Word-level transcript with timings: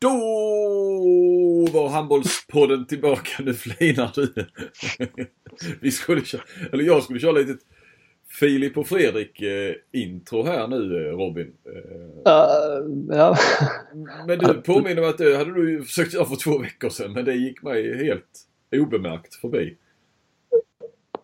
Då 0.00 0.08
var 1.72 1.88
handbollspodden 1.88 2.86
tillbaka. 2.86 3.42
Nu 3.42 3.54
flinar 3.54 4.12
du. 4.14 4.46
Vi 5.80 5.90
skulle 5.90 6.24
köra, 6.24 6.42
eller 6.72 6.84
jag 6.84 7.02
skulle 7.02 7.20
köra 7.20 7.32
lite 7.32 7.56
Filip 8.28 8.78
och 8.78 8.86
Fredrik 8.86 9.42
eh, 9.42 9.74
här 10.44 10.68
nu 10.68 11.08
eh, 11.08 11.12
Robin. 11.12 11.46
Uh, 11.46 13.16
ja. 13.16 13.36
men 14.26 14.38
du 14.38 14.54
påminner 14.54 15.00
mig 15.00 15.10
att 15.10 15.18
det 15.18 15.36
hade 15.36 15.54
du 15.54 15.84
försökt 15.84 16.14
göra 16.14 16.24
för 16.24 16.36
två 16.36 16.58
veckor 16.58 16.88
sedan 16.88 17.12
men 17.12 17.24
det 17.24 17.34
gick 17.34 17.62
mig 17.62 18.04
helt 18.04 18.46
obemärkt 18.72 19.34
förbi. 19.34 19.76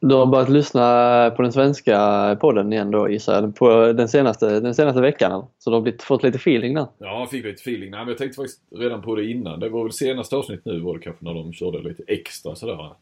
Du 0.09 0.14
har 0.14 0.27
börjat 0.27 0.48
lyssna 0.48 1.32
på 1.36 1.43
den 1.43 1.52
svenska 1.52 2.36
podden 2.41 2.73
igen 2.73 2.91
då 2.91 3.11
gissar 3.11 3.43
jag. 3.43 3.56
På 3.56 3.93
den 3.93 4.09
senaste, 4.09 4.61
den 4.61 4.75
senaste 4.75 5.00
veckan? 5.00 5.45
Så 5.59 5.70
du 5.70 5.77
har 5.77 5.80
blivit, 5.80 6.02
fått 6.02 6.23
lite 6.23 6.36
feeling 6.36 6.75
där? 6.75 6.86
Ja, 6.98 7.20
jag 7.20 7.30
fick 7.30 7.45
lite 7.45 7.61
feeling. 7.61 7.91
Nej, 7.91 8.00
men 8.00 8.09
jag 8.09 8.19
tänkte 8.19 8.37
faktiskt 8.37 8.61
redan 8.70 9.02
på 9.02 9.14
det 9.14 9.24
innan. 9.24 9.61
Det 9.61 9.69
var 9.69 9.82
väl 9.82 9.92
senaste 9.92 10.37
avsnitt 10.37 10.60
nu 10.65 10.80
var 10.80 10.95
det 10.95 11.01
kanske 11.01 11.24
när 11.24 11.34
de 11.34 11.52
körde 11.52 11.88
lite 11.88 12.02
extra 12.06 12.55
sådär 12.55 12.92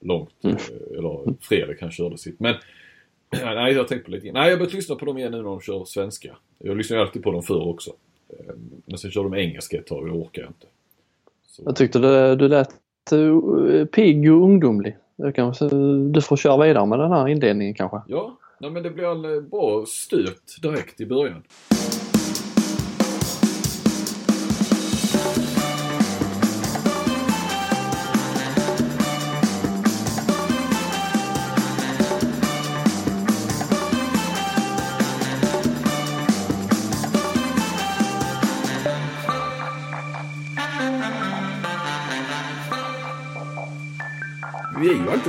långt. 0.00 0.30
Mm. 0.44 0.56
eh, 0.56 0.98
Eller 0.98 1.34
Fredrik 1.40 1.78
kanske 1.78 2.02
körde 2.02 2.18
sitt. 2.18 2.40
Men 2.40 2.54
nej, 3.32 3.72
jag 3.72 3.80
har 3.80 3.84
tänkt 3.84 4.04
på 4.04 4.10
lite 4.10 4.26
innan. 4.26 4.40
Nej, 4.40 4.50
jag 4.50 4.56
har 4.56 4.58
börjat 4.58 4.74
lyssna 4.74 4.94
på 4.94 5.04
dem 5.06 5.18
igen 5.18 5.30
nu 5.32 5.36
när 5.36 5.44
de 5.44 5.60
kör 5.60 5.84
svenska. 5.84 6.36
Jag 6.58 6.76
lyssnar 6.76 6.96
ju 6.96 7.02
alltid 7.02 7.22
på 7.22 7.32
dem 7.32 7.42
förr 7.42 7.68
också. 7.68 7.90
Eh, 8.28 8.54
Men 8.86 8.98
sen 8.98 9.10
kör 9.10 9.22
de 9.22 9.34
engelska 9.34 9.78
ett 9.78 9.86
tag 9.86 9.98
och 9.98 10.06
det 10.06 10.12
orkar 10.12 10.42
jag 10.42 10.50
inte. 10.50 10.66
Så. 11.46 11.62
Jag 11.66 11.76
tyckte 11.76 11.98
du, 11.98 12.36
du 12.36 12.48
lät 12.48 12.70
uh, 13.12 13.84
pigg 13.84 14.32
och 14.32 14.42
ungdomlig. 14.42 14.96
Du, 15.16 15.32
kan, 15.32 15.54
du 16.12 16.20
får 16.20 16.36
köra 16.36 16.66
vidare 16.66 16.86
med 16.86 16.98
den 16.98 17.12
här 17.12 17.28
inledningen 17.28 17.74
kanske. 17.74 18.00
Ja, 18.06 18.38
nej, 18.60 18.70
men 18.70 18.82
det 18.82 18.90
blir 18.90 19.04
en 19.04 19.48
bra 19.48 19.84
stöt 19.86 20.62
direkt 20.62 21.00
i 21.00 21.06
början. 21.06 21.42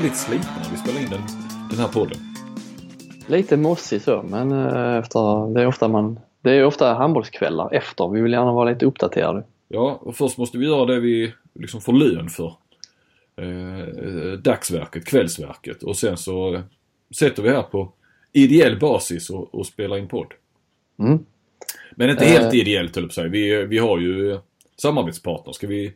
Lite 0.06 0.18
slitna 0.18 0.52
när 0.64 0.72
vi 0.72 0.78
spelar 0.78 1.00
in 1.00 1.10
den, 1.10 1.22
den 1.70 1.80
här 1.80 1.88
podden. 1.88 2.18
Lite 3.28 3.58
mossig 3.58 4.02
så 4.02 4.24
men 4.30 4.52
uh, 4.52 4.98
efter, 4.98 5.54
det 5.54 5.62
är 5.62 5.68
ofta 5.68 5.88
man 5.88 6.20
det 6.42 6.52
är 6.52 6.66
ofta 6.66 6.94
handbollskvällar 6.94 7.74
efter. 7.74 8.10
Vi 8.10 8.22
vill 8.22 8.32
gärna 8.32 8.52
vara 8.52 8.70
lite 8.70 8.86
uppdaterade. 8.86 9.44
Ja, 9.68 10.00
och 10.02 10.16
först 10.16 10.38
måste 10.38 10.58
vi 10.58 10.66
göra 10.66 10.86
det 10.86 11.00
vi 11.00 11.34
liksom 11.54 11.82
får 11.82 11.94
lön 11.94 12.30
för. 12.30 12.54
Eh, 13.36 13.80
eh, 13.80 14.34
dagsverket, 14.34 15.06
kvällsverket. 15.06 15.84
Och 15.84 15.98
sen 15.98 16.18
så 16.18 16.56
eh, 16.56 16.62
sätter 17.16 17.44
vi 17.44 17.50
här 17.50 17.64
på 17.64 17.92
ideell 18.34 18.80
basis 18.80 19.30
och, 19.30 19.56
och 19.56 19.66
spelar 19.66 19.98
in 19.98 20.08
podd. 20.08 20.34
Mm. 21.00 21.26
Men 21.96 22.10
inte 22.10 22.26
Eh. 22.26 22.32
helt 22.32 22.54
ideellt 22.54 22.96
höll 22.96 23.04
jag 23.04 23.10
på 23.10 23.14
säga. 23.14 23.28
Vi, 23.28 23.66
vi 23.66 23.78
har 23.78 24.00
ju 24.00 24.32
eh, 24.32 24.40
samarbetspartners. 24.78 25.56
Ska 25.56 25.68
vi 25.68 25.94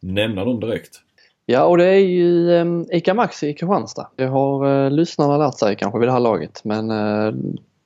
nämna 0.00 0.44
dem 0.44 0.60
direkt? 0.60 1.00
Ja, 1.46 1.64
och 1.64 1.78
det 1.78 1.84
är 1.86 1.98
ju 1.98 2.48
um, 2.50 2.86
ICA 2.92 3.14
Maxi 3.14 3.48
i 3.48 3.54
Kristianstad. 3.54 4.08
Det 4.16 4.24
har 4.26 4.66
uh, 4.66 4.90
lyssnarna 4.90 5.36
lärt 5.38 5.58
sig 5.58 5.76
kanske 5.76 5.98
vid 5.98 6.08
det 6.08 6.12
här 6.12 6.20
laget 6.20 6.64
men 6.64 6.90
uh, 6.90 7.34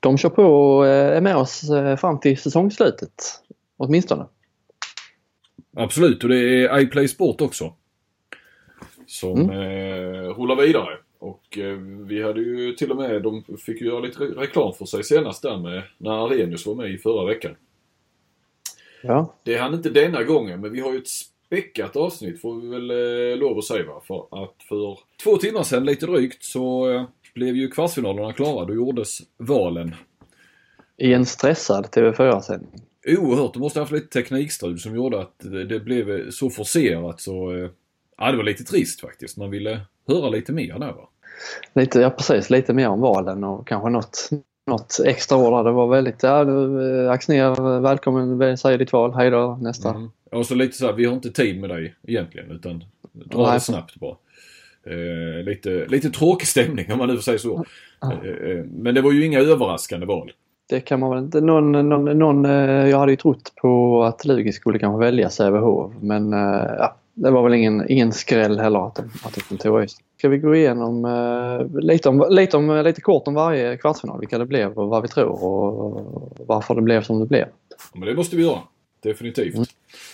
de 0.01 0.19
kör 0.19 0.29
på 0.29 0.43
och 0.43 0.85
uh, 0.85 0.89
är 0.91 1.21
med 1.21 1.37
oss 1.37 1.63
fram 1.99 2.21
till 2.21 2.39
säsongslutet. 2.39 3.15
Åtminstone. 3.77 4.27
Absolut, 5.77 6.23
och 6.23 6.29
det 6.29 6.39
är 6.67 6.79
iPlay 6.81 7.09
Sport 7.09 7.41
också. 7.41 7.73
Som 9.07 9.41
Mm. 9.41 9.51
eh, 9.51 10.29
rullar 10.29 10.57
vidare. 10.57 10.99
Och 11.19 11.59
eh, 11.59 11.77
vi 12.07 12.23
hade 12.23 12.41
ju 12.41 12.73
till 12.73 12.91
och 12.91 12.97
med, 12.97 13.23
de 13.23 13.45
fick 13.67 13.81
ju 13.81 13.87
göra 13.87 14.01
lite 14.01 14.19
re- 14.19 14.35
reklam 14.39 14.73
för 14.75 14.85
sig 14.85 15.05
senast 15.05 15.43
där 15.43 15.57
med 15.59 15.83
när 15.99 16.25
Arrhenius 16.27 16.67
var 16.67 16.75
med 16.75 16.91
i 16.91 16.99
förra 16.99 17.25
veckan. 17.27 17.53
Ja. 19.03 19.35
Det 19.43 19.57
hann 19.57 19.75
inte 19.75 19.91
denna 19.91 20.23
gången 20.23 20.61
men 20.61 20.73
vi 20.73 20.81
har 20.81 20.93
ju 20.93 20.99
ett 20.99 21.09
späckat 21.47 21.97
avsnitt 21.97 22.41
får 22.41 22.61
vi 22.61 22.69
väl 22.69 22.91
eh, 22.91 23.39
lov 23.39 23.59
att 23.59 23.65
säga. 23.65 23.85
För 24.07 24.45
att 24.45 24.55
för 24.69 24.99
två 25.25 25.37
timmar 25.37 25.63
sedan 25.63 25.85
lite 25.85 26.07
drygt 26.07 26.45
så 26.45 26.91
eh, 26.91 27.05
blev 27.35 27.57
ju 27.57 27.69
kvartsfinalerna 27.71 28.33
klara. 28.33 28.65
Då 28.65 28.75
gjordes 28.75 29.19
valen. 29.37 29.95
I 30.99 31.13
en 31.13 31.27
stressad 31.27 31.87
TV4-sändning. 31.87 32.81
Oerhört. 33.19 33.53
De 33.55 33.59
måste 33.61 33.79
ha 33.79 33.83
haft 33.83 33.93
lite 33.93 34.09
teknikstrul 34.09 34.79
som 34.79 34.95
gjorde 34.97 35.21
att 35.21 35.35
det, 35.39 35.65
det 35.65 35.81
blev 35.81 36.31
så 36.31 36.51
forcerat 36.51 37.21
så... 37.21 37.57
eh, 37.57 37.71
Ja, 38.19 38.31
det 38.31 38.37
var 38.37 38.45
lite 38.45 38.65
trist 38.65 39.01
faktiskt. 39.01 39.37
Man 39.37 39.51
ville 39.51 39.81
höra 40.09 40.29
lite 40.29 40.53
mer 40.53 40.79
där 40.79 40.93
va. 40.93 41.09
Lite, 41.75 42.01
ja 42.01 42.11
precis, 42.11 42.51
lite 42.51 42.73
mer 42.75 42.89
om 42.89 43.01
valen 43.01 43.45
och 43.45 43.67
kanske 43.69 43.91
något, 43.91 44.29
något 44.67 45.01
extra 45.05 45.39
ord. 45.39 45.65
Det 45.65 45.73
var 45.73 45.87
väldigt, 45.87 46.23
ja 46.23 46.45
du 46.45 47.05
eh, 47.05 47.11
Axnér, 47.11 47.81
välkommen, 47.81 48.59
säg 48.59 48.79
ditt 48.79 48.93
val, 48.93 49.15
hej 49.15 49.31
då 49.31 49.59
nästa. 49.61 49.91
Mm. 49.91 50.11
Och 50.33 50.47
så 50.47 50.55
lite 50.55 50.77
så 50.77 50.87
här, 50.87 50.93
vi 50.93 51.05
har 51.05 51.15
inte 51.15 51.31
tid 51.31 51.61
med 51.61 51.71
dig 51.71 51.95
egentligen 52.07 52.51
utan 52.51 52.85
dra 53.13 53.53
det 53.53 53.61
snabbt 53.61 53.95
bara. 53.95 54.17
Eh, 54.87 55.45
lite, 55.45 55.87
lite 55.89 56.11
tråkig 56.11 56.49
stämning 56.49 56.93
om 56.93 56.99
man 56.99 57.09
nu 57.09 57.15
får 57.15 57.23
säga 57.23 57.39
så. 57.39 57.65
Eh, 58.03 58.51
eh, 58.51 58.65
men 58.65 58.95
det 58.95 59.01
var 59.01 59.13
ju 59.13 59.25
inga 59.25 59.41
överraskande 59.41 60.07
val. 60.07 60.33
Det 60.69 60.81
kan 60.81 61.01
man 61.01 61.11
väl 61.11 61.19
inte. 61.19 61.41
Någon, 61.41 61.73
någon, 61.73 62.19
någon, 62.19 62.45
eh, 62.45 62.89
jag 62.89 62.99
hade 62.99 63.13
ju 63.13 63.17
trott 63.17 63.53
på 63.57 64.03
att 64.05 64.25
Lugi 64.25 64.53
skulle 64.53 64.79
kanske 64.79 65.05
välja 65.05 65.31
Sävehof 65.31 65.93
men 66.01 66.33
eh, 66.33 66.71
ja, 66.79 66.97
det 67.17 67.31
var 67.31 67.43
väl 67.43 67.55
ingen, 67.55 67.91
ingen 67.91 68.13
skräll 68.13 68.59
heller 68.59 68.87
att 68.87 68.99
att 68.99 69.39
de 69.49 69.59
tog 69.59 69.83
just. 69.83 69.99
Ska 70.19 70.29
vi 70.29 70.39
gå 70.39 70.55
igenom 70.55 71.05
eh, 71.05 71.81
lite, 71.81 72.09
om, 72.09 72.27
lite, 72.31 72.57
om, 72.57 72.83
lite 72.85 73.01
kort 73.01 73.29
om 73.29 73.35
varje 73.35 73.77
kvartsfinal, 73.77 74.21
vilka 74.21 74.39
det 74.39 74.47
blev 74.47 74.79
och 74.79 74.89
vad 74.89 75.03
vi 75.03 75.09
tror 75.09 75.45
och 75.45 76.37
varför 76.47 76.75
det 76.75 76.83
blev 76.83 77.03
som 77.03 77.21
det 77.21 77.27
blev. 77.27 77.47
Ja, 77.69 77.77
men 77.95 78.09
det 78.09 78.15
måste 78.15 78.37
vi 78.37 78.43
göra. 78.43 78.59
Definitivt. 79.03 79.55
Mm. 79.55 79.67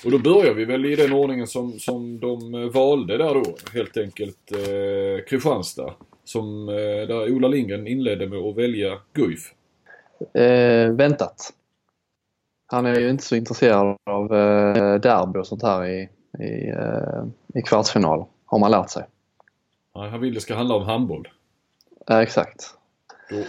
Och 0.04 0.10
då 0.10 0.18
börjar 0.18 0.54
vi 0.54 0.64
väl 0.64 0.84
i 0.86 0.96
den 0.96 1.12
ordningen 1.12 1.46
som, 1.46 1.72
som 1.72 2.20
de 2.20 2.54
eh, 2.54 2.70
valde 2.70 3.18
där 3.18 3.34
då. 3.34 3.44
Helt 3.72 3.96
enkelt 3.96 4.52
eh, 4.52 5.24
Kristianstad. 5.28 5.94
Som, 6.24 6.68
eh, 6.68 7.06
där 7.08 7.32
Ola 7.32 7.48
Lindgren 7.48 7.86
inledde 7.86 8.26
med 8.26 8.38
att 8.38 8.56
välja 8.56 8.98
Guif. 9.12 9.52
Eh, 10.34 10.92
väntat. 10.92 11.52
Han 12.66 12.86
är 12.86 13.00
ju 13.00 13.10
inte 13.10 13.24
så 13.24 13.36
intresserad 13.36 13.96
av 14.10 14.24
eh, 14.34 15.00
derby 15.00 15.38
och 15.38 15.46
sånt 15.46 15.62
här 15.62 15.86
i, 15.86 16.08
i, 16.38 16.68
eh, 16.68 17.24
i 17.54 17.62
kvartsfinal, 17.62 18.24
har 18.46 18.58
man 18.58 18.70
lärt 18.70 18.90
sig. 18.90 19.04
Han 19.94 20.10
han 20.10 20.20
vill 20.20 20.34
det 20.34 20.40
ska 20.40 20.54
handla 20.54 20.74
om 20.74 20.82
handboll. 20.82 21.28
Eh, 22.10 22.18
exakt. 22.18 22.74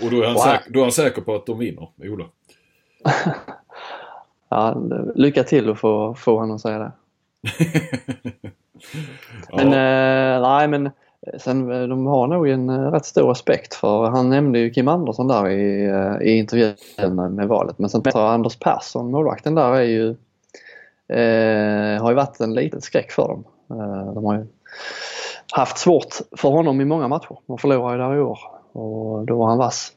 Och 0.03 0.11
då 0.11 0.21
är, 0.21 0.25
han 0.25 0.33
Wow. 0.33 0.41
säker, 0.41 0.71
då 0.71 0.79
är 0.79 0.83
han 0.83 0.91
säker 0.91 1.21
på 1.21 1.35
att 1.35 1.45
de 1.45 1.59
vinner, 1.59 1.87
Ola. 1.97 2.25
Ja, 4.49 4.77
lycka 5.15 5.43
till 5.43 5.69
att 5.69 5.79
få, 5.79 6.13
få 6.13 6.39
honom 6.39 6.55
att 6.55 6.61
säga 6.61 6.79
det. 6.79 6.91
ja, 9.49 9.57
Men 9.57 9.67
eh, 9.67 10.41
nej 10.49 10.67
men 10.67 10.89
sen 11.37 11.71
eh, 11.71 11.87
de 11.87 12.05
har 12.05 12.27
nog 12.27 12.49
en 12.49 12.69
eh, 12.69 12.91
rätt 12.91 13.05
stor 13.05 13.29
respekt 13.29 13.73
för 13.73 14.09
han 14.09 14.29
nämnde 14.29 14.59
ju 14.59 14.69
Kim 14.69 14.87
Andersson 14.87 15.27
där 15.27 15.49
i, 15.49 15.85
eh, 15.85 16.27
i 16.27 16.37
intervjun 16.37 16.75
med, 17.35 17.47
valet. 17.47 17.79
Men 17.79 17.89
sen 17.89 18.01
jag 18.05 18.15
Anders 18.15 18.55
Persson, 18.59 19.11
målvakten 19.11 19.55
där, 19.55 19.75
är 19.75 19.81
ju, 19.81 20.15
eh, 21.07 22.01
har 22.01 22.09
ju 22.09 22.15
varit 22.15 22.39
en 22.39 22.53
liten 22.53 22.81
skräck 22.81 23.11
för 23.11 23.27
dem. 23.27 23.43
Eh, 23.69 24.13
de 24.13 24.25
har 24.25 24.35
ju 24.35 24.45
haft 25.51 25.77
svårt 25.77 26.15
för 26.37 26.49
honom 26.49 26.81
i 26.81 26.85
många 26.85 27.07
matcher. 27.07 27.37
De 27.45 27.57
förlorade 27.57 27.93
ju 27.97 28.09
där 28.09 28.15
i 28.15 28.19
år 28.19 28.39
och 28.71 29.25
då 29.25 29.37
var 29.37 29.47
han 29.47 29.57
vass. 29.57 29.91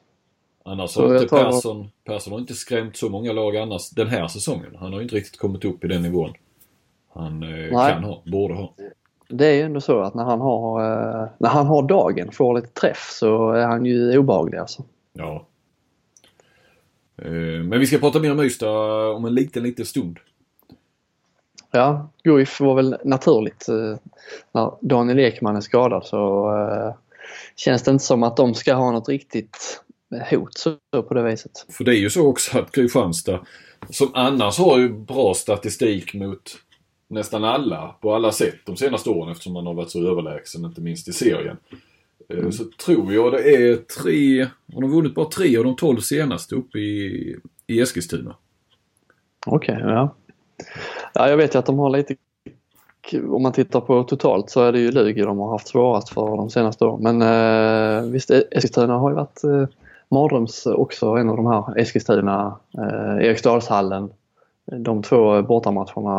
annars 0.64 0.96
har 0.96 1.14
inte 1.14 1.28
Persson, 1.28 1.90
Persson 2.04 2.32
har 2.32 2.40
inte 2.40 2.54
skrämt 2.54 2.96
så 2.96 3.08
många 3.08 3.32
lag 3.32 3.56
annars 3.56 3.90
den 3.90 4.08
här 4.08 4.28
säsongen. 4.28 4.76
Han 4.78 4.92
har 4.92 4.98
ju 4.98 5.02
inte 5.02 5.16
riktigt 5.16 5.40
kommit 5.40 5.64
upp 5.64 5.84
i 5.84 5.88
den 5.88 6.02
nivån 6.02 6.32
han 7.16 7.42
eh, 7.42 7.88
kan 7.88 8.04
ha, 8.04 8.22
borde 8.26 8.54
ha. 8.54 8.74
Det 9.28 9.46
är 9.46 9.54
ju 9.54 9.62
ändå 9.62 9.80
så 9.80 10.00
att 10.00 10.14
när 10.14 10.24
han 10.24 10.40
har, 10.40 10.80
eh, 10.80 11.28
när 11.38 11.48
han 11.48 11.66
har 11.66 11.82
dagen, 11.82 12.32
får 12.32 12.54
lite 12.54 12.68
träff, 12.68 13.08
så 13.10 13.50
är 13.50 13.66
han 13.66 13.86
ju 13.86 14.18
obehaglig 14.18 14.58
alltså. 14.58 14.84
Ja. 15.12 15.46
Eh, 17.22 17.30
Men 17.64 17.80
vi 17.80 17.86
ska 17.86 17.98
prata 17.98 18.18
mer 18.18 18.32
om 18.32 18.40
Ystad 18.40 19.10
om 19.12 19.24
en 19.24 19.34
liten, 19.34 19.62
liten 19.62 19.84
stund. 19.84 20.18
Ja, 21.76 22.10
Guif 22.24 22.60
var 22.60 22.74
väl 22.74 22.96
naturligt. 23.04 23.68
eh, 23.68 23.98
När 24.52 24.72
Daniel 24.80 25.18
Ekman 25.18 25.56
är 25.56 25.60
skadad 25.60 26.04
så 26.04 26.50
eh, 26.56 26.94
känns 27.56 27.82
det 27.82 27.90
inte 27.90 28.04
som 28.04 28.22
att 28.22 28.36
de 28.36 28.54
ska 28.54 28.74
ha 28.74 28.90
något 28.92 29.08
riktigt 29.08 29.82
hot 30.30 30.58
så 30.58 30.76
på 31.02 31.14
det 31.14 31.22
viset. 31.22 31.66
För 31.68 31.84
det 31.84 31.90
är 31.90 31.98
ju 32.00 32.10
så 32.10 32.26
också 32.26 32.58
att 32.58 32.72
Kristianstad, 32.72 33.40
som 33.90 34.10
annars 34.14 34.58
har 34.58 34.78
ju 34.78 34.88
bra 34.88 35.34
statistik 35.34 36.14
mot 36.14 36.42
nästan 37.08 37.44
alla 37.44 37.94
på 38.00 38.14
alla 38.14 38.32
sätt 38.32 38.54
de 38.66 38.76
senaste 38.76 39.10
åren 39.10 39.32
eftersom 39.32 39.52
man 39.52 39.66
har 39.66 39.74
varit 39.74 39.90
så 39.90 40.10
överlägsen, 40.10 40.64
inte 40.64 40.80
minst 40.80 41.08
i 41.08 41.12
serien. 41.12 41.56
Eh, 42.28 42.50
Så 42.50 42.64
tror 42.84 43.14
jag 43.14 43.32
det 43.32 43.54
är 43.54 43.76
tre, 43.76 44.46
de 44.66 44.82
har 44.82 44.90
vunnit 44.90 45.14
bara 45.14 45.26
tre 45.26 45.56
av 45.58 45.64
de 45.64 45.76
tolv 45.76 46.00
senaste 46.00 46.54
uppe 46.54 46.78
i, 46.78 47.36
i 47.66 47.80
Eskilstuna. 47.80 48.36
Okej, 49.46 49.78
ja. 49.80 50.14
Ja, 51.18 51.28
jag 51.28 51.36
vet 51.36 51.54
ju 51.54 51.58
att 51.58 51.66
de 51.66 51.78
har 51.78 51.90
lite 51.90 52.16
om 53.28 53.42
man 53.42 53.52
tittar 53.52 53.80
på 53.80 54.02
totalt 54.02 54.50
så 54.50 54.62
är 54.62 54.72
det 54.72 54.78
ju 54.78 54.90
Lugi 54.90 55.22
de 55.22 55.38
har 55.38 55.50
haft 55.50 55.68
svårast 55.68 56.08
för 56.08 56.36
de 56.36 56.50
senaste 56.50 56.84
åren. 56.84 57.02
Men 57.02 57.22
eh, 57.22 58.10
visst, 58.10 58.30
Eskilstuna 58.30 58.98
har 58.98 59.10
ju 59.10 59.16
varit 59.16 59.44
eh, 59.44 59.68
mardröms 60.10 60.66
också, 60.66 61.06
en 61.06 61.28
av 61.28 61.36
de 61.36 61.46
här 61.46 61.78
Eskilstuna, 61.78 62.56
eh, 62.78 63.26
Eriksdalshallen. 63.26 64.10
De 64.64 65.02
två 65.02 65.42
bortamatcherna 65.42 66.10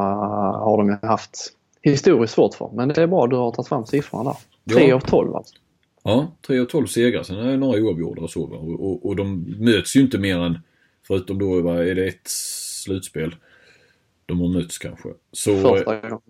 har 0.53 0.77
de 0.77 0.89
ju 0.89 1.07
haft 1.07 1.53
historiskt 1.81 2.33
svårt 2.33 2.53
för. 2.53 2.69
Men 2.73 2.88
det 2.88 2.97
är 2.97 3.07
bra 3.07 3.27
du 3.27 3.35
har 3.35 3.51
tagit 3.51 3.67
fram 3.67 3.85
siffrorna 3.85 4.35
där. 4.63 4.75
3 4.75 4.91
av 4.91 4.99
12 4.99 5.35
alltså. 5.35 5.55
Ja, 6.03 6.27
3 6.47 6.59
av 6.59 6.65
12 6.65 6.85
segrar. 6.85 7.23
Sen 7.23 7.39
är 7.39 7.51
det 7.51 7.57
några 7.57 7.79
oavgjorda 7.79 8.21
och 8.21 8.29
så. 8.29 8.44
Och, 8.44 8.85
och, 8.85 9.05
och 9.05 9.15
de 9.15 9.55
möts 9.59 9.95
ju 9.95 10.01
inte 10.01 10.17
mer 10.17 10.39
än, 10.39 10.59
förutom 11.07 11.39
då, 11.39 11.69
är 11.69 11.95
det 11.95 12.07
ett 12.07 12.27
slutspel 12.27 13.35
de 14.27 14.41
har 14.41 14.47
mötts 14.47 14.77
kanske. 14.77 15.09
Så. 15.31 15.51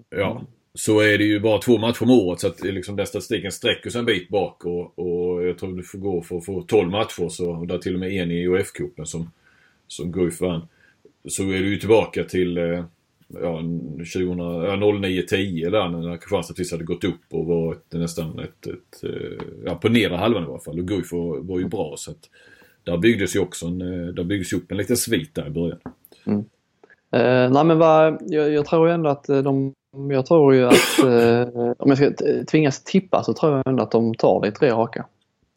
Ja. 0.09 0.41
Så 0.73 0.99
är 0.99 1.17
det 1.17 1.23
ju 1.23 1.39
bara 1.39 1.61
två 1.61 1.77
matcher 1.77 2.03
om 2.03 2.09
året 2.09 2.39
så 2.39 2.47
att 2.47 2.63
liksom 2.63 2.95
den 2.95 3.07
statistiken 3.07 3.51
sträcker 3.51 3.89
sig 3.89 3.99
en 3.99 4.05
bit 4.05 4.29
bak 4.29 4.65
och, 4.65 4.99
och 4.99 5.47
jag 5.47 5.57
tror 5.57 5.77
du 5.77 5.83
får 5.83 5.97
gå 5.97 6.21
för 6.21 6.37
att 6.37 6.45
få 6.45 6.61
12 6.61 6.89
matcher 6.89 7.29
så, 7.29 7.51
och 7.51 7.67
där 7.67 7.77
till 7.77 7.93
och 7.93 7.99
med 7.99 8.11
en 8.11 8.31
i 8.31 8.47
UF-cupen 8.47 9.05
som, 9.05 9.31
som 9.87 10.11
Guif 10.11 10.41
vann. 10.41 10.67
Så 11.27 11.43
är 11.43 11.59
du 11.59 11.69
ju 11.69 11.77
tillbaka 11.77 12.23
till 12.23 12.57
eh, 12.57 12.85
ja, 13.27 13.61
09-10 13.61 15.71
där 15.71 15.89
när 15.89 16.17
Kristianstad 16.17 16.53
precis 16.53 16.71
hade 16.71 16.83
gått 16.83 17.03
upp 17.03 17.21
och 17.29 17.45
varit 17.45 17.93
nästan 17.93 18.39
ett, 18.39 18.67
ett, 18.67 19.03
eh, 19.03 19.45
ja, 19.65 19.75
på 19.75 19.89
nedre 19.89 20.17
halvan 20.17 20.43
i 20.43 20.45
alla 20.45 20.59
fall. 20.59 20.79
Och 20.79 20.87
Guif 20.87 21.11
var, 21.11 21.37
var 21.37 21.59
ju 21.59 21.67
bra 21.67 21.95
så 21.97 22.11
att 22.11 22.29
där 22.83 22.97
byggdes 22.97 23.35
ju 23.35 23.39
också 23.39 23.65
en, 23.65 23.81
eh, 23.81 24.07
där 24.07 24.23
byggdes 24.23 24.53
upp 24.53 24.71
en 24.71 24.77
liten 24.77 24.97
svit 24.97 25.35
där 25.35 25.47
i 25.47 25.49
början. 25.49 25.79
Mm. 26.25 26.45
Eh, 27.11 27.51
nej 27.51 27.63
men 27.63 27.77
vad, 27.77 28.17
jag, 28.21 28.51
jag, 28.51 28.65
tror 28.65 28.89
ändå 28.89 29.09
att 29.09 29.29
eh, 29.29 29.37
de, 29.37 29.73
jag 30.09 30.25
tror 30.25 30.55
ju 30.55 30.65
att 30.65 30.99
eh, 30.99 31.71
om 31.77 31.89
jag 31.89 31.97
ska 31.97 32.11
tvingas 32.51 32.83
tippa 32.83 33.23
så 33.23 33.33
tror 33.33 33.51
jag 33.51 33.67
ändå 33.67 33.83
att 33.83 33.91
de 33.91 34.15
tar 34.15 34.41
det 34.41 34.47
i 34.47 34.51
tre 34.51 34.71
raka. 34.71 35.05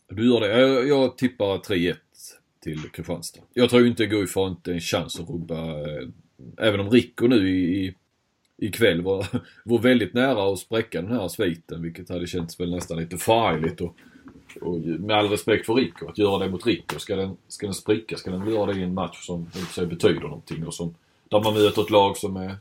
Du 0.09 0.33
gör 0.33 0.41
det? 0.41 0.61
Jag, 0.61 0.89
jag 0.89 1.19
tippar 1.19 1.59
3-1 1.59 1.95
till 2.63 2.79
Kristianstad. 2.93 3.41
Jag 3.55 3.71
tror 3.71 3.87
inte 3.87 4.07
Guif 4.07 4.37
har 4.37 4.49
inte 4.49 4.73
en 4.73 4.81
chans 4.81 5.21
att 5.21 5.31
rubba 5.31 5.81
eh, 5.81 6.09
Även 6.59 6.81
om 6.81 6.91
Rico 6.91 7.27
nu 7.27 7.51
i, 7.51 7.95
ikväll 8.59 9.03
var, 9.03 9.27
var 9.65 9.79
väldigt 9.79 10.15
nära 10.15 10.53
att 10.53 10.59
spräcka 10.59 11.03
den 11.03 11.13
här 11.13 11.29
sviten 11.29 11.83
vilket 11.83 12.09
hade 12.09 12.27
känts 12.27 12.61
väl 12.61 12.71
nästan 12.71 12.99
lite 12.99 13.17
farligt. 13.17 13.81
Och, 13.81 13.97
och 14.61 14.79
med 14.81 15.17
all 15.17 15.29
respekt 15.29 15.67
för 15.67 15.75
Rico, 15.75 16.09
att 16.09 16.19
göra 16.19 16.39
det 16.39 16.51
mot 16.51 16.67
Rico. 16.67 16.99
Ska 16.99 17.17
den, 17.17 17.37
ska 17.49 17.67
den 17.67 17.75
spricka, 17.75 18.17
ska 18.17 18.31
den 18.31 18.51
göra 18.51 18.73
det 18.73 18.81
i 18.81 18.83
en 18.83 18.95
match 18.95 19.27
som 19.27 19.47
inte 19.57 19.87
betyder 19.87 20.21
någonting 20.21 20.67
och 20.67 20.75
som 20.75 20.95
där 21.31 21.41
man 21.41 21.55
möter 21.55 21.83
ett 21.83 21.91
lag 21.91 22.17
som 22.17 22.37
är 22.37 22.57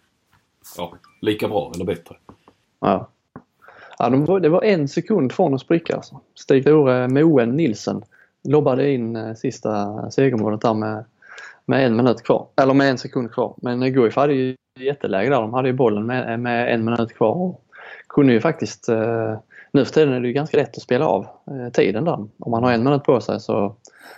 ja, 0.78 0.94
lika 1.22 1.48
bra 1.48 1.72
eller 1.76 1.86
bättre. 1.86 2.16
Ja. 2.80 3.10
ja 4.00 4.10
de 4.10 4.26
var, 4.26 4.40
det 4.40 4.50
var 4.50 4.64
en 4.64 4.88
sekund 4.88 5.32
från 5.32 5.54
att 5.54 5.62
spricka 5.62 5.96
alltså. 5.96 6.20
Stig 6.36 6.64
Tore 6.64 7.08
Moen 7.08 7.56
Nilsen 7.56 8.04
lobbade 8.44 8.92
in 8.92 9.16
eh, 9.16 9.34
sista 9.34 10.12
segermålet 10.12 10.62
där 10.62 10.74
med, 10.74 11.06
med 11.66 11.86
en 11.86 11.96
minut 11.96 12.24
kvar. 12.24 12.48
Eller 12.56 12.74
med 12.74 12.90
en 12.90 12.98
sekund 12.98 13.32
kvar. 13.32 13.54
Men 13.58 13.84
eh, 13.84 13.90
Guif 13.90 14.16
hade 14.16 14.34
ju 14.34 14.56
jätteläge 14.80 15.30
där. 15.30 15.42
De 15.42 15.54
hade 15.54 15.68
ju 15.68 15.74
bollen 15.74 16.06
med, 16.06 16.40
med 16.40 16.74
en 16.74 16.86
minut 16.86 17.14
kvar 17.14 17.36
och 17.36 17.62
kunde 18.08 18.34
ju 18.34 18.42
faktiskt 18.42 18.90
eh, 18.90 19.38
nu 19.72 19.86
för 19.86 19.94
tiden 19.94 20.14
är 20.14 20.20
det 20.20 20.28
ju 20.28 20.34
ganska 20.34 20.58
lätt 20.58 20.78
att 20.78 20.84
spela 20.84 21.08
av 21.08 21.24
eh, 21.24 21.72
tiden 21.74 22.06
där. 22.06 22.28
Om 22.40 22.52
man 22.52 22.64
har 22.64 22.72
en 22.72 22.84
minut 22.84 23.04
på 23.04 23.22
sig 23.22 23.40
så, 23.40 23.76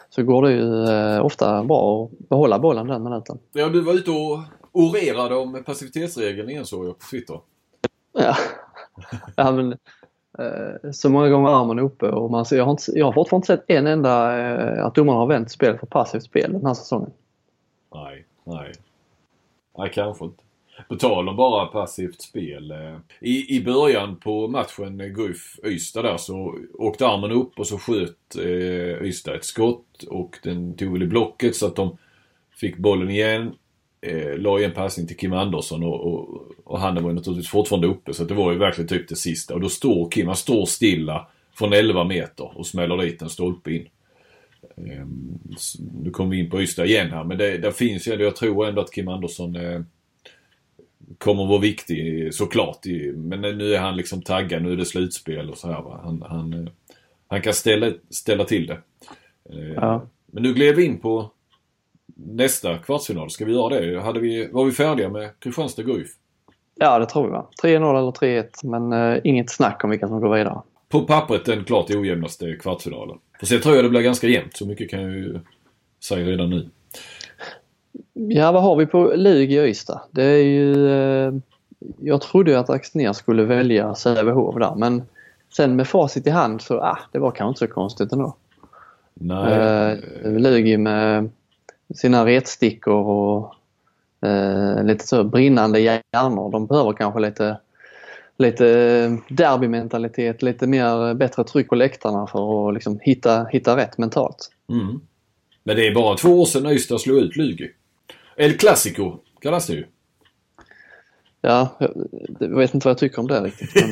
så 0.10 0.24
går 0.24 0.42
det 0.42 0.52
ju 0.52 0.86
eh, 0.86 1.26
ofta 1.26 1.64
bra 1.64 2.06
att 2.06 2.30
behålla 2.30 2.60
bollen 2.60 2.88
den 2.88 3.04
minuten. 3.04 3.40
Ja, 3.54 3.70
du 3.70 3.82
var 3.82 3.94
ute 3.94 4.12
och 4.12 4.40
orerade 4.72 5.36
om 5.36 5.64
passivitetsregeln 5.64 6.50
igen 6.50 6.66
såg 6.66 6.88
jag 6.88 7.00
på 7.00 7.06
Twitter. 7.12 7.40
Ja, 8.14 8.36
ja 9.36 9.52
men 9.52 9.72
eh, 10.40 10.92
så 10.92 11.10
många 11.10 11.30
gånger 11.30 11.50
armen 11.50 11.80
uppe 11.80 12.06
och 12.06 12.32
man, 12.32 12.46
jag, 12.52 12.66
har 12.66 12.72
inte, 12.72 12.92
jag 12.96 13.06
har 13.06 13.14
fortfarande 13.14 13.54
inte 13.54 13.64
sett 13.64 13.78
en 13.78 13.88
enda 13.88 14.28
att 14.86 14.96
domarna 14.96 15.20
har 15.20 15.28
vänt 15.28 15.52
spel 15.52 15.78
för 15.78 15.88
passivt 15.88 16.24
spel 16.24 16.54
den 16.54 16.66
här 16.66 16.74
säsongen. 16.74 17.12
Nej, 17.94 18.26
nej. 18.44 18.72
Nej, 19.78 19.92
kanske 19.94 20.26
inte. 20.26 20.44
På 20.90 20.96
tal 20.96 21.30
om 21.30 21.36
bara 21.36 21.66
passivt 21.66 22.22
spel. 22.22 22.72
Eh, 22.72 22.98
I, 23.20 23.56
i 23.56 23.64
början 23.64 24.16
på 24.16 24.48
matchen 24.48 25.02
eh, 25.02 25.08
Guif-Ystad 25.08 26.04
där 26.04 26.18
så 26.18 26.56
åkte 26.74 27.08
armen 27.08 27.32
upp 27.32 27.60
och 27.60 27.68
så 27.68 27.78
sköt 27.78 28.36
eh, 28.38 29.08
Ystad 29.08 29.36
ett 29.36 29.46
skott 29.46 30.04
och 30.04 30.38
den 30.44 30.76
tog 30.76 30.94
väl 30.94 31.04
i 31.04 31.08
blocket 31.08 31.56
så 31.56 31.68
att 31.68 31.76
de 31.76 31.98
fick 32.56 32.78
bollen 32.78 33.10
igen. 33.10 33.54
Eh, 34.02 34.38
la 34.38 34.60
en 34.60 34.72
passning 34.72 35.08
till 35.08 35.18
Kim 35.18 35.34
Andersson 35.34 35.84
och, 35.84 36.14
och, 36.14 36.46
och 36.64 36.80
han 36.80 37.04
var 37.04 37.10
ju 37.10 37.16
naturligtvis 37.16 37.50
fortfarande 37.52 37.88
uppe 37.88 38.14
så 38.14 38.24
det 38.24 38.34
var 38.34 38.52
ju 38.52 38.58
verkligen 38.58 38.88
typ 38.88 39.10
det 39.10 39.16
sista. 39.16 39.54
Och 39.54 39.62
då 39.62 39.70
står 39.70 40.12
Kim, 40.12 40.28
han 40.28 40.36
står 40.36 40.66
stilla 40.66 41.28
från 41.54 41.74
11 41.74 42.04
meter 42.04 42.58
och 42.58 42.68
smäller 42.68 42.98
dit 42.98 43.22
en 43.22 43.30
stolpe 43.30 43.72
in. 43.72 43.88
Eh, 44.78 45.06
nu 46.04 46.10
kommer 46.12 46.32
vi 46.32 46.40
in 46.40 46.50
på 46.50 46.62
Ystad 46.62 46.86
igen 46.86 47.12
här 47.12 47.24
men 47.24 47.38
det, 47.38 47.58
där 47.58 47.72
finns 47.72 48.08
ju, 48.08 48.14
jag 48.14 48.36
tror 48.36 48.68
ändå 48.68 48.82
att 48.82 48.94
Kim 48.94 49.08
Andersson 49.08 49.56
eh, 49.56 49.82
kommer 51.18 51.46
vara 51.46 51.60
viktig 51.60 52.34
såklart. 52.34 52.80
Men 53.16 53.42
nu 53.42 53.74
är 53.74 53.80
han 53.80 53.96
liksom 53.96 54.22
taggad, 54.22 54.64
nu 54.64 54.72
är 54.72 54.78
det 54.78 54.86
slutspel 54.86 55.50
och 55.50 55.58
så 55.58 55.68
här. 55.68 55.82
Va? 55.82 56.00
Han, 56.04 56.22
han, 56.30 56.54
eh, 56.54 56.72
han 57.28 57.42
kan 57.42 57.54
ställa, 57.54 57.92
ställa 58.10 58.44
till 58.44 58.68
det. 58.68 58.78
Eh, 59.50 59.74
ja. 59.76 60.08
Men 60.26 60.44
nu 60.44 60.54
gled 60.54 60.76
vi 60.76 60.86
in 60.86 61.00
på 61.00 61.32
nästa 62.16 62.78
kvartsfinal. 62.78 63.30
Ska 63.30 63.46
vi 63.46 63.54
göra 63.54 63.80
det? 63.80 64.02
Hade 64.02 64.20
vi, 64.20 64.50
var 64.52 64.66
vi 64.66 64.72
färdiga 64.72 65.10
med 65.10 65.40
Kristianstad 65.40 65.84
Guif? 65.84 66.08
Ja, 66.76 67.00
det 67.00 67.06
tror 67.06 67.26
vi 67.26 67.32
va. 67.32 67.48
3-0 67.64 68.00
eller 68.00 68.12
3-1 68.12 68.50
men 68.64 68.94
uh, 68.94 69.22
inget 69.24 69.52
snack 69.52 69.84
om 69.84 69.90
vilka 69.90 70.08
som 70.08 70.22
går 70.22 70.38
vidare. 70.38 70.62
På 70.90 71.02
pappret 71.02 71.46
den 71.46 71.64
klart 71.64 71.90
ojämnaste 71.90 72.56
kvartsfinalen. 72.56 73.18
För 73.40 73.46
sen 73.46 73.62
tror 73.62 73.76
jag 73.76 73.86
det 73.86 73.90
blir 73.90 74.02
ganska 74.02 74.28
jämnt. 74.28 74.58
Så 74.58 74.66
mycket 74.66 74.90
kan 74.90 75.02
jag 75.02 75.12
ju 75.12 75.40
säga 76.04 76.26
redan 76.26 76.50
nu. 76.50 76.70
Ja, 78.14 78.52
vad 78.52 78.64
har 78.64 78.76
vi 78.76 78.86
på 78.86 79.14
Lugi 79.16 79.60
och 79.60 79.68
Ystad? 79.68 80.02
Det 80.12 80.24
är 80.24 80.44
ju... 80.44 80.90
Eh, 80.90 81.34
jag 82.00 82.22
trodde 82.22 82.60
att 82.60 82.70
Axnér 82.70 83.14
skulle 83.14 83.44
välja 83.44 83.96
Sävehof 83.96 84.56
där 84.56 84.76
men 84.76 85.04
sen 85.56 85.76
med 85.76 85.88
facit 85.88 86.28
i 86.28 86.30
hand 86.30 86.62
så, 86.62 86.80
ah, 86.80 87.00
det 87.12 87.20
var 87.20 87.32
kanske 87.32 87.50
inte 87.50 87.74
så 87.74 87.74
konstigt 87.74 88.12
ändå. 88.12 88.36
Nej. 89.14 89.54
Eh, 90.24 90.32
Lugi 90.32 90.78
med 90.78 91.30
sina 91.96 92.26
retstickor 92.26 93.06
och 93.06 93.56
eh, 94.28 94.84
lite 94.84 95.08
så 95.08 95.24
brinnande 95.24 95.80
hjärnor. 95.80 96.52
De 96.52 96.68
behöver 96.68 96.94
kanske 96.94 97.20
lite, 97.20 97.58
lite 98.38 98.66
derbymentalitet, 99.30 100.42
lite 100.42 100.68
mer 100.68 101.14
bättre 101.14 101.44
tryck 101.44 101.70
på 101.70 101.76
läktarna 101.76 102.28
för 102.28 102.68
att 102.68 102.74
liksom 102.74 103.00
hitta, 103.02 103.46
hitta 103.46 103.78
rätt 103.78 103.98
mentalt. 103.98 104.52
Mm. 104.70 105.02
Men 105.64 105.76
det 105.76 105.88
är 105.88 105.96
bara 105.96 106.18
två 106.18 106.42
år 106.42 106.46
sedan 106.46 106.72
Ystad 106.72 107.00
slog 107.00 107.18
ut 107.18 107.36
Lugi. 107.36 107.72
El 108.36 108.58
Clasico 108.58 109.18
kallas 109.42 109.68
det 109.68 109.74
ju. 109.74 109.86
Ja, 111.42 111.78
jag 112.40 112.58
vet 112.58 112.74
inte 112.74 112.88
vad 112.88 112.92
jag 112.92 112.98
tycker 112.98 113.20
om 113.20 113.28
det 113.28 113.42
riktigt. 113.42 113.76
Men... 113.76 113.92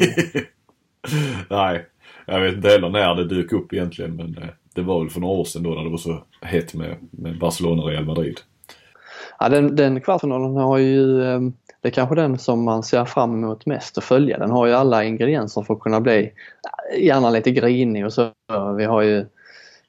Nej, 1.50 1.86
jag 2.26 2.42
vet 2.42 2.56
inte 2.56 2.70
heller 2.70 2.90
när 2.90 3.16
det 3.16 3.36
dök 3.36 3.52
upp 3.52 3.74
egentligen 3.74 4.16
men 4.16 4.38
eh, 4.38 4.50
det 4.74 4.82
var 4.82 5.00
väl 5.00 5.10
för 5.10 5.20
några 5.20 5.34
år 5.34 5.46
sedan 5.46 5.64
då 5.64 5.70
när 5.70 5.84
det 5.84 5.90
var 5.90 5.98
så 5.98 6.24
hett 6.42 6.74
med, 6.74 6.98
med 7.12 7.40
Barcelona 7.40 7.84
och 7.84 7.90
Real 7.90 8.06
Madrid. 8.06 8.40
Ja, 9.40 9.50
den, 9.50 9.76
den 9.76 10.02
kvartsfinalen 10.02 10.56
har 10.56 10.78
ju, 10.78 11.24
ehm, 11.24 11.54
det 11.82 11.88
är 11.88 11.92
kanske 11.92 12.16
den 12.16 12.40
som 12.40 12.64
man 12.64 12.84
ser 12.84 13.06
fram 13.06 13.44
emot 13.44 13.66
mest 13.66 13.98
att 13.98 14.04
följa. 14.04 14.38
Den 14.38 14.52
har 14.52 14.66
ju 14.66 14.74
alla 14.74 15.04
ingredienser 15.04 15.62
för 15.62 15.74
att 15.74 15.80
kunna 15.80 16.02
bli 16.02 16.32
gärna 17.00 17.30
lite 17.30 17.52
grinig 17.52 18.06
och 18.06 18.14
så. 18.14 18.32
Vi 18.78 18.86
har 18.86 19.02
ju 19.02 19.26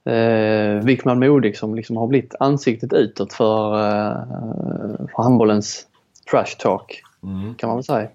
eh, 0.04 0.84
Wickman 0.84 1.18
Modig 1.18 1.56
som 1.56 1.74
liksom 1.74 1.96
har 1.96 2.06
blivit 2.06 2.34
ansiktet 2.40 2.92
utåt 2.92 3.32
för, 3.32 3.74
eh, 3.74 4.24
för 5.14 5.22
handbollens 5.22 5.86
trash 6.30 6.56
talk 6.58 7.02
mm. 7.22 7.54
kan 7.54 7.68
man 7.68 7.76
väl 7.76 7.84
säga. 7.84 8.08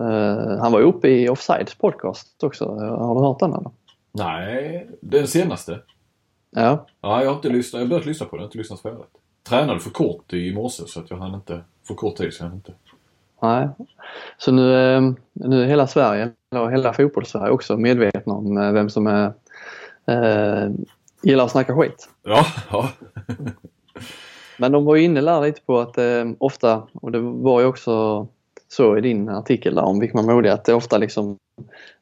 Eh, 0.00 0.58
han 0.58 0.72
var 0.72 0.80
uppe 0.80 1.08
i 1.08 1.28
Offsides 1.28 1.74
podcast 1.74 2.42
också. 2.42 2.64
Har 2.78 3.14
du 3.14 3.20
hört 3.20 3.38
den 3.38 3.52
eller? 3.52 3.70
Nej, 4.12 4.88
den 5.00 5.26
senaste? 5.26 5.80
Ja. 6.50 6.86
Ja, 7.00 7.22
jag 7.22 7.28
har 7.28 7.36
inte 7.36 7.48
lyssnat. 7.48 7.80
Jag 7.80 7.86
har 7.86 7.90
börjat 7.90 8.06
lyssna 8.06 8.26
på 8.26 8.36
den. 8.36 8.40
Jag 8.40 8.44
har 8.44 8.48
inte 8.48 8.58
lyssnat 8.58 8.80
färdigt. 8.80 9.06
Tränade 9.48 9.80
för 9.80 9.90
kort 9.90 10.32
i 10.32 10.54
morse 10.54 10.82
så 10.86 11.00
att 11.00 11.10
jag 11.10 11.16
hann 11.16 11.34
inte. 11.34 11.60
För 11.86 11.94
kort 11.94 12.16
tid 12.16 12.34
så 12.34 12.42
jag 12.42 12.48
hann 12.48 12.56
inte. 12.56 12.72
Nej. 13.42 13.68
Så 14.38 14.52
nu, 14.52 14.74
eh, 14.74 15.12
nu 15.32 15.62
är 15.62 15.66
hela 15.66 15.86
Sverige, 15.86 16.30
eller 16.52 16.68
hela 16.68 16.92
fotbollssverige 16.92 17.50
också 17.50 17.76
medvetna 17.76 18.34
om 18.34 18.58
eh, 18.58 18.72
vem 18.72 18.90
som 18.90 19.06
är 19.06 19.32
eh, 20.06 20.70
gillar 21.22 21.44
att 21.44 21.50
snacka 21.50 21.76
skit. 21.76 22.08
Ja, 22.22 22.46
ja. 22.70 22.90
Men 24.58 24.72
de 24.72 24.84
var 24.84 24.96
ju 24.96 25.02
inne 25.02 25.20
där 25.20 25.40
lite 25.40 25.60
på 25.60 25.78
att 25.78 25.98
eh, 25.98 26.24
ofta, 26.38 26.82
och 26.92 27.12
det 27.12 27.20
var 27.20 27.60
ju 27.60 27.66
också 27.66 28.26
så 28.68 28.98
i 28.98 29.00
din 29.00 29.28
artikel 29.28 29.74
där 29.74 29.82
om 29.82 30.00
Wickman 30.00 30.26
Modig, 30.26 30.50
att 30.50 30.64
det 30.64 30.74
ofta 30.74 30.98
liksom 30.98 31.38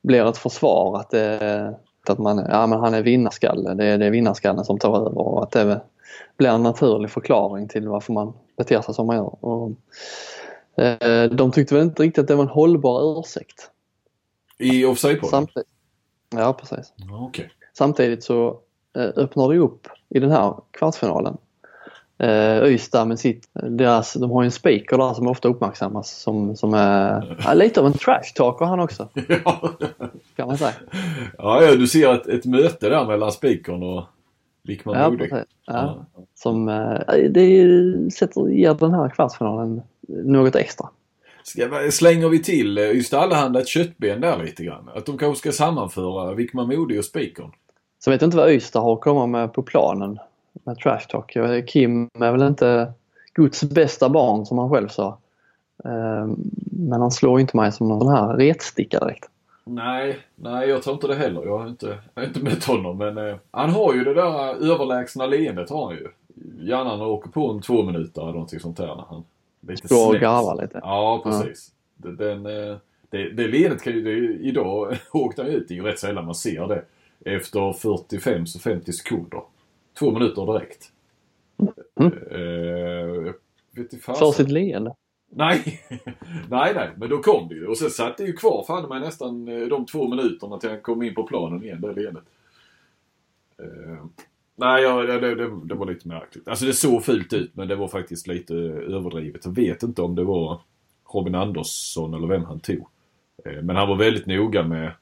blir 0.03 0.29
ett 0.29 0.39
försvar 0.39 1.01
att, 1.01 1.15
eh, 1.15 1.69
att 2.09 2.19
man, 2.19 2.47
ja, 2.49 2.67
men 2.67 2.81
han 2.81 2.95
är 2.95 3.03
vinnarskalle, 3.03 3.75
det 3.75 3.85
är, 3.85 3.99
det 3.99 4.07
är 4.07 4.11
vinnarskallen 4.11 4.65
som 4.65 4.79
tar 4.79 4.97
över 4.97 5.19
och 5.19 5.43
att 5.43 5.51
det 5.51 5.81
blir 6.37 6.49
en 6.49 6.63
naturlig 6.63 7.11
förklaring 7.11 7.69
till 7.69 7.89
varför 7.89 8.13
man 8.13 8.33
beter 8.57 8.81
sig 8.81 8.95
som 8.95 9.07
man 9.07 9.17
gör. 9.17 9.45
Och, 9.45 9.71
Eh, 10.79 11.25
de 11.31 11.53
tyckte 11.53 11.75
väl 11.75 11.85
inte 11.85 12.03
riktigt 12.03 12.23
att 12.23 12.29
det 12.29 12.35
var 12.35 12.43
en 12.43 12.49
hållbar 12.51 13.21
ursäkt. 13.21 13.71
I 14.59 14.85
offside-podden? 14.85 15.49
Ja, 16.31 16.53
precis. 16.53 16.93
Ja, 16.97 17.25
okej. 17.25 17.51
Samtidigt 17.73 18.25
så 18.25 18.61
öppnar 18.99 19.52
det 19.52 19.59
upp 19.59 19.88
i 20.09 20.19
den 20.21 20.31
här 20.31 20.55
kvartsfinalen. 20.71 21.37
Eh, 22.19 22.64
Ystad 22.64 23.05
med 23.09 23.19
sitt, 23.19 23.49
deras, 23.52 24.12
de 24.14 24.31
har 24.31 24.43
ju 24.43 24.47
en 24.47 24.50
speaker 24.52 24.99
där 24.99 25.14
som 25.14 25.26
ofta 25.26 25.49
uppmärksammas 25.49 26.11
som, 26.11 26.57
som 26.57 26.75
är 26.75 27.37
ja, 27.45 27.55
lite 27.55 27.81
av 27.81 27.87
en 27.87 27.93
trash 27.93 28.33
talker 28.35 28.64
han 28.64 28.81
också 28.81 29.09
Ja. 29.45 29.73
kan 30.37 30.49
man 30.49 30.59
säga. 30.59 30.73
ja, 31.38 31.62
ja, 31.62 31.75
du 31.76 31.87
ser 31.87 32.14
ett, 32.14 32.26
ett 32.26 32.45
möte 32.45 32.88
där 32.88 33.07
mellan 33.07 33.33
spikern 33.33 33.83
och 33.83 34.05
Wickman 34.62 34.99
Ja, 34.99 35.11
Modig. 35.11 35.31
precis. 35.31 35.47
Ja. 35.67 36.07
Som, 36.35 36.69
eh, 36.69 37.14
det 37.31 38.12
sätter, 38.12 38.49
ger 38.49 38.75
den 38.75 38.95
här 38.95 39.09
kvartsfinalen 39.09 39.83
något 40.09 40.57
extra. 40.57 40.88
Ska, 41.43 41.69
slänger 41.90 42.28
vi 42.28 42.43
till 42.43 42.78
eh, 42.78 42.85
Ystad 42.85 43.19
Allehanda 43.21 43.61
ett 43.61 43.69
köttben 43.69 44.21
där 44.21 44.45
lite 44.45 44.64
grann? 44.64 44.88
Att 44.95 45.07
de 45.07 45.19
kanske 45.19 45.38
ska 45.40 45.64
sammanföra 45.64 46.35
Wickman 46.35 46.67
Modig 46.69 46.99
och 46.99 47.05
spikern? 47.05 47.50
Så 47.99 48.11
vet 48.11 48.21
jag 48.21 48.26
inte 48.26 48.37
vad 48.37 48.50
Ystad 48.50 48.81
har 48.81 48.93
att 48.93 49.00
komma 49.00 49.26
med 49.26 49.52
på 49.52 49.62
planen 49.62 50.19
med 50.52 50.78
trash 50.78 51.00
talk. 51.09 51.37
Vet, 51.37 51.69
Kim 51.69 52.09
är 52.19 52.33
väl 52.33 52.43
inte 52.43 52.93
Guds 53.35 53.62
bästa 53.62 54.09
barn 54.09 54.47
som 54.47 54.59
han 54.59 54.71
själv 54.71 54.88
sa. 54.88 55.19
Eh, 55.85 56.26
Men 56.71 57.00
han 57.00 57.11
slår 57.11 57.40
inte 57.40 57.57
mig 57.57 57.73
som 57.73 57.88
någon 57.88 58.00
sån 58.00 58.12
här 58.12 58.37
retsticka 58.37 58.99
direkt. 58.99 59.28
Nej, 59.64 60.19
nej 60.35 60.69
jag 60.69 60.83
tror 60.83 60.95
inte 60.95 61.07
det 61.07 61.14
heller. 61.14 61.45
Jag 61.45 61.59
har 61.59 61.69
inte, 61.69 61.99
jag 62.14 62.23
har 62.23 62.28
inte 62.28 62.40
mött 62.40 62.64
honom 62.64 62.99
men 62.99 63.19
eh, 63.19 63.37
han 63.50 63.71
har 63.71 63.95
ju 63.95 64.05
det 64.05 64.14
där 64.14 64.73
överlägsna 64.73 65.26
leendet 65.26 65.71
har 65.71 65.87
han 65.87 65.95
ju. 65.95 66.09
Gärna 66.61 66.85
när 66.85 66.90
han 66.90 67.00
åker 67.00 67.31
på 67.31 67.50
en 67.50 67.61
två 67.61 67.83
minuter 67.83 68.23
eller 68.23 68.33
någonting 68.33 68.61
sånt 68.61 68.76
där 68.76 68.87
när 68.87 69.05
han 69.09 69.25
lite 69.61 69.87
Står 69.87 70.14
och 70.14 70.21
garvar 70.21 70.62
lite. 70.62 70.81
Ja, 70.83 71.21
precis. 71.25 71.73
Det, 71.97 72.17
den, 72.17 72.47
eh, 72.47 72.76
det, 73.11 73.31
det 73.31 73.49
leendet 73.49 73.83
kan 73.83 73.93
ju, 73.93 74.02
det, 74.02 74.43
idag 74.49 74.97
åkte 75.12 75.43
han 75.43 75.50
ut. 75.50 75.69
Det 75.69 75.75
är 75.75 75.76
ju 75.76 75.83
rätt 75.83 75.99
sällan 75.99 76.25
man 76.25 76.35
ser 76.35 76.67
det. 76.67 76.83
Efter 77.25 77.73
45 77.73 78.47
så 78.47 78.59
50 78.59 78.93
sekunder. 78.93 79.43
Två 79.99 80.11
minuter 80.11 80.47
direkt. 80.47 80.93
Mm. 82.01 82.13
Jag 83.75 83.83
inte 83.83 83.97
För 83.97 84.33
sitt 84.33 84.51
leende. 84.51 84.95
Nej, 85.31 85.81
nej, 86.49 86.73
nej, 86.75 86.91
men 86.97 87.09
då 87.09 87.19
kom 87.19 87.49
det 87.49 87.55
ju. 87.55 87.67
Och 87.67 87.79
sen 87.79 87.91
satt 87.91 88.17
det 88.17 88.25
ju 88.25 88.33
kvar 88.33 88.65
fan 88.67 88.89
mig 88.89 89.01
nästan 89.01 89.49
eh, 89.49 89.69
de 89.69 89.87
två 89.87 90.09
minuterna 90.09 90.59
till 90.59 90.71
han 90.71 90.81
kom 90.81 91.03
in 91.03 91.15
på 91.15 91.23
planen 91.23 91.65
igen, 91.65 91.81
det 91.81 91.93
leendet. 91.93 92.25
Uh, 93.63 94.05
nej, 94.57 94.83
ja, 94.83 95.03
det, 95.03 95.35
det, 95.35 95.51
det, 95.65 95.75
var 95.75 95.87
lite 95.87 96.09
märkligt. 96.09 96.49
Alltså 96.49 96.67
det 96.67 96.73
såg 96.73 97.05
fult 97.05 97.33
ut 97.33 97.51
men 97.57 97.69
det 97.69 97.77
var 97.77 97.89
faktiskt 97.89 98.27
lite 98.27 98.55
överdrivet. 98.55 99.45
Jag 99.45 99.53
vet 99.53 99.83
inte 99.83 100.03
om 100.03 100.15
det 100.15 100.25
var 100.25 100.61
Robin 101.13 101.35
Andersson 101.35 102.15
eller 102.15 102.27
vem 102.27 102.45
han 102.45 102.61
tog. 102.61 102.89
Eh, 103.45 103.63
men 103.63 103.77
han 103.77 103.89
var 103.89 103.97
väldigt 103.97 104.27
noga 104.27 104.63
med... 104.63 104.93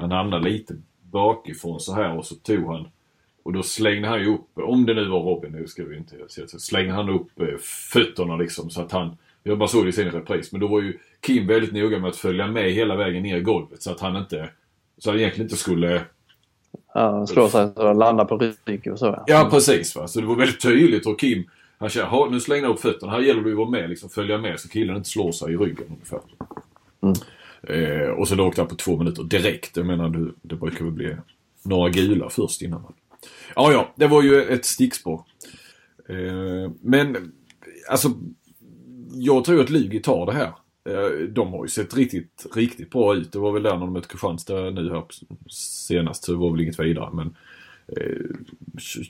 Han 0.00 0.10
hamnade 0.10 0.50
lite 0.50 0.74
bakifrån 1.02 1.80
så 1.80 1.94
här 1.94 2.18
och 2.18 2.26
så 2.26 2.34
tog 2.34 2.66
han 2.66 2.88
och 3.42 3.52
då 3.52 3.62
slängde 3.62 4.08
han 4.08 4.20
ju 4.20 4.34
upp, 4.34 4.48
om 4.54 4.86
det 4.86 4.94
nu 4.94 5.08
var 5.08 5.20
Robin, 5.20 5.52
nu 5.52 5.66
ska 5.66 5.84
vi 5.84 5.96
inte 5.96 6.14
säga 6.28 6.48
så, 6.48 6.58
slängde 6.58 6.92
han 6.92 7.08
upp 7.08 7.40
eh, 7.40 7.56
fötterna 7.92 8.36
liksom 8.36 8.70
så 8.70 8.80
att 8.80 8.92
han, 8.92 9.16
jag 9.42 9.58
bara 9.58 9.68
såg 9.68 9.84
det 9.84 9.88
i 9.88 9.92
sin 9.92 10.10
repris, 10.10 10.52
men 10.52 10.60
då 10.60 10.66
var 10.66 10.80
ju 10.80 10.98
Kim 11.20 11.46
väldigt 11.46 11.72
noga 11.72 11.98
med 11.98 12.08
att 12.08 12.16
följa 12.16 12.46
med 12.46 12.72
hela 12.72 12.96
vägen 12.96 13.22
ner 13.22 13.36
i 13.36 13.40
golvet 13.40 13.82
så 13.82 13.90
att 13.90 14.00
han 14.00 14.16
inte, 14.16 14.50
så 14.98 15.10
han 15.10 15.18
egentligen 15.18 15.46
inte 15.46 15.56
skulle, 15.56 16.02
Ja, 16.94 17.26
slår 17.26 17.48
sig 17.48 17.64
och 17.64 17.96
landar 17.96 18.24
på 18.24 18.52
rygg 18.64 18.92
och 18.92 18.98
så. 18.98 19.06
Ja. 19.06 19.24
ja 19.26 19.48
precis 19.50 19.96
va, 19.96 20.08
så 20.08 20.20
det 20.20 20.26
var 20.26 20.36
väldigt 20.36 20.62
tydligt 20.62 21.06
hur 21.06 21.14
Kim, 21.14 21.50
han 21.78 21.88
kände, 21.88 22.08
"Ha, 22.08 22.28
nu 22.30 22.40
slängde 22.40 22.66
han 22.66 22.74
upp 22.74 22.80
fötterna, 22.80 23.12
här 23.12 23.20
gäller 23.20 23.42
det 23.42 23.50
att 23.50 23.56
vara 23.56 23.70
med, 23.70 23.90
liksom 23.90 24.10
följa 24.10 24.38
med 24.38 24.60
så 24.60 24.68
killen 24.68 24.96
inte 24.96 25.08
slår 25.08 25.32
sig 25.32 25.52
i 25.52 25.56
ryggen 25.56 25.86
ungefär. 25.88 26.20
Mm. 27.02 27.14
Eh, 27.62 28.08
och 28.08 28.28
så 28.28 28.34
låg 28.34 28.46
åkte 28.46 28.60
han 28.60 28.68
på 28.68 28.74
två 28.74 28.96
minuter 28.96 29.22
direkt, 29.22 29.76
jag 29.76 29.86
menar 29.86 30.08
det, 30.08 30.32
det 30.42 30.56
brukar 30.56 30.84
väl 30.84 30.94
bli 30.94 31.16
några 31.62 31.88
gula 31.88 32.30
först 32.30 32.62
innan 32.62 32.82
man 32.82 32.92
Ja, 33.56 33.72
ja, 33.72 33.92
det 33.96 34.06
var 34.06 34.22
ju 34.22 34.42
ett 34.42 34.64
stickspår. 34.64 35.24
Eh, 36.08 36.70
men 36.80 37.32
alltså, 37.90 38.08
jag 39.12 39.44
tror 39.44 39.60
att 39.60 39.70
Lugi 39.70 40.00
tar 40.00 40.26
det 40.26 40.32
här. 40.32 40.52
Eh, 40.88 41.28
de 41.28 41.52
har 41.52 41.64
ju 41.64 41.68
sett 41.68 41.96
riktigt, 41.96 42.46
riktigt 42.54 42.90
bra 42.90 43.14
ut. 43.14 43.32
Det 43.32 43.38
var 43.38 43.52
väl 43.52 43.62
där 43.62 43.72
när 43.72 43.80
de 43.80 43.92
mötte 43.92 44.08
Kristianstad 44.08 44.70
nu 44.70 44.90
här 44.90 45.04
senast, 45.50 46.24
så 46.24 46.32
det 46.32 46.38
var 46.38 46.50
väl 46.50 46.60
inget 46.60 46.80
vidare. 46.80 47.10
Men 47.12 47.36
eh, 47.96 48.26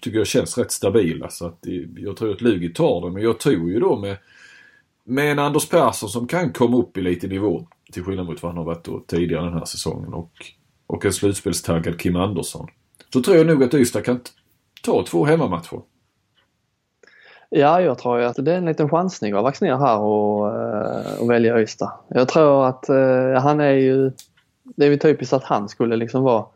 tycker 0.03 0.19
jag 0.19 0.27
känns 0.27 0.59
rätt 0.59 0.73
stabila. 0.73 1.31
Så 1.31 1.47
alltså, 1.47 1.47
att 1.47 1.73
jag 1.97 2.17
tror 2.17 2.33
att 2.33 2.41
Lugi 2.41 2.69
tar 2.69 3.07
det. 3.07 3.13
Men 3.13 3.23
jag 3.23 3.41
tror 3.41 3.71
ju 3.71 3.81
då 3.81 3.97
med, 3.97 4.17
med 5.05 5.33
en 5.33 5.39
Anders 5.39 5.69
Persson 5.69 6.09
som 6.09 6.27
kan 6.27 6.53
komma 6.53 6.77
upp 6.77 6.97
i 6.97 7.03
lite 7.03 7.27
nivå. 7.27 7.67
Till 7.93 8.05
skillnad 8.05 8.27
mot 8.27 8.43
vad 8.43 8.53
han 8.53 8.59
har 8.59 8.65
varit 8.65 8.85
då 8.85 9.01
tidigare 9.07 9.45
den 9.45 9.59
här 9.59 9.65
säsongen. 9.65 10.15
Och, 10.15 10.33
och 10.87 11.05
en 11.05 11.13
slutspelstaggad 11.13 12.01
Kim 12.01 12.17
Andersson. 12.17 12.67
Så 13.13 13.23
tror 13.23 13.37
jag 13.37 13.47
nog 13.47 13.65
att 13.65 13.75
Ystad 13.75 14.05
kan 14.05 14.21
ta 14.83 15.05
två 15.05 15.25
hemmamatcher. 15.25 15.81
Ja, 17.51 17.81
jag 17.81 17.99
tror 17.99 18.21
ju 18.21 18.25
att 18.25 18.37
det 18.39 18.53
är 18.53 18.59
en 18.59 18.65
liten 18.65 18.89
chansning 18.89 19.33
att 19.33 19.43
vaccinera 19.43 19.77
här 19.77 19.99
och, 19.99 20.57
eh, 20.57 21.21
och 21.21 21.31
välja 21.31 21.61
Ystad. 21.61 21.93
Jag 22.09 22.29
tror 22.29 22.67
att 22.67 22.89
eh, 22.89 23.43
han 23.43 23.61
är 23.61 23.73
ju... 23.73 24.13
Det 24.63 24.87
är 24.87 24.91
ju 24.91 24.97
typiskt 24.97 25.33
att 25.33 25.45
han 25.45 25.69
skulle 25.69 25.97
liksom 25.97 26.23
vara 26.23 26.47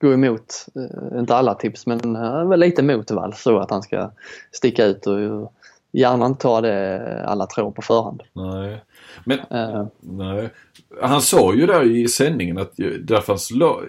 gå 0.00 0.12
emot, 0.12 0.66
eh, 0.76 1.18
inte 1.18 1.36
alla 1.36 1.54
tips, 1.54 1.86
men 1.86 2.16
eh, 2.16 2.56
lite 2.56 2.82
motvalls 2.82 3.42
så 3.42 3.58
att 3.58 3.70
han 3.70 3.82
ska 3.82 4.10
sticka 4.52 4.84
ut 4.84 5.06
och 5.06 5.52
gärna 5.94 6.26
inte 6.26 6.40
ta 6.42 6.60
det 6.60 7.24
alla 7.26 7.46
tror 7.46 7.70
på 7.70 7.82
förhand. 7.82 8.22
Nej. 8.32 8.84
Men 9.24 9.38
Eh, 9.50 9.86
nej. 10.00 10.50
han 11.02 11.20
sa 11.22 11.54
ju 11.54 11.66
där 11.66 11.82
i 11.96 12.08
sändningen 12.08 12.58
att 12.58 12.72
där 13.00 13.20
fanns 13.20 13.50
lag, 13.50 13.84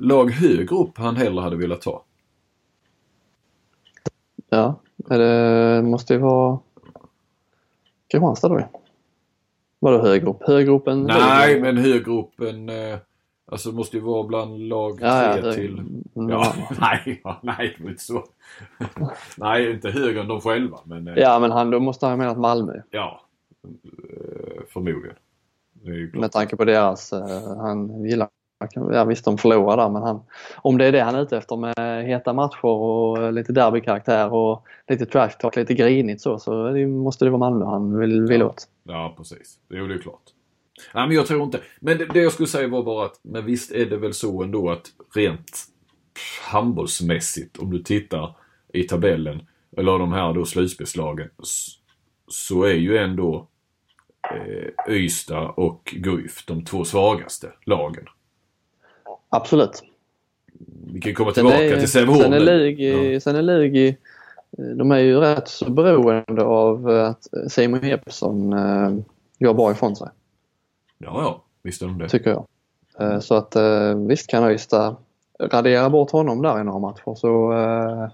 lag 0.00 0.30
högre 0.30 0.76
upp 0.76 0.98
han 0.98 1.16
hellre 1.16 1.40
hade 1.42 1.56
velat 1.56 1.80
ta. 1.80 2.02
ja, 4.50 4.74
det 4.96 5.82
måste 5.84 6.12
ju 6.14 6.18
vara 6.20 6.58
Kristianstad 8.10 8.48
då. 8.48 8.68
Vadå 9.78 10.02
högre 10.02 10.26
upp? 10.30 10.42
Högre 10.46 10.72
upp 10.72 10.88
än 10.88 11.02
Nej, 11.02 11.54
Luleå? 11.54 11.62
men 11.62 11.76
högre 11.84 12.12
upp 12.12 12.40
än... 12.40 12.68
Eh, 12.68 12.98
alltså 13.46 13.70
det 13.70 13.76
måste 13.76 13.96
ju 13.96 14.02
vara 14.02 14.22
bland 14.26 14.68
lag 14.68 14.98
Ja, 15.00 15.26
ja, 15.26 15.32
tre 15.32 15.42
det- 15.42 15.54
till... 15.54 15.78
Mm, 15.78 16.28
Ja, 16.30 16.54
nej, 16.80 17.20
ja, 17.24 17.40
nej, 17.42 17.74
det 17.78 17.84
var 17.84 17.90
inte 17.90 18.02
så. 18.02 18.24
nej, 19.36 19.70
inte 19.72 19.90
högre 19.90 20.20
än 20.20 20.28
de 20.28 20.40
själva, 20.40 20.78
men... 20.84 21.08
Eh, 21.08 21.14
Ja, 21.16 21.38
men 21.38 21.50
han, 21.50 21.70
då 21.70 21.80
måste 21.80 22.06
han 22.06 22.12
ha 22.12 22.16
menat 22.16 22.38
Malmö. 22.38 22.80
ja. 22.90 23.20
Eh, 23.64 24.62
förmodligen. 24.72 25.16
Med 26.12 26.32
tanke 26.32 26.56
på 26.56 26.64
deras, 26.64 27.12
eh, 27.12 27.56
han 27.58 28.04
gillar, 28.04 28.28
ja 28.92 29.04
visst 29.04 29.24
de 29.24 29.38
förlorar 29.38 29.76
där 29.76 29.88
men 29.88 30.02
han, 30.02 30.20
om 30.56 30.78
det 30.78 30.84
är 30.84 30.92
det 30.92 31.00
han 31.00 31.14
är 31.14 31.22
ute 31.22 31.36
efter 31.36 31.56
med 31.56 32.04
heta 32.06 32.32
matcher 32.32 32.64
och 32.64 33.32
lite 33.32 33.52
derbykaraktär 33.52 34.32
och 34.32 34.62
lite 34.88 35.06
trash 35.06 35.28
talk, 35.40 35.56
lite 35.56 35.74
grinigt 35.74 36.20
så, 36.20 36.38
så 36.38 36.72
måste 36.86 37.24
det 37.24 37.30
vara 37.30 37.38
Malmö 37.38 37.64
han 37.64 37.98
vill, 37.98 38.22
vill 38.26 38.42
åt. 38.42 38.68
Ja, 38.84 39.14
precis. 39.16 39.58
Jo, 39.68 39.86
det 39.86 39.94
är 39.94 39.98
klart. 39.98 40.22
Nej, 40.94 41.06
men 41.06 41.16
jag 41.16 41.26
tror 41.26 41.42
inte. 41.42 41.60
Men 41.80 41.98
det, 41.98 42.06
det 42.06 42.20
jag 42.20 42.32
skulle 42.32 42.48
säga 42.48 42.68
var 42.68 42.82
bara 42.82 43.06
att, 43.06 43.20
men 43.22 43.46
visst 43.46 43.72
är 43.72 43.86
det 43.86 43.96
väl 43.96 44.14
så 44.14 44.42
ändå 44.42 44.70
att 44.70 44.86
rent 45.14 45.64
handbollsmässigt, 46.42 47.58
om 47.58 47.70
du 47.70 47.82
tittar 47.82 48.36
i 48.72 48.82
tabellen, 48.82 49.46
eller 49.76 49.98
de 49.98 50.12
här 50.12 50.32
då 50.32 50.44
slutspelslagen, 50.44 51.28
så 52.28 52.62
är 52.62 52.74
ju 52.74 52.96
ändå 52.96 53.48
eh, 54.34 54.94
Ystad 54.94 55.48
och 55.48 55.94
Guif 55.96 56.46
de 56.46 56.64
två 56.64 56.84
svagaste 56.84 57.52
lagen. 57.64 58.04
Absolut. 59.28 59.82
Vi 60.92 61.00
kan 61.00 61.14
komma 61.14 61.32
tillbaka 61.32 61.64
är, 61.64 61.78
till 61.78 61.90
Sävehof. 61.90 62.22
sen 62.22 62.32
är 62.32 62.40
Lugi, 62.40 63.12
Ja. 63.14 63.20
sen 63.20 63.36
är 63.36 63.42
Lugi, 63.42 63.96
de 64.50 64.90
är 64.90 64.98
ju 64.98 65.16
rätt 65.20 65.48
så 65.48 65.70
beroende 65.70 66.42
av 66.42 66.88
att 66.88 67.26
Simon 67.48 67.88
Jeppsson 67.88 68.52
eh, 68.52 68.90
går 69.38 69.54
bra 69.54 69.72
ifrån 69.72 69.96
sig. 69.96 70.08
Ja, 70.98 71.22
ja. 71.22 71.42
Visst 71.62 71.82
är 71.82 71.86
de 71.86 71.98
det. 71.98 72.08
tycker 72.08 72.30
jag. 72.30 72.46
Eh, 73.00 73.20
Så 73.20 73.34
att 73.34 73.56
eh, 73.56 73.94
visst 73.94 74.26
kan 74.30 74.50
Ystad 74.50 74.96
radera 75.40 75.90
bort 75.90 76.10
honom 76.10 76.42
där 76.42 76.60
i 76.60 76.64
några 76.64 76.78
matcher 76.78 77.14
så 77.14 77.52
eh, 77.52 78.08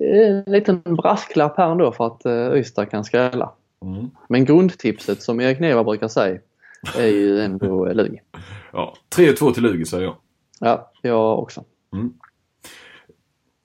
en 0.00 0.52
liten 0.52 0.82
brasklapp 0.82 1.56
här 1.56 1.70
ändå 1.70 1.92
för 1.92 2.06
att 2.06 2.24
eh, 2.24 2.52
Ystad 2.54 2.86
kan 2.86 3.04
skrälla. 3.04 3.52
Mm. 3.82 4.10
Men 4.28 4.44
grundtipset 4.44 5.22
som 5.22 5.40
Erik 5.40 5.60
Neva 5.60 5.84
brukar 5.84 6.08
säga 6.08 6.38
är 6.98 7.06
ju 7.06 7.40
ändå 7.40 7.84
Lugi. 7.92 8.20
Ja, 8.72 8.94
3-2 9.16 9.52
till 9.52 9.62
Lugi 9.62 9.84
säger 9.84 10.04
jag. 10.04 10.16
Ja, 10.60 10.90
jag 11.02 11.38
också. 11.38 11.64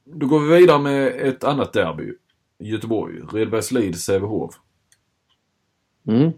Då 0.05 0.27
går 0.27 0.39
vi 0.39 0.57
vidare 0.57 0.79
med 0.79 1.07
ett 1.07 1.43
annat 1.43 1.73
derby. 1.73 2.13
Göteborg. 2.59 3.15
Redbergslid, 3.33 3.95
Sävehof. 3.99 4.55
Mm. 6.07 6.31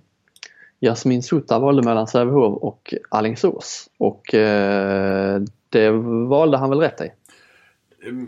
Jasmin 0.80 1.24
Sutta 1.24 1.60
valde 1.60 1.84
mellan 1.84 2.08
Sävehof 2.08 2.58
och 2.64 2.94
Alingsås 3.10 3.90
och 3.98 4.34
eh, 4.34 5.42
det 5.70 5.92
valde 6.30 6.58
han 6.58 6.70
väl 6.70 6.80
rätt 6.80 7.02
i. 7.02 7.12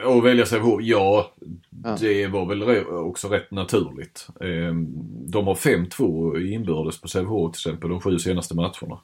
Och 0.06 0.26
välja 0.26 0.46
Sävehof, 0.46 0.82
ja, 0.82 1.32
ja. 1.84 1.98
Det 2.00 2.28
var 2.28 2.46
väl 2.46 2.88
också 2.88 3.28
rätt 3.28 3.52
naturligt. 3.52 4.28
Ehm, 4.42 4.88
de 5.28 5.48
har 5.48 5.56
5-2 5.56 6.40
inbördes 6.42 7.02
på 7.02 7.08
Sävehof 7.08 7.52
till 7.52 7.70
exempel 7.70 7.90
de 7.90 8.02
sju 8.02 8.20
senaste 8.20 8.56
matcherna. 8.56 9.00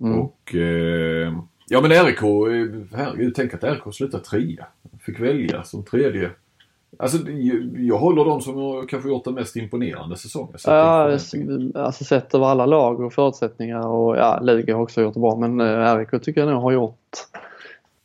Mm. 0.00 0.18
Och 0.18 0.54
ehm, 0.54 1.40
ja 1.68 1.80
men 1.80 1.90
RIK, 1.90 2.20
herregud 2.92 3.34
tänk 3.34 3.54
att 3.54 3.64
RIK 3.64 3.94
slutade 3.94 4.24
trea. 4.24 4.66
Fick 5.00 5.20
välja 5.20 5.62
som 5.62 5.84
tredje. 5.84 6.30
Alltså 6.96 7.18
jag 7.76 7.98
håller 7.98 8.24
dem 8.24 8.40
som 8.40 8.56
har 8.56 8.86
kanske 8.86 9.08
gjort 9.08 9.24
den 9.24 9.34
mest 9.34 9.56
imponerande 9.56 10.16
säsongen. 10.16 10.54
Ja, 10.64 11.18
alltså 11.74 12.04
sett 12.04 12.34
över 12.34 12.46
alla 12.46 12.66
lag 12.66 13.00
och 13.00 13.12
förutsättningar 13.12 13.86
och 13.86 14.16
ja, 14.16 14.40
Lugi 14.42 14.72
har 14.72 14.82
också 14.82 15.02
gjort 15.02 15.14
det 15.14 15.20
bra 15.20 15.36
men 15.36 15.60
eh, 15.60 15.96
RIK 15.96 16.22
tycker 16.22 16.40
jag 16.40 16.50
nog 16.50 16.62
har 16.62 16.72
gjort 16.72 17.16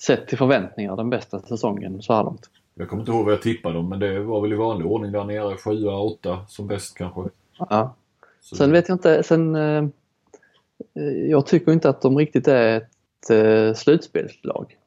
sett 0.01 0.27
till 0.27 0.37
förväntningar 0.37 0.95
den 0.95 1.09
bästa 1.09 1.39
säsongen 1.39 2.01
så 2.01 2.13
här 2.13 2.23
långt. 2.23 2.49
Jag 2.75 2.89
kommer 2.89 3.01
inte 3.01 3.11
ihåg 3.11 3.25
vad 3.25 3.33
jag 3.33 3.41
tippade 3.41 3.75
dem 3.75 3.89
men 3.89 3.99
det 3.99 4.19
var 4.19 4.41
väl 4.41 4.53
i 4.53 4.55
vanlig 4.55 4.87
ordning 4.87 5.11
där 5.11 5.23
nere. 5.23 5.57
Sjua, 5.57 5.97
åtta 5.97 6.45
som 6.47 6.67
bäst 6.67 6.97
kanske. 6.97 7.21
Ja. 7.57 7.95
Så. 8.41 8.55
Sen 8.55 8.71
vet 8.71 8.89
jag 8.89 8.95
inte, 8.95 9.23
sen 9.23 9.55
eh, 9.55 9.83
jag 11.29 11.45
tycker 11.45 11.71
inte 11.71 11.89
att 11.89 12.01
de 12.01 12.17
riktigt 12.17 12.47
är 12.47 12.77
ett 12.77 13.29
eh, 13.29 13.73
slutspelslag. 13.73 14.77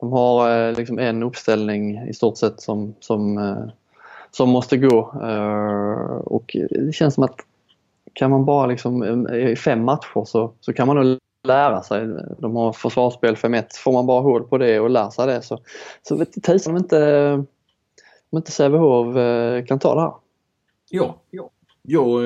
De 0.00 0.12
har 0.12 0.68
eh, 0.68 0.76
liksom 0.76 0.98
en 0.98 1.22
uppställning 1.22 2.08
i 2.08 2.14
stort 2.14 2.38
sett 2.38 2.60
som, 2.60 2.94
som, 3.00 3.38
eh, 3.38 3.68
som 4.30 4.48
måste 4.48 4.76
gå 4.76 5.22
eh, 5.22 6.16
och 6.16 6.56
det 6.70 6.94
känns 6.94 7.14
som 7.14 7.24
att 7.24 7.36
kan 8.12 8.30
man 8.30 8.44
bara 8.44 8.66
liksom 8.66 9.28
i 9.28 9.56
fem 9.56 9.84
matcher 9.84 10.24
så, 10.24 10.52
så 10.60 10.72
kan 10.72 10.86
man 10.86 10.96
nog 10.96 11.18
lära 11.44 11.82
sig. 11.82 12.06
De 12.38 12.56
har 12.56 12.72
försvarsspel 12.72 13.34
5-1. 13.34 13.64
Får 13.84 13.92
man 13.92 14.06
bara 14.06 14.20
hål 14.20 14.44
på 14.44 14.58
det 14.58 14.80
och 14.80 14.90
lär 14.90 15.10
sig 15.10 15.26
det 15.26 15.42
så, 15.42 15.60
så 16.02 16.16
vet 16.16 16.42
tusan 16.42 16.72
om 16.72 16.76
inte, 16.76 17.32
om 18.30 18.38
inte 18.38 18.52
Sävehof 18.52 19.16
eh, 19.16 19.64
kan 19.64 19.78
ta 19.78 19.94
det 19.94 20.00
här. 20.00 20.14
Ja, 20.90 21.16
ja. 21.30 21.50
ja 21.82 22.20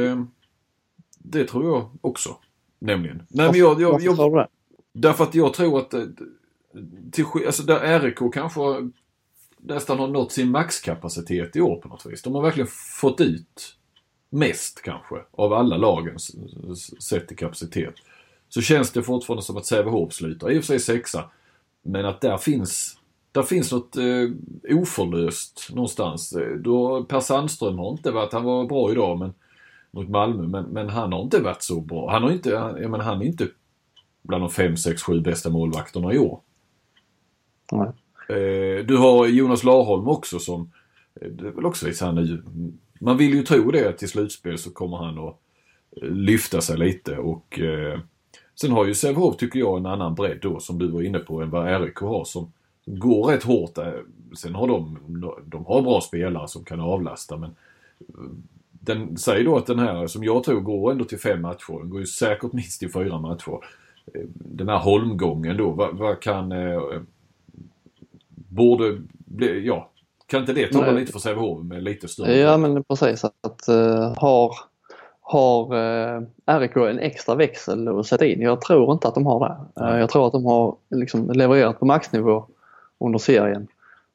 det 1.19 1.45
tror 1.45 1.67
jag 1.67 1.91
också. 2.01 2.37
Nämligen. 2.79 3.23
Nej, 3.29 3.47
men 3.51 3.61
jag, 3.61 3.81
jag, 3.81 4.03
jag, 4.03 4.19
jag 4.19 4.47
därför 4.93 5.25
att 5.25 5.35
jag 5.35 5.55
tror 5.55 5.79
att 5.79 5.95
till, 7.13 7.25
alltså 7.47 7.63
där 7.63 8.01
RIK 8.01 8.19
kanske 8.35 8.61
nästan 9.61 9.99
har 9.99 10.09
nått 10.09 10.33
sin 10.33 10.51
maxkapacitet 10.51 11.57
i 11.57 11.61
år 11.61 11.77
på 11.77 11.89
något 11.89 12.07
vis. 12.07 12.23
De 12.23 12.35
har 12.35 12.43
verkligen 12.43 12.69
fått 13.01 13.21
ut 13.21 13.77
mest 14.31 14.83
kanske 14.83 15.17
av 15.31 15.53
alla 15.53 15.77
lagen 15.77 16.19
sett 17.01 17.29
till 17.29 17.37
kapacitet 17.37 17.95
så 18.49 18.61
känns 18.61 18.91
det 18.91 19.03
fortfarande 19.03 19.43
som 19.43 19.57
att 19.57 19.67
Sävehof 19.67 20.13
slutar. 20.13 20.51
I 20.51 20.59
och 20.59 20.65
för 20.65 20.67
sig 20.67 20.81
sexa. 20.81 21.31
Men 21.83 22.07
att 22.07 22.21
där 22.21 22.37
finns, 22.37 22.99
där 23.33 23.43
finns 23.43 23.73
något 23.73 23.97
eh, 23.97 24.29
oförlöst 24.79 25.69
någonstans. 25.73 26.33
Eh, 26.33 26.57
då, 26.57 27.05
per 27.05 27.21
Sandström 27.21 27.79
har 27.79 27.91
inte 27.91 28.11
varit, 28.11 28.33
han 28.33 28.45
var 28.45 28.65
bra 28.65 28.93
idag 28.93 29.19
men, 29.19 29.35
mot 29.91 30.09
Malmö, 30.09 30.47
men, 30.47 30.65
men 30.65 30.89
han 30.89 31.13
har 31.13 31.23
inte 31.23 31.41
varit 31.41 31.63
så 31.63 31.81
bra. 31.81 32.11
Han 32.11 32.23
har 32.23 32.31
inte, 32.31 32.51
jag 32.51 32.91
menar, 32.91 33.05
han 33.05 33.23
är 33.23 33.27
inte 33.27 33.49
bland 34.23 34.43
de 34.43 34.51
fem, 34.51 34.77
sex, 34.77 35.03
sju 35.03 35.21
bästa 35.21 35.51
målvakterna 35.51 36.13
i 36.13 36.19
år. 36.19 36.41
Eh, 38.29 38.85
du 38.85 38.97
har 38.97 39.27
Jonas 39.27 39.65
Larholm 39.65 40.09
också 40.09 40.39
som, 40.39 40.73
eh, 41.21 41.29
det 41.29 41.47
är 41.47 41.53
väl 41.53 41.67
också 41.67 41.87
lite 41.87 42.05
han 42.05 42.19
är, 42.19 42.43
man 43.01 43.17
vill 43.17 43.35
ju 43.35 43.43
tro 43.43 43.71
det 43.71 43.89
att 43.89 43.99
till 43.99 44.09
slutspel 44.09 44.59
så 44.59 44.71
kommer 44.71 44.97
han 44.97 45.19
att 45.19 45.37
eh, 46.03 46.09
lyfta 46.09 46.61
sig 46.61 46.79
lite 46.79 47.19
och 47.19 47.61
eh, 47.61 48.01
Sen 48.61 48.73
har 48.73 48.87
ju 48.87 48.95
Sävehof, 48.95 49.37
tycker 49.37 49.59
jag, 49.59 49.79
en 49.79 49.87
annan 49.87 50.15
bredd 50.15 50.39
då 50.43 50.61
som 50.61 50.79
du 50.79 50.89
var 50.89 51.03
inne 51.03 51.19
på 51.19 51.43
än 51.43 51.51
vad 51.51 51.83
RIK 51.83 51.97
har 51.97 52.25
som 52.25 52.53
går 52.87 53.25
rätt 53.25 53.43
hårt. 53.43 53.79
Eh, 53.79 53.93
sen 54.37 54.55
har 54.55 54.69
de, 54.69 54.99
de 55.45 55.67
har 55.67 55.83
bra 55.83 56.01
spelare 56.01 56.49
som 56.49 56.65
kan 56.65 56.81
avlasta 56.81 57.37
men 57.37 57.57
den, 58.71 59.17
säg 59.17 59.45
då 59.45 59.57
att 59.57 59.67
den 59.67 59.79
här 59.79 60.07
som 60.07 60.25
jag 60.25 60.45
tror 60.45 60.61
går 60.61 60.93
ändå 60.93 61.05
till 61.05 61.19
fem 61.19 61.43
matcher. 61.43 61.79
Den 61.79 61.91
går 61.91 62.01
ju 62.01 62.07
säkert 62.07 62.53
minst 62.53 62.81
till 62.81 62.93
fyra 62.93 63.19
matcher. 63.19 63.59
Den 64.35 64.69
här 64.69 64.79
holmgången 64.79 65.57
då, 65.57 65.71
vad, 65.71 65.97
vad 65.97 66.21
kan... 66.21 66.53
Borde 68.51 68.99
bli, 69.11 69.67
ja, 69.67 69.91
kan 70.27 70.41
inte 70.41 70.53
det 70.53 70.73
tala 70.73 70.93
lite 70.93 71.13
för 71.13 71.19
Sävehof 71.19 71.65
med 71.65 71.83
lite 71.83 72.09
större? 72.09 72.37
Ja 72.37 72.57
men 72.57 72.85
precis 72.85 73.25
att 73.25 73.69
uh, 73.69 74.15
har 74.17 74.55
har 75.31 75.77
eh, 75.77 76.59
RIK 76.59 76.77
en 76.77 76.99
extra 76.99 77.35
växel 77.35 77.89
att 77.89 78.07
sätta 78.07 78.27
in? 78.27 78.41
Jag 78.41 78.61
tror 78.61 78.93
inte 78.93 79.09
att 79.09 79.15
de 79.15 79.27
har 79.27 79.49
det. 79.49 79.85
Eh, 79.85 79.99
jag 79.99 80.11
tror 80.11 80.27
att 80.27 80.33
de 80.33 80.45
har 80.45 80.77
liksom 80.91 81.31
levererat 81.31 81.81
på 81.81 81.87
maxnivå 81.87 82.47
under 83.01 83.19
serien. 83.19 83.67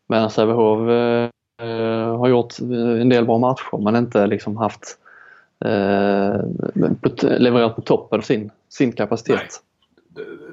Medan 0.07 0.29
Sävehof 0.29 0.89
eh, 0.89 1.29
eh, 1.67 2.17
har 2.17 2.27
gjort 2.27 2.59
en 2.59 3.09
del 3.09 3.25
bra 3.25 3.37
matcher 3.37 3.77
men 3.83 3.95
inte 3.95 4.27
liksom 4.27 4.57
haft 4.57 4.97
levererat 7.21 7.75
på 7.75 7.81
toppen 7.81 8.21
sin, 8.21 8.51
sin 8.69 8.91
kapacitet. 8.91 9.35
Nej. 9.35 9.49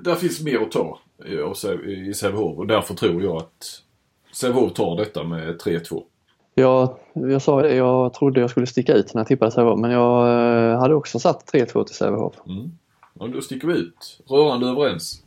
Där 0.00 0.14
finns 0.14 0.40
mer 0.44 0.58
att 0.58 0.70
ta 0.70 0.98
i 1.86 2.14
Sävehof 2.14 2.58
och 2.58 2.66
därför 2.66 2.94
tror 2.94 3.22
jag 3.22 3.36
att 3.36 3.82
Sävehof 4.32 4.72
tar 4.72 4.96
detta 4.96 5.24
med 5.24 5.60
3-2. 5.60 6.02
Jag, 6.54 6.96
jag 7.12 7.42
sa 7.42 7.62
det, 7.62 7.74
jag 7.74 8.14
trodde 8.14 8.40
jag 8.40 8.50
skulle 8.50 8.66
sticka 8.66 8.94
ut 8.94 9.14
när 9.14 9.20
jag 9.20 9.28
tippade 9.28 9.50
Sävehof 9.50 9.78
men 9.78 9.90
jag 9.90 10.28
eh, 10.28 10.78
hade 10.78 10.94
också 10.94 11.18
satt 11.18 11.52
3-2 11.52 11.84
till 11.84 11.94
Sävehof. 11.94 12.34
Mm. 12.46 12.70
Ja, 13.14 13.26
då 13.26 13.40
sticker 13.40 13.68
vi 13.68 13.74
ut. 13.74 14.20
Rörande 14.26 14.66
överens. 14.66 15.22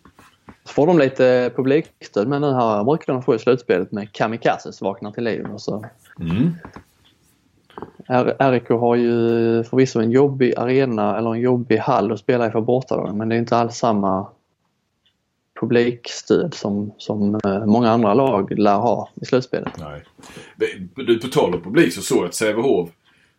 Så 0.63 0.73
får 0.73 0.87
de 0.87 0.99
lite 0.99 1.51
publikstöd 1.55 2.27
men 2.27 2.41
nu 2.41 2.51
här 2.51 2.83
brukar 2.83 3.13
de 3.13 3.23
få 3.23 3.35
i 3.35 3.39
slutspelet 3.39 3.91
med 3.91 4.11
Kamikazes 4.11 4.81
vaknar 4.81 5.11
till 5.11 5.23
liv. 5.23 5.45
Och 5.53 5.61
så. 5.61 5.85
Mm. 6.19 6.51
RIK 8.39 8.69
har 8.69 8.95
ju 8.95 9.63
förvisso 9.63 9.99
en 9.99 10.11
jobbig 10.11 10.53
arena 10.57 11.17
eller 11.17 11.33
en 11.33 11.41
jobbig 11.41 11.77
hall 11.77 12.11
att 12.11 12.19
spela 12.19 12.47
i 12.47 12.51
för 12.51 12.61
bortalagen 12.61 13.17
men 13.17 13.29
det 13.29 13.35
är 13.35 13.39
inte 13.39 13.57
alls 13.57 13.75
samma 13.75 14.27
publikstöd 15.59 16.53
som, 16.53 16.91
som 16.97 17.39
eh, 17.45 17.65
många 17.65 17.89
andra 17.89 18.13
lag 18.13 18.59
lär 18.59 18.75
ha 18.75 19.09
i 19.21 19.25
slutspelet. 19.25 19.73
Nej. 19.79 20.03
Du, 20.95 21.19
på 21.19 21.27
tal 21.27 21.55
om 21.55 21.61
publik 21.61 21.93
så 21.93 22.01
såg 22.01 22.17
jag 22.17 22.25
att 22.25 22.35
Sävehof 22.35 22.89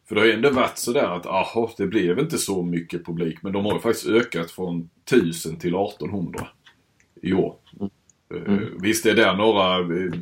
för 0.08 0.14
det 0.14 0.20
har 0.20 0.26
ju 0.26 0.32
ändå 0.32 0.50
varit 0.50 0.78
sådär 0.78 1.16
att 1.16 1.26
aha, 1.26 1.70
det 1.76 1.86
blev 1.86 2.18
inte 2.18 2.38
så 2.38 2.62
mycket 2.62 3.06
publik 3.06 3.42
men 3.42 3.52
de 3.52 3.64
har 3.64 3.72
ju 3.72 3.80
faktiskt 3.80 4.06
ökat 4.06 4.50
från 4.50 4.90
1000 5.04 5.56
till 5.56 5.74
1800 5.74 6.46
i 7.22 7.32
år. 7.32 7.54
Mm. 7.80 7.90
Uh, 8.52 8.68
visst 8.80 9.04
det 9.04 9.10
är 9.10 9.14
där 9.14 9.34
några 9.34 9.80
uh, 9.80 10.12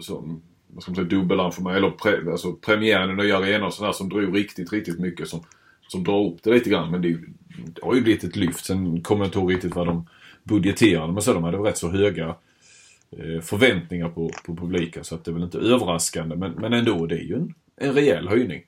som, 0.00 0.42
vad 0.74 0.82
ska 0.82 0.92
man 0.92 0.96
säga, 0.96 1.08
dubbelarrangemang 1.08 1.76
eller 1.76 1.90
pre, 1.90 2.32
alltså 2.32 2.52
premiären 2.52 3.10
i 3.10 3.22
nya 3.22 3.38
arenor 3.38 3.66
och 3.66 3.74
sådär 3.74 3.92
som 3.92 4.08
drog 4.08 4.36
riktigt, 4.36 4.72
riktigt 4.72 4.98
mycket 4.98 5.28
som, 5.28 5.40
som 5.88 6.04
drar 6.04 6.26
upp 6.26 6.42
det 6.42 6.50
lite 6.50 6.70
grann. 6.70 6.90
Men 6.90 7.02
det, 7.02 7.18
det 7.66 7.82
har 7.82 7.94
ju 7.94 8.00
blivit 8.00 8.24
ett 8.24 8.36
lyft. 8.36 8.64
Sen 8.64 9.02
kommer 9.02 9.24
jag 9.24 9.28
inte 9.28 9.38
ihåg 9.38 9.52
riktigt 9.52 9.74
vad 9.74 9.86
de 9.86 10.06
budgeterade 10.42 11.12
men 11.12 11.22
så 11.22 11.34
de 11.34 11.44
hade 11.44 11.58
rätt 11.58 11.78
så 11.78 11.90
höga 11.90 12.36
eh, 13.10 13.40
förväntningar 13.42 14.08
på, 14.08 14.30
på 14.46 14.56
publiken 14.56 15.04
så 15.04 15.14
att 15.14 15.24
det 15.24 15.30
är 15.30 15.32
väl 15.32 15.42
inte 15.42 15.58
överraskande 15.58 16.36
men, 16.36 16.52
men 16.52 16.72
ändå 16.72 17.06
det 17.06 17.14
är 17.14 17.24
ju 17.24 17.34
en, 17.34 17.54
en 17.76 17.92
rejäl 17.92 18.28
höjning. 18.28 18.62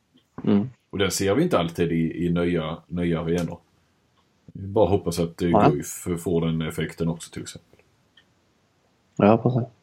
Mm. 0.45 0.71
Och 0.91 0.99
den 0.99 1.11
ser 1.11 1.35
vi 1.35 1.43
inte 1.43 1.59
alltid 1.59 1.93
i, 1.93 2.27
i 2.27 2.31
nya, 2.31 2.77
nya 2.87 3.21
arenor. 3.21 3.59
Bara 4.53 4.89
hoppas 4.89 5.19
att 5.19 5.43
ja. 5.43 5.73
får 6.19 6.47
den 6.47 6.63
effekten 6.63 7.09
också 7.09 7.31
till 7.31 7.43
exempel. 7.43 7.81
Ja, 9.17 9.39
precis. 9.39 9.76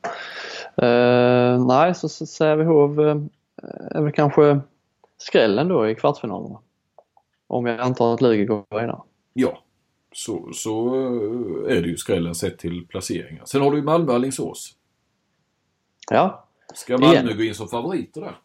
Uh, 0.81 1.65
nej, 1.67 1.95
så 1.95 2.09
Sävehof 2.09 2.97
är 3.91 4.01
väl 4.01 4.11
kanske 4.11 4.59
skrällen 5.17 5.67
då 5.67 5.89
i 5.89 5.95
kvartsfinalerna. 5.95 6.59
Om 7.47 7.65
jag 7.65 7.79
antar 7.79 8.13
att 8.13 8.21
Lugi 8.21 8.45
går 8.45 8.65
vidare. 8.69 9.01
Ja, 9.33 9.63
så, 10.13 10.49
så 10.53 10.95
eh, 10.95 11.77
är 11.77 11.81
det 11.81 11.87
ju 11.87 11.97
skrällen 11.97 12.35
sett 12.35 12.59
till 12.59 12.87
placeringar. 12.87 13.45
Sen 13.45 13.61
har 13.61 13.71
du 13.71 13.77
ju 13.77 13.83
Malmö 13.83 14.13
Alingsås. 14.13 14.73
Ja. 16.09 16.47
Ska 16.73 16.97
Malmö 16.97 17.13
Igen. 17.13 17.37
gå 17.37 17.43
in 17.43 17.55
som 17.55 17.67
favoriter 17.67 18.21
där? 18.21 18.35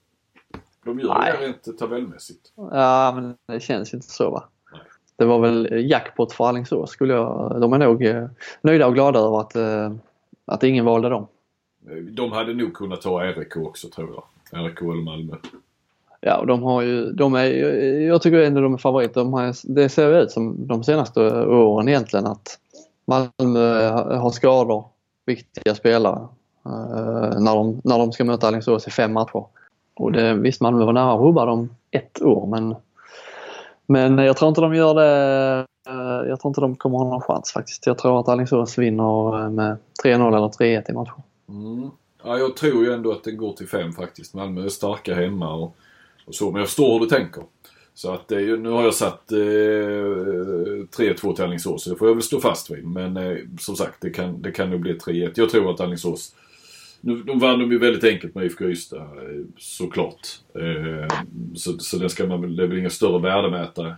De 0.85 1.01
gör 1.01 1.15
Nej. 1.19 1.33
det 1.39 1.47
rent 1.47 1.79
tabellmässigt. 1.79 2.53
Ja, 2.57 3.13
men 3.15 3.37
det 3.47 3.61
känns 3.61 3.95
inte 3.95 4.07
så 4.07 4.31
va? 4.31 4.49
Nej. 4.73 4.81
Det 5.17 5.25
var 5.25 5.39
väl 5.41 5.91
jackpot 5.91 6.33
för 6.33 6.45
Alingsås 6.45 6.91
skulle 6.91 7.15
jag... 7.15 7.61
De 7.61 7.73
är 7.73 7.79
nog 7.79 8.05
eh, 8.05 8.29
nöjda 8.63 8.87
och 8.87 8.95
glada 8.95 9.19
över 9.19 9.41
att, 9.41 9.57
eh, 9.57 9.95
att 10.45 10.63
ingen 10.63 10.85
valde 10.85 11.09
dem. 11.09 11.27
Eh, 11.87 11.97
de 11.97 12.33
hade 12.33 12.55
nog 12.55 12.75
kunnat 12.75 13.01
ta 13.01 13.21
RIK 13.21 13.57
också 13.57 13.89
tror 13.89 14.11
jag. 14.15 14.65
RIK 14.65 14.81
eller 14.81 15.03
Malmö. 15.03 15.37
Ja, 16.21 16.45
de 16.45 16.63
har 16.63 16.83
ju, 16.83 17.13
de 17.13 17.35
är, 17.35 17.45
jag 18.01 18.23
tycker 18.23 18.39
ändå 18.39 18.61
de 18.61 18.75
är 18.75 18.79
favoriter. 18.79 19.21
De 19.21 19.33
har, 19.33 19.75
det 19.75 19.89
ser 19.89 20.23
ut 20.23 20.31
som 20.31 20.67
de 20.67 20.85
senaste 20.85 21.21
åren 21.47 21.89
egentligen 21.89 22.27
att 22.27 22.59
Malmö 23.05 23.91
har 24.17 24.31
skador, 24.31 24.85
viktiga 25.27 25.75
spelare, 25.75 26.29
eh, 26.67 27.41
när, 27.41 27.55
de, 27.55 27.81
när 27.85 27.99
de 27.99 28.13
ska 28.13 28.25
möta 28.25 28.49
Alingsås 28.49 28.87
i 28.87 28.91
fem 28.91 29.13
matcher. 29.13 29.45
Och 29.95 30.13
det, 30.13 30.35
visst, 30.35 30.61
Malmö 30.61 30.85
var 30.85 30.93
nära 30.93 31.13
att 31.13 31.21
rubba 31.21 31.45
dem 31.45 31.71
ett 31.91 32.23
år 32.23 32.47
men, 32.47 32.75
men 33.87 34.19
jag 34.19 34.37
tror 34.37 34.49
inte 34.49 34.61
de 34.61 34.75
gör 34.75 34.95
det. 34.95 35.67
Eh, 35.89 36.29
jag 36.29 36.41
tror 36.41 36.51
inte 36.51 36.61
de 36.61 36.77
kommer 36.77 36.99
ha 36.99 37.05
någon 37.05 37.21
chans 37.21 37.53
faktiskt. 37.53 37.87
Jag 37.87 37.99
tror 37.99 38.21
att 38.21 38.29
Alingsås 38.29 38.79
vinner 38.79 39.49
med 39.49 39.77
3-0 40.05 40.37
eller 40.37 40.49
3-1 40.49 40.91
i 40.91 40.93
matchen. 40.93 41.23
Mm. 41.49 41.91
Ja, 42.25 42.39
jag 42.39 42.57
tror 42.57 42.85
ju 42.85 42.93
ändå 42.93 43.13
att 43.13 43.25
det 43.25 43.33
går 43.33 43.53
till 43.53 43.69
fem 43.69 43.93
faktiskt. 43.93 44.35
Malmö 44.35 44.65
är 44.65 44.69
starka 44.69 45.15
hemma 45.15 45.55
och, 45.55 45.77
och 46.25 46.35
så. 46.35 46.51
Men 46.51 46.59
jag 46.59 46.69
förstår 46.69 46.93
hur 46.93 47.01
du 47.01 47.07
tänker. 47.07 47.43
Så 47.95 48.13
att 48.13 48.31
nu 48.31 48.69
har 48.69 48.83
jag 48.83 48.95
satt 48.95 49.33
eh, 49.33 49.37
3-2 49.37 51.35
till 51.35 51.45
Alingsås, 51.45 51.85
så 51.85 51.91
det 51.91 51.97
får 51.97 52.09
jag 52.09 52.15
väl 52.15 52.23
stå 52.23 52.41
fast 52.41 52.71
vid. 52.71 52.87
Men 52.87 53.17
eh, 53.17 53.37
som 53.59 53.77
sagt, 53.77 54.01
det 54.01 54.11
kan, 54.11 54.43
det 54.43 54.53
kan 54.53 54.71
nog 54.71 54.81
bli 54.81 54.95
3-1. 54.95 55.33
Jag 55.35 55.51
tror 55.51 55.71
att 55.71 55.81
Alingsås 55.81 56.35
nu, 57.01 57.23
de 57.23 57.39
vann 57.39 57.59
de 57.59 57.73
ju 57.73 57.79
väldigt 57.79 58.05
enkelt 58.05 58.35
med 58.35 58.45
IFK 58.45 58.65
Ystad, 58.65 59.03
eh, 59.03 59.45
såklart. 59.59 60.27
Eh, 60.55 61.17
så, 61.55 61.79
så 61.79 61.99
det, 61.99 62.09
ska 62.09 62.27
man, 62.27 62.57
det 62.57 62.63
är 62.63 62.67
väl 62.67 62.79
ingen 62.79 62.91
större 62.91 63.23
värdemätare. 63.23 63.97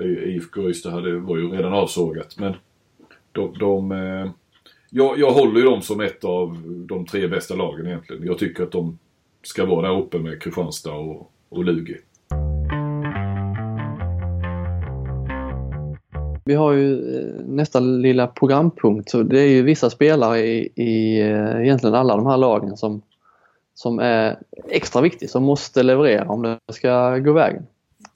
IFK 0.00 0.68
Ystad 0.68 0.90
hade, 0.90 1.18
var 1.18 1.36
ju 1.36 1.50
redan 1.50 1.72
avsågat. 1.72 2.38
Men 2.38 2.54
de, 3.32 3.58
de 3.58 3.92
eh, 3.92 4.30
jag, 4.96 5.18
jag 5.18 5.30
håller 5.30 5.60
ju 5.60 5.64
dem 5.66 5.82
som 5.82 6.00
ett 6.00 6.24
av 6.24 6.62
de 6.88 7.06
tre 7.06 7.28
bästa 7.28 7.54
lagen 7.54 7.86
egentligen. 7.86 8.26
Jag 8.26 8.38
tycker 8.38 8.62
att 8.62 8.72
de 8.72 8.98
ska 9.42 9.64
vara 9.64 9.88
där 9.88 9.98
uppe 9.98 10.18
med 10.18 10.42
Kristianstad 10.42 10.92
och, 10.92 11.32
och 11.48 11.64
Lugi. 11.64 11.96
Vi 16.44 16.54
har 16.54 16.72
ju 16.72 17.16
eh, 17.16 17.44
nästa 17.46 17.80
lilla 17.80 18.26
programpunkt. 18.26 19.10
Så 19.10 19.22
det 19.22 19.40
är 19.40 19.48
ju 19.48 19.62
vissa 19.62 19.90
spelare 19.90 20.38
i, 20.38 20.68
i 20.74 21.20
eh, 21.20 21.62
egentligen 21.62 21.94
alla 21.94 22.16
de 22.16 22.26
här 22.26 22.36
lagen 22.36 22.76
som, 22.76 23.02
som 23.74 23.98
är 23.98 24.38
extra 24.68 25.02
viktiga, 25.02 25.28
som 25.28 25.44
måste 25.44 25.82
leverera 25.82 26.28
om 26.28 26.42
det 26.42 26.58
ska 26.72 27.18
gå 27.18 27.32
vägen. 27.32 27.66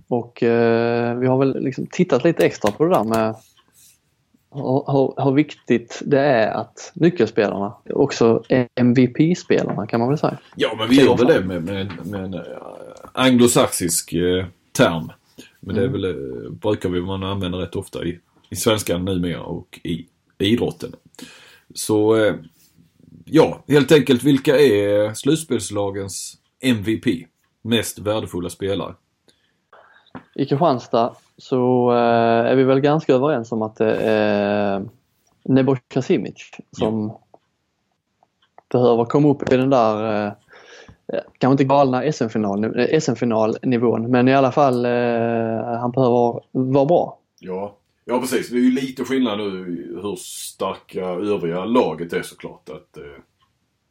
Och 0.08 0.42
eh, 0.42 1.18
vi 1.18 1.26
har 1.26 1.38
väl 1.38 1.62
liksom 1.62 1.86
tittat 1.86 2.24
lite 2.24 2.46
extra 2.46 2.70
på 2.70 2.84
det 2.84 2.90
där 2.90 3.04
med 3.04 3.34
hur, 4.58 5.24
hur 5.24 5.32
viktigt 5.32 6.02
det 6.06 6.20
är 6.20 6.50
att 6.50 6.92
nyckelspelarna, 6.94 7.74
också 7.90 8.42
MVP-spelarna 8.74 9.86
kan 9.86 10.00
man 10.00 10.08
väl 10.08 10.18
säga. 10.18 10.38
Ja 10.56 10.74
men 10.78 10.88
vi 10.88 10.96
gör 10.96 11.16
väl 11.16 11.26
det 11.26 11.40
med, 11.40 11.64
med, 11.64 12.06
med 12.06 12.24
en 12.24 12.42
anglosaxisk 13.12 14.12
eh, 14.12 14.46
term. 14.72 15.12
Men 15.60 15.74
det 15.74 15.82
är 15.82 15.86
mm. 15.86 16.00
väl, 16.00 16.04
eh, 16.04 16.50
brukar 16.50 16.88
vi 16.88 17.00
man 17.00 17.22
använda 17.22 17.58
rätt 17.58 17.76
ofta 17.76 18.04
i, 18.04 18.18
i 18.50 18.56
svenskan 18.56 19.04
numera 19.04 19.42
och 19.42 19.80
i 19.82 20.06
idrotten. 20.38 20.92
Så 21.74 22.16
eh, 22.16 22.34
ja, 23.24 23.64
helt 23.68 23.92
enkelt 23.92 24.24
vilka 24.24 24.58
är 24.58 25.14
slutspelslagens 25.14 26.36
MVP? 26.60 27.06
Mest 27.62 27.98
värdefulla 27.98 28.50
spelare? 28.50 28.94
I 30.34 30.46
Kristianstad 30.46 31.14
så 31.36 31.90
eh, 31.90 32.50
är 32.50 32.56
vi 32.56 32.64
väl 32.64 32.80
ganska 32.80 33.14
överens 33.14 33.52
om 33.52 33.62
att 33.62 33.76
det 33.76 33.96
är 33.96 34.88
Nebojsa 35.44 36.02
Simic 36.02 36.50
som 36.72 37.08
ja. 37.08 37.20
behöver 38.72 39.04
komma 39.04 39.28
upp 39.28 39.52
i 39.52 39.56
den 39.56 39.70
där 39.70 40.34
kanske 41.38 41.52
inte 41.52 41.64
galna 41.64 42.12
SM-finalnivån 42.12 44.04
SM 44.04 44.10
men 44.10 44.28
i 44.28 44.34
alla 44.34 44.52
fall 44.52 44.84
eh, 44.84 45.78
han 45.80 45.90
behöver 45.90 46.40
vara 46.52 46.86
bra. 46.86 47.18
Ja. 47.40 47.76
ja 48.04 48.20
precis, 48.20 48.50
det 48.50 48.56
är 48.56 48.60
ju 48.60 48.70
lite 48.70 49.04
skillnad 49.04 49.38
nu 49.38 49.44
hur 50.02 50.16
starka 50.16 51.04
övriga 51.04 51.64
laget 51.64 52.12
är 52.12 52.22
såklart. 52.22 52.68
Att 52.68 52.96
eh, 52.96 53.02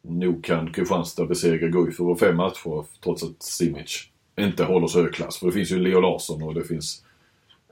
nog 0.02 0.44
kan 0.44 0.74
Kristianstad 0.74 1.26
besegra 1.26 1.68
Guif 1.68 2.00
över 2.00 2.16
fem 2.16 2.36
matcher 2.38 2.86
trots 3.04 3.24
att 3.24 3.44
Simic 3.44 4.08
inte 4.39 4.63
håller 4.63 4.88
så 4.88 5.02
hög 5.02 5.13
klass. 5.13 5.38
För 5.38 5.45
det 5.45 5.54
finns 5.54 5.71
ju 5.71 5.80
Leo 5.80 6.00
Larsson 6.00 6.43
och 6.43 6.54
det 6.54 6.63
finns 6.63 7.06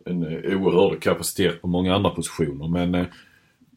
en 0.05 0.23
eh, 0.23 0.61
oerhörd 0.61 1.01
kapacitet 1.01 1.61
på 1.61 1.67
många 1.67 1.95
andra 1.95 2.09
positioner. 2.09 2.67
Men, 2.67 2.95
eh, 2.95 3.05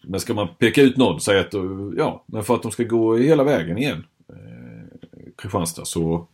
men 0.03 0.21
ska 0.21 0.35
man 0.35 0.49
peka 0.59 0.83
ut 0.83 0.97
någon, 0.97 1.21
säga 1.21 1.41
att 1.41 1.55
ja, 1.97 2.25
men 2.27 2.45
för 2.45 2.55
att 2.55 2.63
de 2.63 2.71
ska 2.71 2.83
gå 2.83 3.17
hela 3.17 3.45
vägen 3.45 3.79
igen 3.79 4.05
Kristianstad 5.39 5.85
så, 5.85 6.27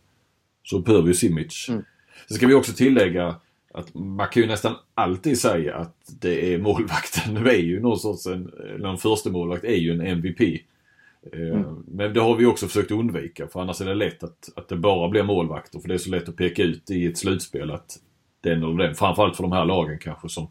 så 0.63 0.79
behöver 0.79 1.07
ju 1.07 1.13
Simic. 1.13 1.69
Mm. 1.69 1.83
Sen 2.27 2.37
ska 2.37 2.47
vi 2.47 2.53
också 2.53 2.73
tillägga 2.73 3.35
att 3.73 3.93
man 3.93 4.27
kan 4.27 4.43
ju 4.43 4.47
nästan 4.47 4.75
alltid 4.93 5.39
säga 5.39 5.75
att 5.75 5.95
det 6.21 6.53
är 6.53 6.57
målvakten. 6.57 7.33
Nu 7.43 7.49
är 7.49 7.57
ju 7.57 7.79
någon 7.79 7.99
sorts 7.99 8.25
en, 8.25 8.51
eller 8.75 8.89
en 8.89 8.97
första 8.97 9.29
målvakt 9.29 9.63
är 9.63 9.75
ju 9.75 9.91
en 9.91 10.01
MVP. 10.01 10.61
Eh, 11.33 11.39
mm. 11.39 11.83
Men 11.87 12.13
det 12.13 12.19
har 12.19 12.35
vi 12.35 12.45
också 12.45 12.67
försökt 12.67 12.91
undvika 12.91 13.47
för 13.47 13.61
annars 13.61 13.81
är 13.81 13.85
det 13.85 13.93
lätt 13.93 14.23
att, 14.23 14.49
att 14.55 14.69
det 14.69 14.75
bara 14.75 15.09
blir 15.09 15.23
målvakter. 15.23 15.79
För 15.79 15.87
det 15.87 15.93
är 15.93 15.97
så 15.97 16.09
lätt 16.09 16.29
att 16.29 16.35
peka 16.35 16.63
ut 16.63 16.91
i 16.91 17.05
ett 17.05 17.17
slutspel 17.17 17.71
att 17.71 17.99
den 18.41 18.63
eller 18.63 18.83
den, 18.83 18.95
framförallt 18.95 19.35
för 19.35 19.43
de 19.43 19.51
här 19.51 19.65
lagen 19.65 19.99
kanske 19.99 20.29
som, 20.29 20.47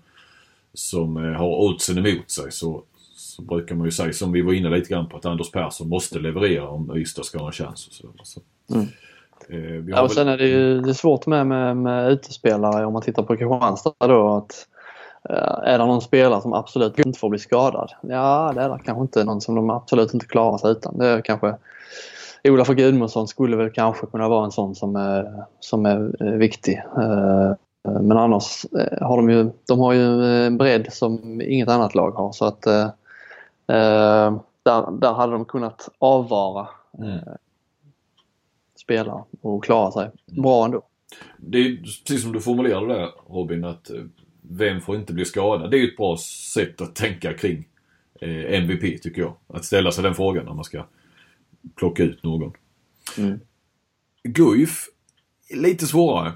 som 0.74 1.16
eh, 1.16 1.32
har 1.32 1.48
oddsen 1.48 2.06
emot 2.06 2.30
sig 2.30 2.52
så, 2.52 2.82
så 3.16 3.42
brukar 3.42 3.74
man 3.74 3.84
ju 3.84 3.90
säga, 3.90 4.12
som 4.12 4.32
vi 4.32 4.42
var 4.42 4.52
inne 4.52 4.70
lite 4.70 4.88
grann 4.88 5.08
på, 5.08 5.16
att 5.16 5.26
Anders 5.26 5.50
Persson 5.50 5.88
måste 5.88 6.18
leverera 6.18 6.68
om 6.68 6.96
Ystad 6.96 7.24
ska 7.24 7.38
ha 7.38 7.46
en 7.46 7.52
chans. 7.52 7.86
Och 7.86 7.92
så, 7.92 8.08
så. 8.22 8.40
Mm. 8.74 8.86
Eh, 9.48 9.88
ja, 9.88 10.02
och 10.02 10.12
sen 10.12 10.28
är 10.28 10.38
det 10.38 10.48
ju 10.48 10.80
det 10.80 10.90
är 10.90 10.94
svårt 10.94 11.26
med, 11.26 11.46
med, 11.46 11.76
med 11.76 12.12
utespelare 12.12 12.86
om 12.86 12.92
man 12.92 13.02
tittar 13.02 13.22
på 13.22 13.36
Kristianstad 13.36 13.94
då 13.98 14.36
att 14.36 14.68
är 15.62 15.78
det 15.78 15.86
någon 15.86 16.00
spelare 16.00 16.40
som 16.40 16.52
absolut 16.52 16.98
inte 16.98 17.18
får 17.18 17.28
bli 17.28 17.38
skadad? 17.38 17.92
Ja, 18.00 18.52
det 18.54 18.60
är 18.60 18.68
det 18.68 18.78
kanske 18.84 19.02
inte 19.02 19.24
någon 19.24 19.40
som 19.40 19.54
de 19.54 19.70
absolut 19.70 20.14
inte 20.14 20.26
klarar 20.26 20.58
sig 20.58 20.70
utan. 20.70 20.98
Det 20.98 21.06
är 21.06 21.20
kanske 21.20 21.56
Olof 22.44 22.68
Gudmundsson 22.68 23.28
skulle 23.28 23.56
väl 23.56 23.70
kanske 23.70 24.06
kunna 24.06 24.28
vara 24.28 24.44
en 24.44 24.52
sån 24.52 24.74
som 24.74 24.96
är, 24.96 25.44
som 25.60 25.86
är 25.86 26.12
eh, 26.20 26.32
viktig. 26.32 26.82
Eh, 26.98 27.52
men 27.82 28.16
annars 28.16 28.66
har 29.00 29.16
de 29.16 29.30
ju, 29.30 29.50
de 29.68 29.80
har 29.80 29.92
ju 29.92 30.24
en 30.46 30.58
bredd 30.58 30.92
som 30.92 31.40
inget 31.40 31.68
annat 31.68 31.94
lag 31.94 32.10
har 32.10 32.32
så 32.32 32.44
att 32.44 32.66
Eh, 33.66 34.40
där, 34.62 35.00
där 35.00 35.12
hade 35.12 35.32
de 35.32 35.44
kunnat 35.44 35.88
avvara 35.98 36.68
mm. 36.98 37.10
eh, 37.10 37.34
spelare 38.80 39.24
och 39.40 39.64
klara 39.64 39.90
sig 39.90 40.10
bra 40.26 40.64
ändå. 40.64 40.82
Det 41.38 41.58
är 41.58 41.76
precis 41.76 42.22
som 42.22 42.32
du 42.32 42.40
formulerade 42.40 42.94
där 42.94 43.10
Robin 43.28 43.64
att 43.64 43.90
eh, 43.90 43.96
vem 44.50 44.80
får 44.80 44.96
inte 44.96 45.12
bli 45.12 45.24
skadad? 45.24 45.70
Det 45.70 45.76
är 45.76 45.78
ju 45.78 45.88
ett 45.88 45.96
bra 45.96 46.16
sätt 46.54 46.80
att 46.80 46.94
tänka 46.94 47.32
kring 47.32 47.68
eh, 48.20 48.54
MVP 48.54 49.02
tycker 49.02 49.22
jag. 49.22 49.36
Att 49.46 49.64
ställa 49.64 49.92
sig 49.92 50.04
den 50.04 50.14
frågan 50.14 50.44
när 50.44 50.54
man 50.54 50.64
ska 50.64 50.86
plocka 51.74 52.02
ut 52.02 52.22
någon. 52.22 52.52
Mm. 53.18 53.40
Guif, 54.22 54.88
lite 55.54 55.86
svårare. 55.86 56.32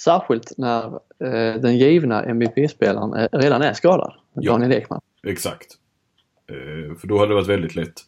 Särskilt 0.00 0.58
när 0.58 0.84
eh, 0.94 1.60
den 1.60 1.78
givna 1.78 2.24
MVP-spelaren 2.24 3.28
redan 3.32 3.62
är 3.62 3.72
skadad, 3.72 4.14
Daniel 4.34 4.72
Ekman. 4.72 5.00
Exakt. 5.26 5.78
Eh, 6.46 6.96
för 6.96 7.06
då 7.06 7.18
hade 7.18 7.30
det 7.30 7.34
varit 7.34 7.48
väldigt 7.48 7.76
lätt. 7.76 8.04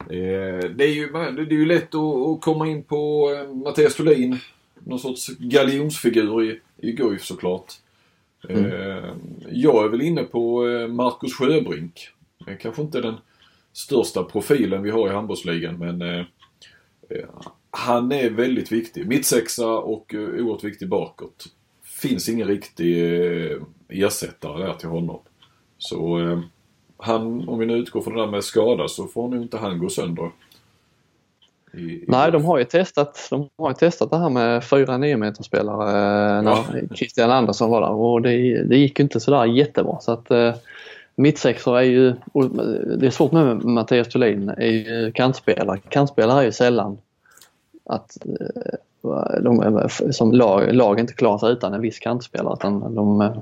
Eh, 0.00 0.70
det, 0.76 0.84
är 0.84 0.94
ju, 0.94 1.12
det 1.12 1.42
är 1.42 1.52
ju 1.52 1.66
lätt 1.66 1.94
att, 1.94 2.26
att 2.28 2.40
komma 2.40 2.66
in 2.66 2.82
på 2.82 3.30
eh, 3.34 3.54
Mattias 3.54 3.94
Thulin. 3.94 4.38
Någon 4.84 4.98
sorts 4.98 5.28
galjonsfigur 5.38 6.42
i, 6.42 6.60
i 6.76 6.92
Guif 6.92 7.24
såklart. 7.24 7.72
Mm. 8.48 8.64
Eh, 8.64 9.10
jag 9.50 9.84
är 9.84 9.88
väl 9.88 10.02
inne 10.02 10.22
på 10.22 10.68
eh, 10.68 10.88
Marcus 10.88 11.34
Sjöbrink. 11.34 12.08
Kanske 12.60 12.82
inte 12.82 13.00
den 13.00 13.14
största 13.72 14.22
profilen 14.24 14.82
vi 14.82 14.90
har 14.90 15.08
i 15.08 15.12
handbollsligan 15.12 15.78
men 15.78 16.02
eh, 16.02 16.24
han 17.70 18.12
är 18.12 18.30
väldigt 18.30 18.72
viktig. 18.72 19.06
Mittsexa 19.06 19.68
och 19.68 20.14
oerhört 20.14 20.64
viktig 20.64 20.88
bakåt. 20.88 21.46
Finns 21.82 22.28
ingen 22.28 22.48
riktig 22.48 22.96
ersättare 23.88 24.66
där 24.66 24.74
till 24.74 24.88
honom. 24.88 25.20
Så 25.78 26.20
eh, 26.20 26.40
han, 26.96 27.48
om 27.48 27.58
vi 27.58 27.66
nu 27.66 27.76
utgår 27.76 28.00
från 28.00 28.14
det 28.14 28.20
där 28.20 28.30
med 28.30 28.44
skada 28.44 28.88
så 28.88 29.06
får 29.06 29.28
nog 29.28 29.42
inte 29.42 29.58
han 29.58 29.78
gå 29.78 29.88
sönder. 29.88 30.30
I, 31.72 31.80
i 31.80 32.04
Nej, 32.08 32.32
de 32.32 32.44
har 32.44 32.58
ju 32.58 32.64
testat, 32.64 33.26
de 33.30 33.48
har 33.58 33.70
ju 33.70 33.74
testat 33.74 34.10
det 34.10 34.18
här 34.18 34.30
med 34.30 34.64
fyra 34.64 34.98
9 34.98 35.16
meter 35.16 35.42
spelare 35.42 35.88
eh, 35.88 36.42
när 36.42 36.50
ja. 36.50 36.64
Christian 36.94 37.30
Andersson 37.30 37.70
var 37.70 37.80
där 37.80 37.90
och 37.90 38.22
det, 38.22 38.62
det 38.62 38.76
gick 38.76 39.00
inte 39.00 39.20
sådär 39.20 39.44
jättebra. 39.44 40.00
Så 40.00 40.12
att 40.12 40.30
eh, 40.30 40.54
Mittsexor 41.14 41.78
är 41.78 41.82
ju, 41.82 42.14
det 42.98 43.06
är 43.06 43.10
svårt 43.10 43.32
med 43.32 43.64
Mattias 43.64 44.08
Thulin, 44.08 44.48
är 44.48 44.66
ju 44.66 45.12
kantspelare. 45.12 45.78
Kantspelare 45.88 46.40
är 46.40 46.44
ju 46.44 46.52
sällan 46.52 46.98
att 47.84 48.16
eh, 48.26 49.40
de, 49.40 49.88
som 50.10 50.32
lag, 50.32 50.74
lag 50.74 51.00
inte 51.00 51.12
klarar 51.12 51.38
sig 51.38 51.52
utan 51.52 51.74
en 51.74 51.80
viss 51.80 51.98
kantspelare 51.98 52.54
utan 52.54 52.94
de 52.94 53.32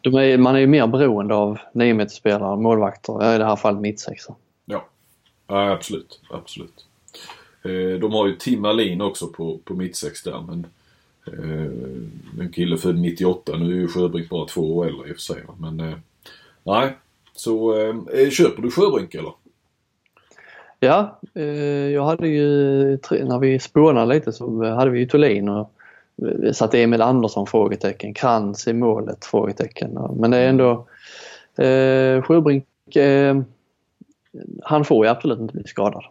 de 0.00 0.14
är, 0.14 0.38
man 0.38 0.54
är 0.54 0.58
ju 0.58 0.66
mer 0.66 0.86
beroende 0.86 1.34
av 1.34 1.58
9 1.72 2.08
spelare 2.08 2.56
målvakter, 2.56 3.34
i 3.34 3.38
det 3.38 3.44
här 3.44 3.56
fallet 3.56 3.80
mittsexor. 3.80 4.36
Ja. 4.64 4.84
ja, 5.46 5.70
absolut. 5.70 6.20
absolut. 6.30 6.86
Eh, 7.64 7.98
de 8.00 8.12
har 8.12 8.26
ju 8.26 8.36
Tim 8.36 8.64
Alin 8.64 9.00
också 9.00 9.26
på, 9.26 9.58
på 9.64 9.74
mittsex 9.74 10.22
där 10.22 10.44
men 10.46 10.66
eh, 11.26 12.42
en 12.44 12.52
kille 12.52 12.76
född 12.76 12.98
98. 12.98 13.56
Nu 13.56 13.64
är 13.64 13.80
ju 13.80 13.88
Sjöbrink 13.88 14.28
bara 14.28 14.46
två 14.46 14.76
år 14.76 14.86
äldre 14.86 15.08
i 15.08 15.12
och 15.12 15.16
för 15.16 15.22
sig. 15.22 15.42
Men 15.58 15.80
eh, 15.80 15.96
nej. 16.62 16.96
Så 17.34 17.78
eh, 17.80 17.96
eh, 18.12 18.30
köper 18.30 18.62
du 18.62 18.70
Sjöbrink 18.70 19.14
eller? 19.14 19.32
Ja, 20.80 21.20
eh, 21.34 21.44
jag 21.90 22.04
hade 22.04 22.28
ju, 22.28 22.44
när 23.10 23.38
vi 23.38 23.58
spånade 23.58 24.14
lite 24.14 24.32
så 24.32 24.64
hade 24.64 24.90
vi 24.90 24.98
ju 24.98 25.06
Thulin 25.06 25.48
och 25.48 25.72
eh, 26.22 26.52
satte 26.52 26.82
Emil 26.82 27.02
Andersson 27.02 27.46
frågetecken, 27.46 28.14
Krantz 28.14 28.68
i 28.68 28.72
målet 28.72 29.24
frågetecken. 29.24 29.98
Men 30.16 30.30
det 30.30 30.36
är 30.36 30.48
ändå 30.48 30.86
eh, 31.64 32.22
Sjöbrink, 32.22 32.96
eh, 32.96 33.42
han 34.62 34.84
får 34.84 35.06
ju 35.06 35.10
absolut 35.10 35.40
inte 35.40 35.54
bli 35.54 35.64
skadad. 35.64 36.04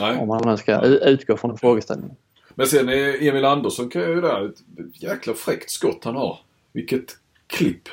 Nej. 0.00 0.18
Om 0.18 0.28
man 0.28 0.58
ska 0.58 0.80
utgå 0.80 1.36
från 1.36 1.58
frågeställningen. 1.58 2.16
Men 2.54 2.66
sen 2.66 2.88
är 2.88 3.28
Emil 3.28 3.44
Andersson 3.44 3.88
kan 3.88 4.02
ju 4.02 4.20
där, 4.20 4.46
ett 4.46 4.62
jäkla 5.02 5.34
fräckt 5.34 5.70
skott 5.70 6.04
han 6.04 6.16
har. 6.16 6.38
Vilket 6.72 7.16
klipp. 7.46 7.88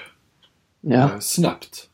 Ja. 0.82 0.98
Eh, 0.98 1.20
Snabbt. 1.20 1.90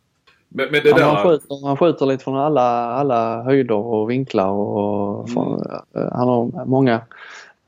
Men, 0.50 0.72
men 0.72 0.84
det 0.84 0.90
Ja, 0.90 0.98
där... 0.98 1.04
han, 1.04 1.24
skjuter, 1.24 1.68
han 1.68 1.78
skjuter 1.78 2.06
lite 2.06 2.24
från 2.24 2.38
alla, 2.38 2.86
alla 2.86 3.44
höjder 3.44 3.76
och 3.76 4.10
vinklar 4.10 4.50
och 4.50 5.30
från, 5.30 5.62
eh, 5.96 6.12
han 6.12 6.28
har 6.28 6.66
många, 6.66 7.02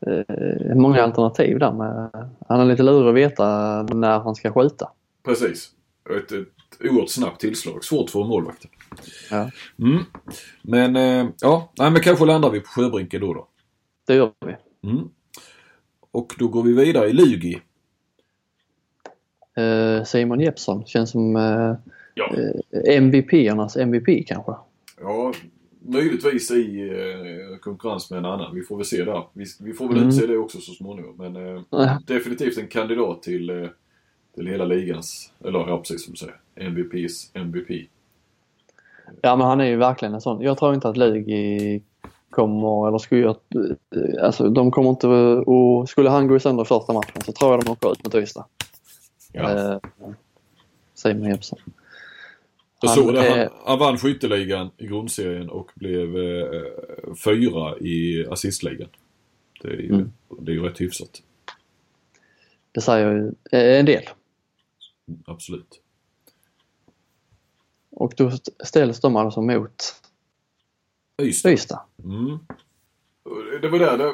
eh, 0.07 0.75
många 0.75 1.03
alternativ 1.03 1.59
där. 1.59 1.71
Med, 1.71 2.09
han 2.47 2.59
är 2.59 2.65
lite 2.65 2.83
lurig 2.83 3.09
att 3.09 3.31
veta 3.31 3.83
när 3.83 4.19
han 4.19 4.35
ska 4.35 4.51
skjuta. 4.51 4.89
Precis. 5.25 5.71
Ett, 6.17 6.31
ett 6.31 6.47
oerhört 6.83 7.09
snabbt 7.09 7.41
tillslag. 7.41 7.83
Svårt 7.83 8.09
för 8.09 8.21
en 8.21 8.27
målvakt. 8.27 8.65
Ja. 9.31 9.51
Mm. 9.79 10.03
Men 10.61 10.95
eh, 10.95 11.29
ja, 11.41 11.71
nej, 11.79 11.91
men 11.91 12.01
kanske 12.01 12.25
landar 12.25 12.49
vi 12.49 12.59
på 12.59 12.67
Sjöbrinken 12.67 13.21
då. 13.21 13.33
då. 13.33 13.47
Det 14.07 14.15
gör 14.15 14.31
vi. 14.45 14.55
Mm. 14.89 15.09
Och 16.11 16.33
då 16.39 16.47
går 16.47 16.63
vi 16.63 16.73
vidare 16.73 17.09
i 17.09 17.13
Lugi. 17.13 17.61
Eh, 19.57 20.03
Simon 20.03 20.39
Jeppsson 20.39 20.85
känns 20.85 21.11
som 21.11 21.35
eh, 21.35 21.75
Ja. 22.13 22.33
eh, 22.37 22.95
MVP-ernas 22.97 23.77
MVP 23.77 24.23
kanske. 24.27 24.51
Ja, 25.01 25.33
möjligtvis 25.79 26.51
i 26.51 26.89
eh, 26.89 27.57
konkurrens 27.59 28.09
med 28.11 28.17
en 28.19 28.25
annan. 28.25 28.55
Vi 28.55 28.61
får 28.61 28.77
väl 28.77 28.85
se 28.85 29.03
där. 29.03 29.23
Vi, 29.33 29.45
vi 29.61 29.73
får 29.73 29.87
väl 29.87 29.97
Mm. 29.97 30.09
utse 30.09 30.27
det 30.27 30.37
också 30.37 30.57
så 30.61 30.71
småningom. 30.71 31.15
Men 31.17 31.35
eh, 31.71 31.97
definitivt 32.07 32.57
en 32.57 32.67
kandidat 32.67 33.23
till, 33.23 33.49
eh, 33.49 33.69
till 34.37 34.47
hela 34.47 34.65
ligans, 34.65 35.31
eller 35.45 35.59
ja 35.59 35.77
precis 35.77 36.03
som 36.05 36.13
du 36.13 36.17
säger, 36.17 36.35
MVPs 36.55 37.31
MVP. 37.33 37.69
Ja 39.21 39.35
men 39.35 39.47
han 39.47 39.59
är 39.61 39.65
ju 39.65 39.75
verkligen 39.75 40.13
en 40.13 40.21
sån. 40.21 40.41
Jag 40.41 40.57
tror 40.57 40.73
inte 40.73 40.89
att 40.89 40.97
Lugi 40.97 41.81
kommer, 42.29 42.87
eller 42.87 42.97
skulle 42.97 43.21
jag, 43.21 43.35
alltså 44.21 44.49
de 44.49 44.71
kommer 44.71 44.89
inte, 44.89 45.07
och 45.07 45.89
skulle 45.89 46.09
han 46.09 46.27
gå 46.27 46.39
sönder 46.39 46.63
i 46.63 46.65
första 46.65 46.93
matchen 46.93 47.21
så 47.21 47.31
tror 47.31 47.51
jag 47.51 47.63
de 47.65 47.71
åker 47.71 47.91
ut 47.91 48.03
mot 48.03 48.15
Ystad. 48.15 48.45
Ja. 49.33 49.71
Eh, 49.73 49.77
Simon 50.93 51.29
Jeppsson. 51.29 51.59
Jag 52.81 52.89
han 52.89 52.97
såg 52.97 53.13
det. 53.13 53.29
Han, 53.29 53.49
han 53.65 53.79
vann 53.79 53.97
skytteligan 53.97 54.69
i 54.77 54.87
grundserien 54.87 55.49
och 55.49 55.71
blev 55.75 56.17
eh, 56.17 57.13
fyra 57.25 57.77
i 57.77 58.25
assistligan. 58.31 58.89
Det 59.61 59.67
är 59.67 59.77
ju, 59.77 59.93
Mm. 59.93 60.11
det 60.41 60.51
är 60.51 60.55
ju 60.55 60.63
rätt 60.63 60.81
hyfsat. 60.81 61.21
Det 62.71 62.81
säger 62.81 63.11
ju 63.11 63.31
en 63.79 63.85
del. 63.85 64.03
Absolut. 65.25 65.81
Och 67.89 68.13
då 68.17 68.27
st- 68.27 68.65
ställs 68.65 68.99
de 69.01 69.15
alltså 69.15 69.41
mot 69.41 70.01
Ystad. 71.21 71.49
Ystad. 71.51 71.79
Mm. 72.03 72.37
Det 73.61 73.67
var 73.69 73.79
där, 73.79 73.97
det, 73.97 74.11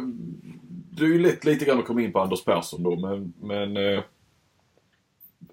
det 0.91 1.03
är 1.03 1.07
ju 1.07 1.19
lätt 1.19 1.45
lite 1.45 1.65
grann 1.65 1.79
att 1.79 1.85
komma 1.85 2.01
in 2.01 2.11
på 2.11 2.19
Anders 2.19 2.43
Persson 2.43 2.83
då 2.83 2.95
men, 2.95 3.33
men 3.41 3.77
eh, 3.77 4.03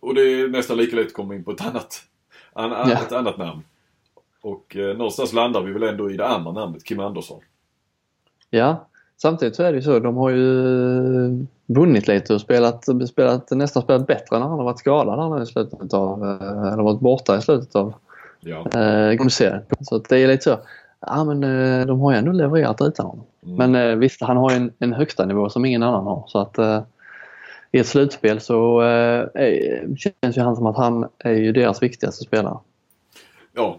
och 0.01 0.15
det 0.15 0.21
är 0.23 0.49
nästan 0.49 0.77
lika 0.77 0.97
lätt 0.97 1.07
att 1.07 1.13
komma 1.13 1.35
in 1.35 1.45
på 1.45 1.51
ett 1.51 1.61
annat, 1.61 2.03
an, 2.53 2.73
an, 2.73 2.91
Ja. 2.91 3.03
ett 3.03 3.13
annat 3.13 3.39
namn. 3.39 3.63
Och 4.41 4.77
eh, 4.77 4.97
någonstans 4.97 5.33
landar 5.33 5.63
vi 5.63 5.73
väl 5.73 5.83
ändå 5.83 6.11
i 6.11 6.17
det 6.17 6.27
andra 6.29 6.53
namnet, 6.53 6.85
Kim 6.85 7.01
Andersson. 7.01 7.41
Ja, 8.51 8.89
samtidigt 9.23 9.57
så 9.57 9.63
är 9.63 9.73
det 9.73 9.77
ju 9.77 9.83
så. 9.83 9.99
De 9.99 10.17
har 10.17 10.31
ju 10.31 11.47
vunnit 11.67 12.09
lite 12.09 12.35
och 12.35 12.41
spelat, 12.41 12.85
spelat, 13.09 13.51
nästan 13.51 13.83
spelat 13.83 14.07
bättre 14.07 14.39
när 14.39 14.41
han 14.41 14.59
har 14.59 14.65
varit 14.65 14.79
skadad 14.79 15.33
här 15.33 15.43
i 15.43 15.47
slutet 15.47 15.95
av, 15.95 16.25
eh, 16.25 16.73
eller 16.73 16.83
varit 16.83 17.01
borta 17.01 17.37
i 17.37 17.41
slutet 17.41 17.77
av 17.77 17.95
Ja. 18.41 18.67
eh, 18.81 19.13
grundserien. 19.13 19.63
Så 19.81 19.97
att 19.97 20.09
det 20.09 20.19
är 20.19 20.29
lite 20.29 20.43
så. 20.45 20.59
Ja 21.07 21.25
men 21.25 21.45
eh, 21.45 21.87
de 21.87 22.01
har 22.01 22.13
ju 22.13 22.19
ändå 22.19 22.33
levererat 22.33 22.81
utan 22.81 23.07
honom. 23.07 23.25
Mm. 23.47 23.57
Men 23.57 23.91
eh, 23.91 23.97
visst, 23.97 24.23
han 24.23 24.37
har 24.37 24.51
ju 24.51 24.57
en, 24.57 24.73
en 24.79 24.93
högsta 24.93 25.27
nivå 25.27 25.49
som 25.49 25.65
ingen 25.65 25.83
annan 25.83 26.05
har. 26.05 26.25
Så 26.27 26.39
att 26.39 26.59
eh, 26.59 26.83
i 27.73 27.79
ett 27.79 27.87
slutspel 27.87 28.41
så 28.41 28.83
eh, 28.83 29.27
känns 29.97 30.37
ju 30.37 30.41
han 30.41 30.57
som 30.57 30.67
att 30.67 30.77
han 30.77 31.09
är 31.19 31.33
ju 31.33 31.53
deras 31.53 31.83
viktigaste 31.83 32.25
spelare. 32.25 32.59
Ja. 33.55 33.79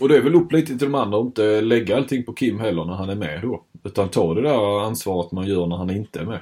Och 0.00 0.08
det 0.08 0.16
är 0.16 0.22
väl 0.22 0.34
upp 0.34 0.52
lite 0.52 0.66
till 0.78 0.90
de 0.90 0.94
andra 0.94 1.18
att 1.18 1.24
inte 1.26 1.60
lägga 1.60 1.96
allting 1.96 2.24
på 2.24 2.32
Kim 2.32 2.60
heller 2.60 2.84
när 2.84 2.94
han 2.94 3.10
är 3.10 3.14
med 3.14 3.42
då. 3.42 3.62
Utan 3.84 4.08
ta 4.08 4.34
det 4.34 4.42
där 4.42 4.80
ansvaret 4.86 5.32
man 5.32 5.46
gör 5.46 5.66
när 5.66 5.76
han 5.76 5.90
inte 5.90 6.20
är 6.20 6.24
med. 6.24 6.40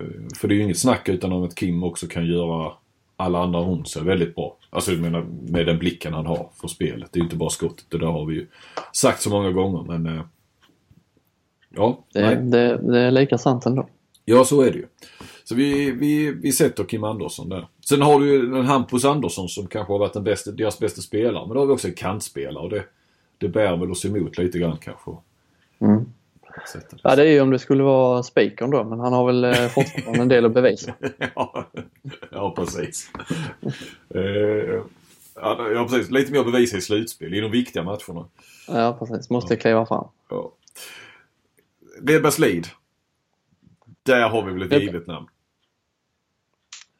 Eh, 0.00 0.06
För 0.40 0.48
det 0.48 0.54
är 0.54 0.56
ju 0.56 0.62
inget 0.62 0.78
snack 0.78 1.08
utan 1.08 1.32
om 1.32 1.42
att 1.44 1.54
Kim 1.54 1.82
också 1.84 2.06
kan 2.06 2.26
göra 2.26 2.72
alla 3.16 3.42
andra 3.42 3.60
runt 3.60 3.88
sig 3.88 4.02
väldigt 4.04 4.34
bra. 4.34 4.56
Alltså 4.70 4.92
jag 4.92 5.00
menar 5.00 5.26
med 5.48 5.66
den 5.66 5.78
blicken 5.78 6.12
han 6.12 6.26
har 6.26 6.48
för 6.60 6.68
spelet. 6.68 7.12
Det 7.12 7.16
är 7.16 7.20
ju 7.20 7.24
inte 7.24 7.36
bara 7.36 7.50
skottet. 7.50 7.86
Det 7.88 7.98
där 7.98 8.06
har 8.06 8.26
vi 8.26 8.34
ju 8.34 8.46
sagt 8.92 9.22
så 9.22 9.30
många 9.30 9.50
gånger 9.50 9.82
men... 9.98 10.16
eh, 10.18 10.22
Ja, 11.74 12.04
Det, 12.12 12.20
nej. 12.20 12.36
det, 12.36 12.76
det 12.92 13.00
är 13.00 13.10
lika 13.10 13.38
sant 13.38 13.66
ändå. 13.66 13.88
Ja 14.24 14.44
så 14.44 14.62
är 14.62 14.70
det 14.70 14.78
ju. 14.78 14.86
Så 15.44 15.54
vi, 15.54 15.90
vi, 15.90 16.30
vi 16.30 16.52
sätter 16.52 16.84
Kim 16.84 17.04
Andersson 17.04 17.48
där. 17.48 17.68
Sen 17.88 18.02
har 18.02 18.20
du 18.20 18.26
ju 18.26 18.46
den 18.46 18.66
Hampus 18.66 19.04
Andersson 19.04 19.48
som 19.48 19.66
kanske 19.66 19.92
har 19.92 19.98
varit 19.98 20.12
den 20.12 20.24
bästa, 20.24 20.50
deras 20.50 20.78
bästa 20.78 21.00
spelare. 21.00 21.46
Men 21.46 21.54
då 21.54 21.60
har 21.60 21.66
vi 21.66 21.72
också 21.72 21.88
en 21.88 21.94
kantspelare 21.94 22.64
och 22.64 22.70
det, 22.70 22.84
det 23.38 23.48
bär 23.48 23.76
väl 23.76 23.90
oss 23.90 24.04
emot 24.04 24.38
lite 24.38 24.58
grann 24.58 24.76
kanske. 24.76 25.10
Mm. 25.78 26.04
Ja 27.02 27.16
det 27.16 27.22
är 27.22 27.32
ju 27.32 27.40
om 27.40 27.50
det 27.50 27.58
skulle 27.58 27.82
vara 27.82 28.22
Spikern 28.22 28.70
då 28.70 28.84
men 28.84 29.00
han 29.00 29.12
har 29.12 29.26
väl 29.26 29.44
eh, 29.44 29.68
fortfarande 29.68 30.22
en 30.22 30.28
del 30.28 30.44
att 30.44 30.54
bevisa. 30.54 30.94
ja, 31.34 31.66
ja, 32.30 32.54
precis. 32.56 33.10
Eh, 34.14 34.80
ja, 35.34 35.70
ja, 35.74 35.86
precis. 35.90 36.10
Lite 36.10 36.32
mer 36.32 36.44
bevis 36.44 36.74
i 36.74 36.80
slutspel 36.80 37.34
i 37.34 37.40
de 37.40 37.50
viktiga 37.50 37.82
matcherna. 37.82 38.26
Ja 38.68 38.96
precis, 38.98 39.30
måste 39.30 39.56
kliva 39.56 39.86
fram. 39.86 40.08
Ja. 40.30 40.52
Redbergslid. 42.02 42.66
Där 44.02 44.28
har 44.28 44.42
vi 44.42 44.52
väl 44.52 44.62
ett 44.62 44.72
Red- 44.72 44.82
givet 44.82 45.06
namn. 45.06 45.26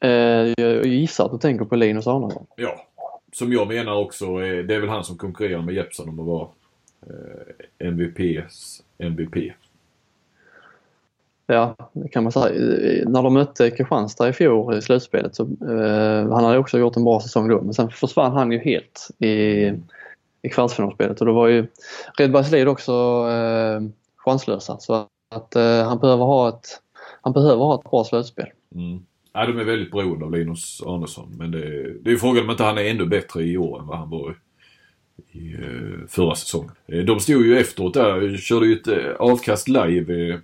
Eh, 0.01 0.11
jag 0.65 0.87
gissar 0.87 1.25
att 1.25 1.33
du 1.33 1.39
tänker 1.39 1.65
på 1.65 1.77
Linus 1.77 2.07
Arnesson. 2.07 2.47
Ja. 2.57 2.87
Som 3.33 3.53
jag 3.53 3.69
menar 3.69 3.93
också, 3.97 4.37
det 4.39 4.75
är 4.75 4.81
väl 4.81 4.89
han 4.89 5.05
som 5.05 5.17
konkurrerar 5.19 5.63
med 5.63 5.75
Jeppsson 5.75 6.09
om 6.09 6.21
att 6.21 6.27
vara 6.27 6.49
eh, 7.07 7.89
MVPs 7.89 8.83
MVP. 8.99 9.53
Ja, 11.47 11.77
det 11.93 12.09
kan 12.09 12.23
man 12.23 12.33
säga. 12.33 12.55
När 13.09 13.23
de 13.23 13.35
mötte 13.35 13.71
Kristianstad 13.71 14.29
i 14.29 14.33
fjol 14.33 14.75
i 14.79 14.83
slutspelet 14.83 15.35
så 15.35 15.43
eh, 15.43 16.33
han 16.33 16.45
hade 16.45 16.59
också 16.59 16.79
gjort 16.79 16.97
en 16.97 17.05
bra 17.05 17.21
säsong 17.21 17.49
då 17.49 17.61
men 17.63 17.75
sen 17.75 17.91
försvann 17.91 18.33
han 18.33 18.53
ju 18.53 18.59
helt 18.59 19.09
i, 19.19 19.33
i 20.43 20.49
kvartsfinalspelet 20.53 21.21
och 21.21 21.27
då 21.27 21.33
var 21.33 21.49
ju 21.49 21.67
Redbergslid 22.19 22.69
också 22.69 22.93
eh, 23.31 23.81
chanslösa 24.17 24.79
så 24.79 25.07
att 25.35 25.57
eh, 25.57 25.85
han 25.85 25.99
behöver 25.99 26.25
ha 26.25 26.49
ett 26.49 26.81
han 27.23 27.33
behöver 27.33 27.63
ha 27.65 27.75
ett 27.75 27.91
bra 27.91 28.05
slutspel. 28.05 28.47
Mm. 28.75 29.01
Ja, 29.33 29.47
de 29.47 29.59
är 29.59 29.65
väldigt 29.65 29.91
beroende 29.91 30.25
av 30.25 30.33
Linus 30.33 30.83
Arnesson. 30.87 31.35
Men 31.39 31.51
det, 31.51 31.93
det 32.03 32.13
är 32.13 32.17
frågan 32.17 32.45
om 32.45 32.51
inte 32.51 32.65
han 32.65 32.79
är 32.79 32.85
ännu 32.85 33.07
bättre 33.07 33.43
i 33.43 33.57
år 33.59 33.81
än 33.81 33.87
vad 33.87 33.99
han 33.99 34.11
var 34.11 34.37
i, 35.33 35.39
i 35.39 35.53
eh, 35.55 36.07
förra 36.09 36.35
säsongen. 36.35 36.73
Eh, 36.87 37.05
De 37.05 37.21
stod 37.21 37.47
ju 37.47 37.59
efteråt 37.59 37.95
där, 37.95 38.37
körde 38.37 38.67
ju 38.67 38.73
ett 38.73 38.89
eh, 38.89 39.13
avkast 39.19 39.69
live 39.69 40.41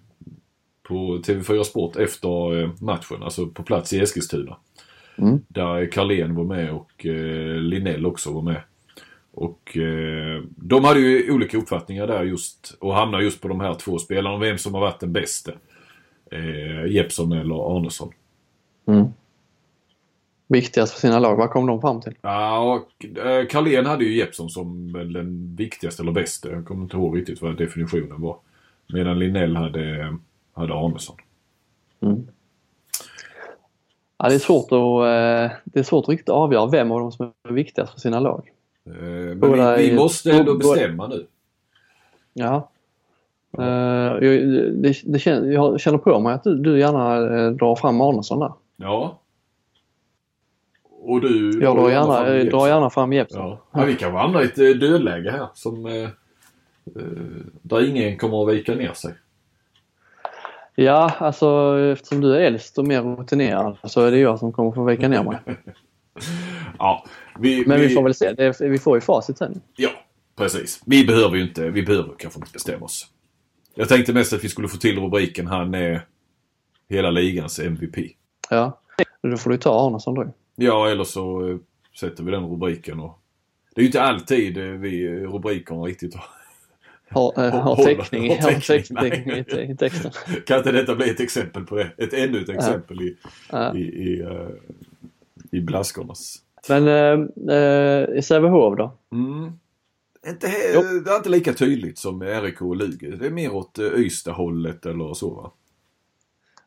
på 0.82 1.18
TV4 1.18 1.62
Sport 1.62 1.96
efter 1.96 2.84
matchen, 2.84 3.22
alltså 3.22 3.46
på 3.46 3.62
plats 3.62 3.92
i 3.92 4.00
Eskilstuna. 4.00 4.56
Mm. 5.18 5.40
Där 5.48 5.92
Carlén 5.92 6.34
var 6.34 6.44
med 6.44 6.70
och 6.72 7.04
Linnell 7.60 8.06
också 8.06 8.32
var 8.32 8.42
med. 8.42 8.62
Och 9.32 9.76
eh, 9.76 10.42
de 10.56 10.84
hade 10.84 11.00
ju 11.00 11.32
olika 11.32 11.56
uppfattningar 11.58 12.06
där 12.06 12.24
just 12.24 12.76
och 12.80 12.94
hamnade 12.94 13.24
just 13.24 13.40
på 13.40 13.48
de 13.48 13.60
här 13.60 13.74
två 13.74 13.98
spelarna 13.98 14.34
om 14.34 14.40
vem 14.40 14.58
som 14.58 14.74
har 14.74 14.80
varit 14.80 15.00
den 15.00 15.12
bästa. 15.12 15.52
Eh, 16.30 16.86
Jeppsson 16.86 17.32
eller 17.32 17.76
Arnesson. 17.76 18.12
Mm. 18.86 19.06
Viktigast 20.46 20.92
för 20.92 21.00
sina 21.00 21.18
lag, 21.18 21.36
vad 21.36 21.50
kom 21.50 21.66
de 21.66 21.80
fram 21.80 22.00
till? 22.00 22.14
Ja, 22.20 22.58
och 22.58 23.18
eh, 23.18 23.46
Carlén 23.46 23.86
hade 23.86 24.04
ju 24.04 24.16
Jeppsson 24.16 24.50
som 24.50 24.92
den 24.92 25.56
viktigaste 25.56 26.02
eller 26.02 26.12
bästa. 26.12 26.50
Jag 26.50 26.66
kommer 26.66 26.82
inte 26.82 26.96
ihåg 26.96 27.18
riktigt 27.18 27.42
vad 27.42 27.56
definitionen 27.56 28.20
var. 28.20 28.36
Medan 28.86 29.18
Linnell 29.18 29.56
hade, 29.56 30.16
hade 30.52 30.74
Arnesson. 30.74 31.16
Mm. 32.00 32.26
Ja, 34.18 34.28
det, 34.28 34.34
är 34.34 34.38
svårt 34.38 34.64
att, 34.64 34.72
eh, 34.72 35.56
det 35.64 35.78
är 35.78 35.82
svårt 35.82 36.04
att 36.04 36.08
riktigt 36.08 36.28
avgöra 36.28 36.66
vem 36.66 36.90
av 36.90 37.00
dem 37.00 37.12
som 37.12 37.32
är 37.48 37.52
viktigast 37.52 37.92
för 37.92 38.00
sina 38.00 38.20
lag. 38.20 38.50
Eh, 38.86 38.92
Men 38.92 39.76
vi, 39.76 39.90
vi 39.90 39.96
måste 39.96 40.32
ändå 40.32 40.54
bestämma 40.54 41.06
nu. 41.06 41.26
Ja. 42.32 42.70
Eh, 43.58 43.64
jag, 43.64 44.22
det, 44.82 45.00
det 45.04 45.18
känner, 45.18 45.52
jag 45.52 45.80
känner 45.80 45.98
på 45.98 46.20
mig 46.20 46.34
att 46.34 46.44
du, 46.44 46.58
du 46.58 46.78
gärna 46.78 47.16
eh, 47.16 47.50
drar 47.50 47.76
fram 47.76 48.00
Arnesson 48.00 48.40
där. 48.40 48.52
Ja. 48.76 49.20
Och 51.00 51.20
du... 51.20 51.60
Jag 51.62 51.76
drar 51.76 51.82
fall 51.82 51.92
gärna, 51.92 52.36
eh, 52.36 52.44
drar 52.44 52.68
gärna 52.68 52.90
fram 52.90 53.12
Jeppsson. 53.12 53.48
Ja. 53.48 53.58
ja, 53.72 53.84
vi 53.84 53.94
kan 53.94 54.14
hamna 54.14 54.42
i 54.42 54.44
ett 54.44 54.56
dödläge 54.56 55.30
här 55.30 55.48
som... 55.54 55.86
Eh, 55.86 56.08
där 57.62 57.88
ingen 57.88 58.18
kommer 58.18 58.42
att 58.42 58.54
vika 58.54 58.74
ner 58.74 58.92
sig. 58.92 59.14
Ja, 60.74 61.12
alltså 61.18 61.78
eftersom 61.92 62.20
du 62.20 62.34
är 62.36 62.40
äldst 62.40 62.78
och 62.78 62.86
mer 62.86 63.02
rutinerad 63.02 63.76
så 63.84 64.00
är 64.00 64.10
det 64.10 64.18
jag 64.18 64.38
som 64.38 64.52
kommer 64.52 64.72
få 64.72 64.84
vika 64.84 65.08
ner 65.08 65.22
mig. 65.22 65.38
Ja, 66.78 67.04
vi, 67.38 67.66
Men 67.66 67.80
vi 67.80 67.88
får 67.88 68.02
väl 68.02 68.14
se. 68.14 68.32
Det, 68.32 68.60
vi 68.60 68.78
får 68.78 68.96
ju 68.96 69.00
facit 69.00 69.38
sen. 69.38 69.60
Ja, 69.76 69.90
precis. 70.36 70.82
Vi 70.86 71.06
behöver 71.06 71.36
ju 71.36 71.42
inte, 71.42 71.70
vi 71.70 71.82
behöver 71.82 72.14
kanske 72.18 72.38
inte 72.40 72.52
bestämma 72.52 72.84
oss. 72.84 73.06
Jag 73.78 73.88
tänkte 73.88 74.12
mest 74.12 74.32
att 74.32 74.44
vi 74.44 74.48
skulle 74.48 74.68
få 74.68 74.76
till 74.76 74.98
rubriken 74.98 75.46
han 75.46 75.74
är 75.74 76.02
hela 76.88 77.10
ligans 77.10 77.58
MVP. 77.58 77.96
Ja, 78.50 78.80
då 79.22 79.36
får 79.36 79.50
du 79.50 79.56
ta 79.56 79.86
Arnesson 79.86 80.14
då. 80.14 80.34
Ja, 80.56 80.90
eller 80.90 81.04
så 81.04 81.48
eh, 81.48 81.56
sätter 82.00 82.24
vi 82.24 82.30
den 82.30 82.44
rubriken 82.46 83.00
och 83.00 83.18
det 83.74 83.80
är 83.80 83.82
ju 83.82 83.86
inte 83.86 84.02
alltid 84.02 84.58
eh, 84.58 84.64
vi 84.64 85.08
rubrikerna 85.26 85.80
riktigt 85.82 86.14
har 86.14 86.24
Har, 87.10 87.44
äh, 87.44 87.50
har 87.50 87.76
täckning, 87.76 88.30
har 88.30 88.60
täckning, 88.60 89.10
täckning 89.10 89.36
i, 89.36 89.72
i 89.72 89.76
texten. 89.76 90.10
Kan 90.46 90.58
inte 90.58 90.72
detta 90.72 90.94
bli 90.94 91.10
ett 91.10 91.20
exempel 91.20 91.64
på 91.64 91.76
det? 91.76 91.90
Ett 91.96 92.12
ännu 92.12 92.40
ett 92.42 92.48
exempel 92.48 93.02
i, 93.02 93.16
Ja. 93.50 93.74
i, 93.74 93.80
i, 93.80 94.22
uh, 94.22 94.48
i 95.52 95.60
blaskornas. 95.60 96.36
Men 96.68 96.88
äh, 96.88 97.56
äh, 97.56 98.18
i 98.18 98.22
Sävehof 98.22 98.76
då? 98.78 98.92
Mm. 99.12 99.52
Inte, 100.26 100.46
Jo. 100.74 100.80
det 101.04 101.10
är 101.10 101.16
inte 101.16 101.28
lika 101.28 101.52
tydligt 101.52 101.98
som 101.98 102.22
RIK 102.22 102.62
och 102.62 102.76
Lugi. 102.76 103.10
Det 103.10 103.26
är 103.26 103.30
mer 103.30 103.54
åt 103.54 103.78
uh, 103.78 104.00
Ystad-hållet 104.00 104.86
eller 104.86 105.14
så 105.14 105.34
va? 105.34 105.52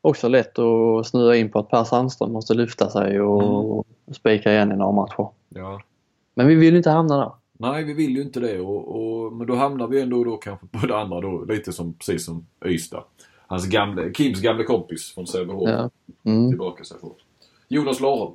Också 0.01 0.27
lätt 0.27 0.59
att 0.59 1.07
snöa 1.07 1.35
in 1.35 1.51
på 1.51 1.59
att 1.59 1.69
Per 1.69 1.83
Sandström 1.83 2.31
måste 2.31 2.53
lyfta 2.53 2.89
sig 2.89 3.21
och 3.21 3.87
spika 4.15 4.53
igen 4.53 4.71
i 4.71 4.75
några 4.75 4.91
matcher. 4.91 5.27
Ja. 5.49 5.81
Men 6.33 6.47
vi 6.47 6.55
vill 6.55 6.75
inte 6.75 6.89
hamna 6.89 7.17
där. 7.17 7.31
Nej, 7.53 7.83
vi 7.83 7.93
vill 7.93 8.15
ju 8.15 8.21
inte 8.21 8.39
det. 8.39 8.59
Och, 8.59 8.95
och, 8.95 9.33
men 9.33 9.47
då 9.47 9.55
hamnar 9.55 9.87
vi 9.87 10.01
ändå 10.01 10.23
då 10.23 10.37
kanske 10.37 10.67
på 10.67 10.87
det 10.87 10.97
andra 10.97 11.21
då. 11.21 11.45
Lite 11.45 11.73
som, 11.73 11.93
precis 11.93 12.25
som 12.25 12.45
Ystad. 12.65 13.03
Hans 13.47 13.65
gamle, 13.65 14.13
Kims 14.13 14.41
gamle 14.41 14.63
kompis 14.63 15.13
från 15.13 15.27
Sävehof. 15.27 15.69
Ja. 15.69 15.89
Mm. 16.23 16.49
Tillbaka 16.49 16.83
sig 16.83 16.99
på. 16.99 17.15
Jonas 17.67 17.99
Laholm. 17.99 18.33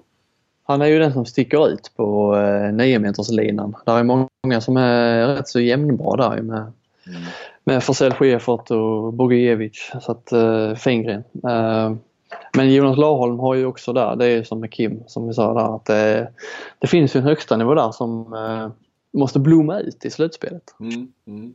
Han 0.67 0.83
är 0.83 0.87
ju 0.87 0.99
den 0.99 1.13
som 1.13 1.27
sticker 1.27 1.69
ut 1.69 1.91
på 1.97 2.37
eh, 2.37 2.73
9 2.73 2.99
meterslinan. 2.99 3.77
Där 3.87 3.99
är 3.99 4.03
många 4.05 4.61
som 4.61 4.77
är 4.77 5.27
rätt 5.27 5.49
så 5.49 5.61
jämnbra 5.61 6.17
där 6.17 6.37
ju 6.37 6.43
med, 6.43 6.73
Mm. 7.09 7.23
med 7.65 7.85
Forsell 7.85 8.13
Schäfert 8.13 8.71
och 8.71 9.13
Bogijevic. 9.13 9.91
Så 10.03 10.13
att 10.13 10.33
eh, 10.33 10.75
Fingren. 10.75 11.25
Eh, 11.49 11.95
men 12.57 12.73
Jonas 12.73 12.99
Larholm 12.99 13.39
har 13.39 13.55
ju 13.55 13.67
också 13.67 13.93
där, 13.93 14.17
det 14.17 14.25
är 14.25 14.31
ju 14.31 14.45
som 14.45 14.61
med 14.61 14.73
Kim 14.73 15.03
som 15.07 15.29
vi 15.29 15.35
sa 15.35 15.55
där, 15.55 15.77
att 15.77 15.85
det, 15.85 16.33
det 16.79 16.87
finns 16.87 17.17
ju 17.17 17.19
en 17.19 17.27
högsta 17.27 17.57
nivå 17.57 17.75
där 17.75 17.91
som 17.93 18.33
eh, 18.35 18.71
måste 19.19 19.39
blomma 19.39 19.81
ut 19.81 20.05
i 20.05 20.11
slutspelet. 20.11 20.75
Mm, 20.81 21.13
mm. 21.27 21.55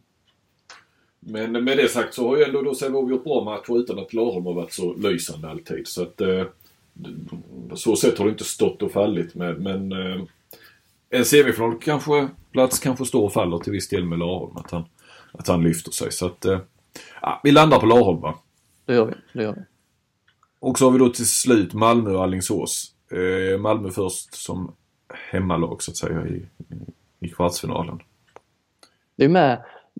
Men 1.20 1.64
med 1.64 1.78
det 1.78 1.88
sagt 1.88 2.14
så 2.14 2.28
har 2.28 2.38
ju 2.38 2.44
ändå 2.44 2.62
då 2.62 2.76
Sävehof 2.76 3.10
gjort 3.10 3.24
bra 3.24 3.44
matcher 3.44 3.80
utan 3.80 4.00
att 4.00 4.14
Laholm 4.14 4.46
har 4.46 4.54
varit 4.54 4.74
så 4.74 4.94
lysande 4.94 5.50
alltid. 5.50 5.88
Så 5.88 6.02
att 6.02 6.22
eh, 6.22 6.44
så 7.74 7.96
sätt 7.96 8.18
har 8.18 8.26
det 8.26 8.32
inte 8.32 8.44
stått 8.44 8.82
och 8.82 8.92
fallit 8.92 9.36
med. 9.36 9.62
Men 9.62 9.92
eh, 9.92 10.22
en 11.10 11.26
semifinal 11.26 11.80
kanske, 11.80 12.28
plats 12.52 12.80
kanske 12.80 13.06
står 13.06 13.24
och 13.24 13.34
faller 13.34 13.58
till 13.58 13.72
viss 13.72 13.90
del 13.90 14.06
med 14.06 14.20
Laholm. 14.20 14.58
Att 14.58 14.72
han, 14.72 14.84
att 15.32 15.48
han 15.48 15.64
lyfter 15.64 15.92
sig. 15.92 16.12
Så 16.12 16.26
att 16.26 16.46
eh, 16.46 16.60
vi 17.44 17.52
landar 17.52 17.80
på 17.80 17.86
Laholm 17.86 18.22
va. 18.22 18.36
Det 18.86 18.94
gör 18.94 19.06
vi. 19.06 19.14
Det 19.34 19.44
gör 19.44 19.54
vi. 19.54 19.62
Och 20.60 20.78
så 20.78 20.86
har 20.86 20.92
vi 20.92 21.00
då 21.00 21.10
till 21.10 21.28
slut 21.28 21.74
Malmö 21.74 22.12
och 22.12 22.24
Alingsås. 22.24 22.94
Eh, 23.12 23.60
Malmö 23.60 23.90
först 23.90 24.36
som 24.36 24.76
hemmalag 25.32 25.84
så 25.84 25.92
att 25.92 25.98
säga 25.98 26.28
i, 26.28 26.46
i 27.20 27.30
kvartsfinalen. 27.30 28.00
Det 29.16 29.26
är 29.26 29.30
med, 29.30 29.52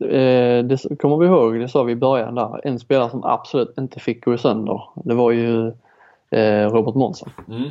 eh, 0.02 0.66
det 0.66 1.00
kommer 1.00 1.18
vi 1.18 1.26
ihåg, 1.26 1.60
det 1.60 1.70
sa 1.70 1.84
vi 1.84 1.92
i 1.92 1.96
början 1.96 2.36
där, 2.36 2.68
en 2.68 2.80
spelare 2.80 3.10
som 3.10 3.24
absolut 3.24 3.78
inte 3.78 4.00
fick 4.00 4.26
gå 4.26 4.38
sönder. 4.38 4.82
Det 4.96 5.14
var 5.14 5.32
ju 5.32 5.74
Robert 6.70 6.96
Månsson. 6.96 7.30
Mm. 7.48 7.64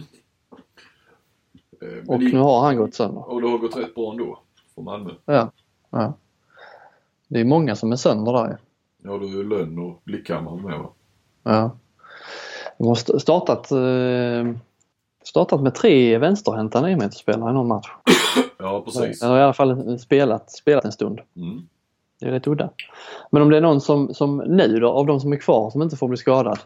Eh, 1.82 2.08
Och 2.08 2.18
det- 2.18 2.32
nu 2.32 2.38
har 2.38 2.60
han 2.60 2.76
gått 2.76 2.94
sönder. 2.94 3.30
Och 3.30 3.40
det 3.42 3.48
har 3.48 3.58
gått 3.58 3.76
rätt 3.76 3.94
bra 3.94 4.10
ändå 4.10 4.38
för 4.74 4.82
Malmö. 4.82 5.10
Ja. 5.24 5.50
ja. 5.90 6.12
Det 7.28 7.40
är 7.40 7.44
många 7.44 7.76
som 7.76 7.92
är 7.92 7.96
sönder 7.96 8.32
där. 8.32 8.58
Ja, 9.02 9.18
du 9.18 9.26
ju 9.26 9.48
Lönn 9.48 9.78
och 9.78 10.00
Blickhammar 10.04 10.56
med 10.56 10.78
va? 10.78 10.88
Ja. 11.42 11.70
De 12.78 12.86
har 12.86 12.94
st- 12.94 13.20
startat, 13.20 13.70
eh, 13.70 14.52
startat 15.24 15.62
med 15.62 15.74
tre 15.74 16.18
vänsterhänta 16.18 16.80
niometerspelare 16.80 17.50
i 17.50 17.54
någon 17.54 17.68
match. 17.68 17.88
Ja, 18.58 18.82
precis. 18.84 19.22
Eller 19.22 19.38
i 19.38 19.42
alla 19.42 19.52
fall 19.52 19.98
spelat, 19.98 20.50
spelat 20.50 20.84
en 20.84 20.92
stund. 20.92 21.20
Mm. 21.36 21.68
Det 22.20 22.26
är 22.26 22.30
rätt 22.30 22.46
udda. 22.46 22.70
Men 23.30 23.42
om 23.42 23.50
det 23.50 23.56
är 23.56 23.60
någon 23.60 23.80
som, 23.80 24.14
som 24.14 24.36
nu 24.36 24.80
då, 24.80 24.88
av 24.90 25.06
de 25.06 25.20
som 25.20 25.32
är 25.32 25.36
kvar 25.36 25.70
som 25.70 25.82
inte 25.82 25.96
får 25.96 26.08
bli 26.08 26.16
skadad. 26.16 26.58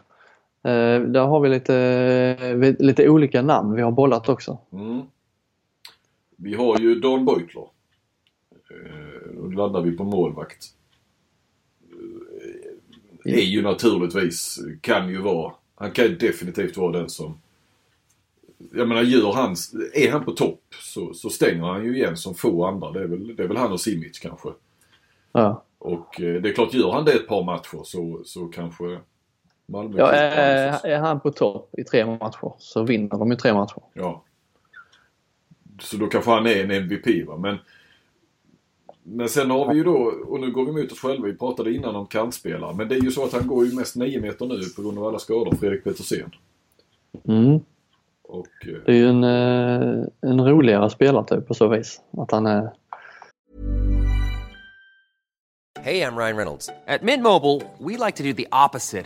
Eh, 0.65 1.01
där 1.01 1.25
har 1.25 1.39
vi 1.39 1.49
lite, 1.49 2.75
lite 2.79 3.09
olika 3.09 3.41
namn 3.41 3.75
vi 3.75 3.81
har 3.81 3.91
bollat 3.91 4.29
också. 4.29 4.57
Mm. 4.71 5.01
Vi 6.37 6.53
har 6.55 6.79
ju 6.79 6.95
Dan 6.99 7.25
Beutler. 7.25 7.67
Eh, 8.69 9.33
Då 9.35 9.47
landar 9.47 9.81
vi 9.81 9.91
på 9.91 10.03
målvakt. 10.03 10.65
Eh, 13.25 13.33
Är 13.33 13.41
ju 13.41 13.61
naturligtvis, 13.61 14.59
kan 14.81 15.09
ju 15.09 15.21
vara, 15.21 15.53
han 15.75 15.91
kan 15.91 16.17
definitivt 16.19 16.77
vara 16.77 16.91
den 16.99 17.09
som 17.09 17.37
jag 18.73 18.87
menar 18.87 19.01
gör 19.01 19.31
han, 19.33 19.55
är 19.93 20.11
han 20.11 20.25
på 20.25 20.31
topp 20.31 20.61
så, 20.81 21.13
så 21.13 21.29
stänger 21.29 21.63
han 21.63 21.85
ju 21.85 21.95
igen 21.97 22.17
som 22.17 22.35
få 22.35 22.65
andra. 22.65 22.91
Det 22.91 22.99
är 22.99 23.07
väl, 23.07 23.35
det 23.35 23.43
är 23.43 23.47
väl 23.47 23.57
han 23.57 23.71
och 23.71 23.81
Simic 23.81 24.19
kanske. 24.19 24.49
Ja, 25.31 25.63
Och 25.77 26.15
det 26.17 26.49
är 26.49 26.53
klart, 26.53 26.73
gör 26.73 26.91
han 26.91 27.05
det 27.05 27.11
ett 27.13 27.27
par 27.27 27.43
matcher 27.43 27.81
så, 27.83 28.21
så 28.25 28.47
kanske 28.47 28.99
Malmö 29.65 29.97
ja 29.97 30.11
är, 30.11 30.85
är 30.85 30.99
han 30.99 31.19
på 31.19 31.31
topp 31.31 31.69
i 31.77 31.83
tre 31.83 32.05
matcher 32.05 32.53
så 32.57 32.83
vinner 32.83 33.17
de 33.17 33.31
ju 33.31 33.37
tre 33.37 33.53
matcher. 33.53 33.81
Ja. 33.93 34.23
Så 35.81 35.97
då 35.97 36.07
kanske 36.07 36.31
han 36.31 36.47
är 36.47 36.63
en 36.63 36.71
MVP 36.71 37.27
va. 37.27 37.37
Men, 37.37 37.57
men 39.03 39.29
sen 39.29 39.51
har 39.51 39.69
vi 39.69 39.77
ju 39.77 39.83
då, 39.83 40.13
och 40.27 40.39
nu 40.39 40.51
går 40.51 40.65
vi 40.65 40.71
mot 40.71 40.91
oss 40.91 40.99
själva, 40.99 41.25
vi 41.25 41.33
pratade 41.33 41.73
innan 41.73 41.95
om 41.95 42.07
kantspelare. 42.07 42.75
Men 42.75 42.87
det 42.87 42.95
är 42.95 43.01
ju 43.01 43.11
så 43.11 43.23
att 43.23 43.33
han 43.33 43.47
går 43.47 43.65
ju 43.65 43.75
mest 43.75 43.95
9 43.95 44.21
meter 44.21 44.45
nu 44.45 44.59
på 44.75 44.81
grund 44.81 44.97
av 44.97 45.05
alla 45.05 45.19
skador, 45.19 45.55
Fredrik 45.55 45.83
Petersen. 45.83 46.31
Mm. 47.27 47.59
Och 48.23 48.67
eh, 48.67 48.73
Det 48.85 48.91
är 48.91 48.95
ju 48.95 49.07
en, 49.07 49.23
eh, 49.23 50.05
en 50.21 50.47
roligare 50.47 50.89
spelartyp 50.89 51.47
på 51.47 51.53
så 51.53 51.67
vis. 51.67 52.01
Att 52.17 52.31
han 52.31 52.45
är 52.45 52.71
Hey, 55.81 56.01
I'm 56.01 56.17
Ryan 56.17 56.35
Reynolds. 56.35 56.69
At 56.87 57.03
Mint 57.03 57.21
Mobile, 57.21 57.61
we 57.77 57.97
like 58.05 58.15
to 58.15 58.23
do 58.23 58.33
the 58.33 58.47
opposite 58.51 59.05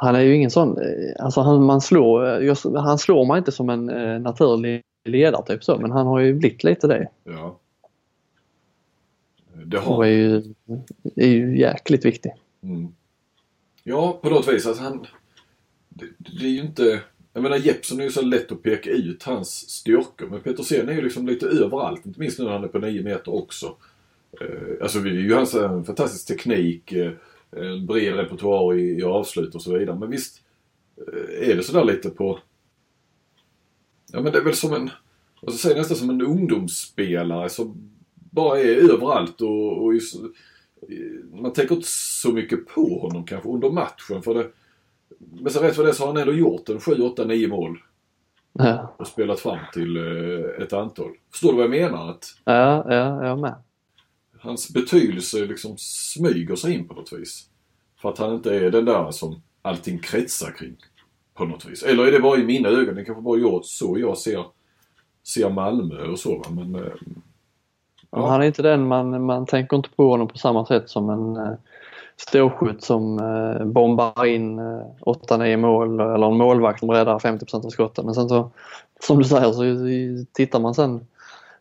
Han 0.00 0.14
är 0.14 0.20
ju 0.20 0.34
ingen 0.34 0.50
sån, 0.50 0.78
eh, 0.78 1.24
alltså 1.24 1.40
han, 1.40 1.64
man 1.64 1.80
slår, 1.80 2.42
eh, 2.42 2.74
han 2.74 2.98
slår 2.98 3.26
mig 3.26 3.38
inte 3.38 3.52
som 3.52 3.70
en 3.70 3.90
eh, 3.90 4.20
naturlig 4.20 4.82
ledartyp 5.04 5.64
så 5.64 5.78
men 5.78 5.90
han 5.90 6.06
har 6.06 6.20
ju 6.20 6.34
blivit 6.34 6.64
lite 6.64 6.86
det. 6.86 7.08
ja. 7.24 7.58
Det 9.64 9.78
Och 9.78 9.82
har 9.82 10.04
är 10.04 10.08
ju, 10.08 10.54
är 11.16 11.26
ju 11.26 11.58
jäkligt 11.58 12.04
viktig. 12.04 12.32
Mm. 12.62 12.88
Ja, 13.82 14.18
på 14.22 14.30
något 14.30 14.48
vis. 14.48 14.66
Alltså 14.66 14.82
han, 14.82 15.06
det, 15.88 16.06
det 16.18 16.44
är 16.44 16.50
ju 16.50 16.60
inte... 16.60 17.00
Jag 17.32 17.42
menar 17.42 17.56
Jeppsson 17.56 18.00
är 18.00 18.04
ju 18.04 18.10
så 18.10 18.22
lätt 18.22 18.52
att 18.52 18.62
peka 18.62 18.90
ut 18.90 19.22
hans 19.22 19.70
styrkor. 19.70 20.26
Men 20.30 20.40
Petersen 20.40 20.88
är 20.88 20.92
ju 20.92 21.02
liksom 21.02 21.26
lite 21.26 21.46
överallt. 21.46 22.06
Inte 22.06 22.20
minst 22.20 22.38
nu 22.38 22.44
när 22.44 22.52
han 22.52 22.64
är 22.64 22.68
på 22.68 22.78
9 22.78 23.02
meter 23.02 23.34
också. 23.34 23.76
Eh, 24.40 24.82
alltså 24.82 24.98
det 24.98 25.10
är 25.10 25.12
ju 25.12 25.34
hans 25.34 25.52
fantastisk 25.86 26.26
teknik. 26.26 26.92
Eh, 26.92 27.12
bred 27.86 28.14
repertoar 28.14 28.74
i, 28.74 28.98
i 28.98 29.02
avslut 29.02 29.54
och 29.54 29.62
så 29.62 29.78
vidare. 29.78 29.98
Men 29.98 30.10
visst 30.10 30.42
eh, 30.96 31.50
är 31.50 31.56
det 31.56 31.62
sådär 31.62 31.84
lite 31.84 32.10
på... 32.10 32.38
Ja 34.12 34.20
men 34.20 34.32
det 34.32 34.38
är 34.38 34.44
väl 34.44 34.54
som 34.54 34.72
en... 34.72 34.90
Vad 35.40 35.54
ska 35.54 35.68
jag 35.68 35.72
säga, 35.72 35.76
nästan 35.76 35.96
som 35.96 36.10
en 36.10 36.22
ungdomsspelare 36.22 37.48
som 37.48 37.90
bara 38.14 38.60
är 38.60 38.92
överallt 38.92 39.40
och, 39.40 39.84
och 39.84 39.94
är 39.94 39.98
så, 39.98 40.18
man 41.32 41.52
tänker 41.52 41.74
inte 41.74 41.88
så 41.90 42.32
mycket 42.32 42.66
på 42.66 42.98
honom 42.98 43.24
kanske 43.24 43.48
under 43.48 43.70
matchen. 43.70 44.22
För 44.22 44.34
det, 44.34 44.50
men 45.18 45.52
så 45.52 45.60
rätt 45.60 45.76
för 45.76 45.84
det 45.84 45.94
så 45.94 46.02
har 46.02 46.12
han 46.12 46.16
ändå 46.16 46.32
gjort 46.32 46.68
en 46.68 46.80
7, 46.80 47.02
8, 47.02 47.24
9 47.24 47.48
mål 47.48 47.78
Ja, 48.52 48.94
och 48.96 49.06
spelat 49.06 49.40
fram 49.40 49.58
till 49.72 49.96
eh, 49.96 50.62
ett 50.62 50.72
antal. 50.72 51.10
Förstår 51.30 51.48
du 51.48 51.56
vad 51.56 51.64
jag 51.64 51.70
menar? 51.70 52.10
Att 52.10 52.24
ja, 52.44 52.94
ja 52.94 53.26
jag 53.26 53.38
med 53.38 53.54
hans 54.48 54.70
betydelse 54.70 55.38
liksom 55.38 55.74
smyger 55.78 56.56
sig 56.56 56.74
in 56.74 56.88
på 56.88 56.94
något 56.94 57.12
vis. 57.12 57.46
För 58.02 58.08
att 58.08 58.18
han 58.18 58.34
inte 58.34 58.56
är 58.56 58.70
den 58.70 58.84
där 58.84 59.10
som 59.10 59.42
allting 59.62 59.98
kretsar 59.98 60.50
kring. 60.58 60.76
På 61.34 61.44
något 61.44 61.64
vis. 61.64 61.82
Eller 61.82 62.06
är 62.06 62.12
det 62.12 62.20
bara 62.20 62.38
i 62.38 62.44
mina 62.44 62.68
ögon? 62.68 62.94
Det 62.94 63.04
kanske 63.04 63.22
bara 63.22 63.38
jag, 63.38 63.64
så 63.64 63.98
jag 63.98 64.18
ser, 64.18 64.44
ser 65.26 65.50
Malmö 65.50 66.06
och 66.06 66.18
så 66.18 66.38
va. 66.38 66.44
Men, 66.50 66.74
eh, 66.74 66.92
Ja. 68.10 68.26
Han 68.26 68.42
är 68.42 68.46
inte 68.46 68.62
den 68.62 68.88
man, 68.88 69.24
man 69.24 69.46
tänker 69.46 69.76
inte 69.76 69.88
på 69.96 70.10
honom 70.10 70.28
på 70.28 70.38
samma 70.38 70.66
sätt 70.66 70.90
som 70.90 71.10
en, 71.10 71.36
eh, 71.36 71.52
ståskytt 72.16 72.84
som 72.84 73.18
eh, 73.18 73.66
bombar 73.66 74.24
in 74.24 74.58
eh, 74.58 74.82
8-9 75.00 75.56
mål 75.56 76.00
eller 76.00 76.26
en 76.26 76.36
målvakt 76.36 76.80
som 76.80 76.90
räddar 76.90 77.18
50% 77.18 77.66
av 77.66 77.70
skotten. 77.70 78.04
Men 78.04 78.14
sen 78.14 78.28
så, 78.28 78.50
som 79.00 79.18
du 79.18 79.24
säger, 79.24 79.52
så 79.52 79.62
tittar 80.32 80.60
man 80.60 80.74
sen 80.74 81.06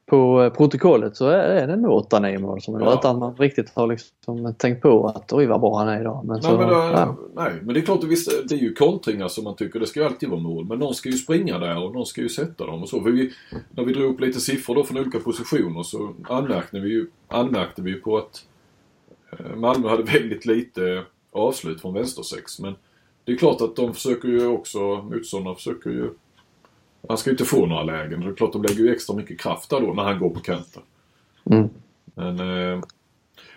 på 0.10 0.44
eh, 0.44 0.50
protokollet 0.54 1.18
så 1.18 1.28
är 1.28 1.68
det 1.68 1.76
nog 1.76 2.06
8-9 2.12 2.38
mål 2.40 2.62
som 2.62 2.76
är 2.76 2.80
Ja. 2.80 2.94
utan 2.94 3.12
att 3.16 3.20
man 3.20 3.36
riktigt 3.36 3.72
har 3.76 3.88
liksom 3.88 4.54
tänkt 4.58 4.82
på 4.82 5.08
att 5.08 5.34
oj 5.34 5.46
vad 5.46 5.62
bra 5.62 5.78
han 5.78 5.88
är 5.88 6.02
idag. 6.02 6.26
Men 6.26 6.42
så, 6.42 6.50
Nej 6.50 6.58
men, 6.58 6.68
det, 6.70 6.74
ja. 6.76 7.16
nej, 7.36 7.54
men 7.62 7.74
det 7.74 7.80
är 7.80 7.82
klart 7.82 8.04
att 8.04 8.10
visst, 8.10 8.32
det 8.50 8.56
är 8.56 8.60
ju 8.60 8.74
kontringar 8.74 9.28
som 9.28 9.44
man 9.44 9.56
tycker 9.56 9.80
det 9.80 9.86
ska 9.88 10.00
ju 10.00 10.06
alltid 10.06 10.30
vara 10.30 10.40
mål. 10.40 10.66
Men 10.66 10.80
någon 10.80 10.94
ska 10.94 11.10
ju 11.10 11.18
springa 11.18 11.60
där 11.60 11.84
och 11.84 11.94
någon 11.94 12.06
ska 12.06 12.22
ju 12.22 12.30
sätta 12.30 12.66
dem 12.66 12.82
och 12.84 12.90
så. 12.90 13.02
För 13.02 13.12
vi, 13.12 13.34
när 13.72 13.84
vi 13.84 13.94
drog 13.94 14.14
upp 14.14 14.20
lite 14.22 14.40
siffror 14.40 14.76
då 14.76 14.84
från 14.84 14.98
olika 14.98 15.20
positioner 15.20 15.84
så 15.84 16.14
anmärkte 16.30 16.80
vi 16.80 16.90
ju, 16.90 17.08
anmärkte 17.28 17.82
vi 17.82 17.94
på 17.94 18.18
att 18.18 18.46
eh, 19.32 19.56
Malmö 19.56 19.90
hade 19.90 20.04
väldigt 20.04 20.46
lite 20.46 21.04
avslut 21.32 21.82
från 21.82 21.94
vänstersex. 21.94 22.60
Men 22.60 22.76
det 23.24 23.32
är 23.32 23.38
klart 23.38 23.62
att 23.62 23.76
de 23.76 23.94
försöker 23.94 24.28
ju 24.28 24.48
också, 24.48 24.80
motståndarna 24.80 25.56
försöker 25.56 25.90
ju 25.90 26.10
han 27.08 27.18
ska 27.18 27.30
ju 27.30 27.34
inte 27.34 27.46
få 27.46 27.66
några 27.66 27.84
lägen. 27.84 28.22
Det 28.22 28.28
är 28.28 28.34
klart 28.34 28.54
de 28.54 28.64
lägger 28.64 28.84
ju 28.84 28.92
extra 28.94 29.16
mycket 29.16 29.40
kraft 29.40 29.70
där 29.70 29.82
då 29.82 29.94
när 29.94 30.04
han 30.04 30.20
går 30.20 30.30
på 30.30 30.40
kanten. 30.40 30.82
Mm. 31.50 31.70
Men 32.16 32.40
eh, 32.40 32.82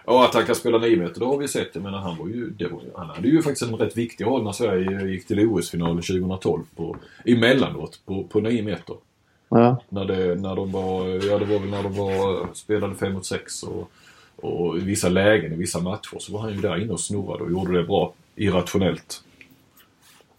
ja, 0.07 0.25
att 0.25 0.35
han 0.35 0.47
kan 0.47 0.55
spela 0.55 0.79
9 0.79 0.97
meter, 0.97 1.21
det 1.21 1.27
har 1.27 1.39
vi 1.39 1.49
sett. 1.49 1.71
Jag 1.73 1.83
menar, 1.83 1.99
han, 1.99 2.17
var 2.17 2.27
ju, 2.27 2.51
det 2.51 2.69
var, 2.69 2.81
han 2.97 3.11
hade 3.11 3.29
ju 3.29 3.43
faktiskt 3.43 3.71
en 3.71 3.77
rätt 3.77 3.97
viktig 3.97 4.27
roll 4.27 4.45
när 4.45 4.53
Sverige 4.53 5.11
gick 5.11 5.27
till 5.27 5.49
OS-finalen 5.49 6.03
2012 6.03 6.63
på, 6.77 6.97
emellanåt 7.25 8.01
på, 8.07 8.25
på 8.25 8.41
9 8.41 8.63
meter. 8.63 8.97
Ja. 9.49 9.83
När, 9.89 10.05
det, 10.05 10.35
när 10.35 10.57
de 10.57 10.73
var, 10.73 11.09
ja 11.09 11.39
det 11.39 11.45
var 11.45 11.59
väl 11.59 11.71
när 11.71 11.83
de 11.83 11.95
var, 11.95 12.55
spelade 12.55 12.95
5 12.95 13.13
mot 13.13 13.27
6 13.27 13.63
och, 13.63 13.91
och 14.37 14.77
i 14.79 14.81
vissa 14.81 15.09
lägen 15.09 15.53
i 15.53 15.57
vissa 15.57 15.81
matcher 15.81 16.19
så 16.19 16.33
var 16.33 16.41
han 16.41 16.53
ju 16.53 16.61
där 16.61 16.83
inne 16.83 16.93
och 16.93 17.01
snurrade 17.01 17.45
och 17.45 17.51
gjorde 17.51 17.79
det 17.79 17.85
bra. 17.85 18.13
Irrationellt. 18.37 19.23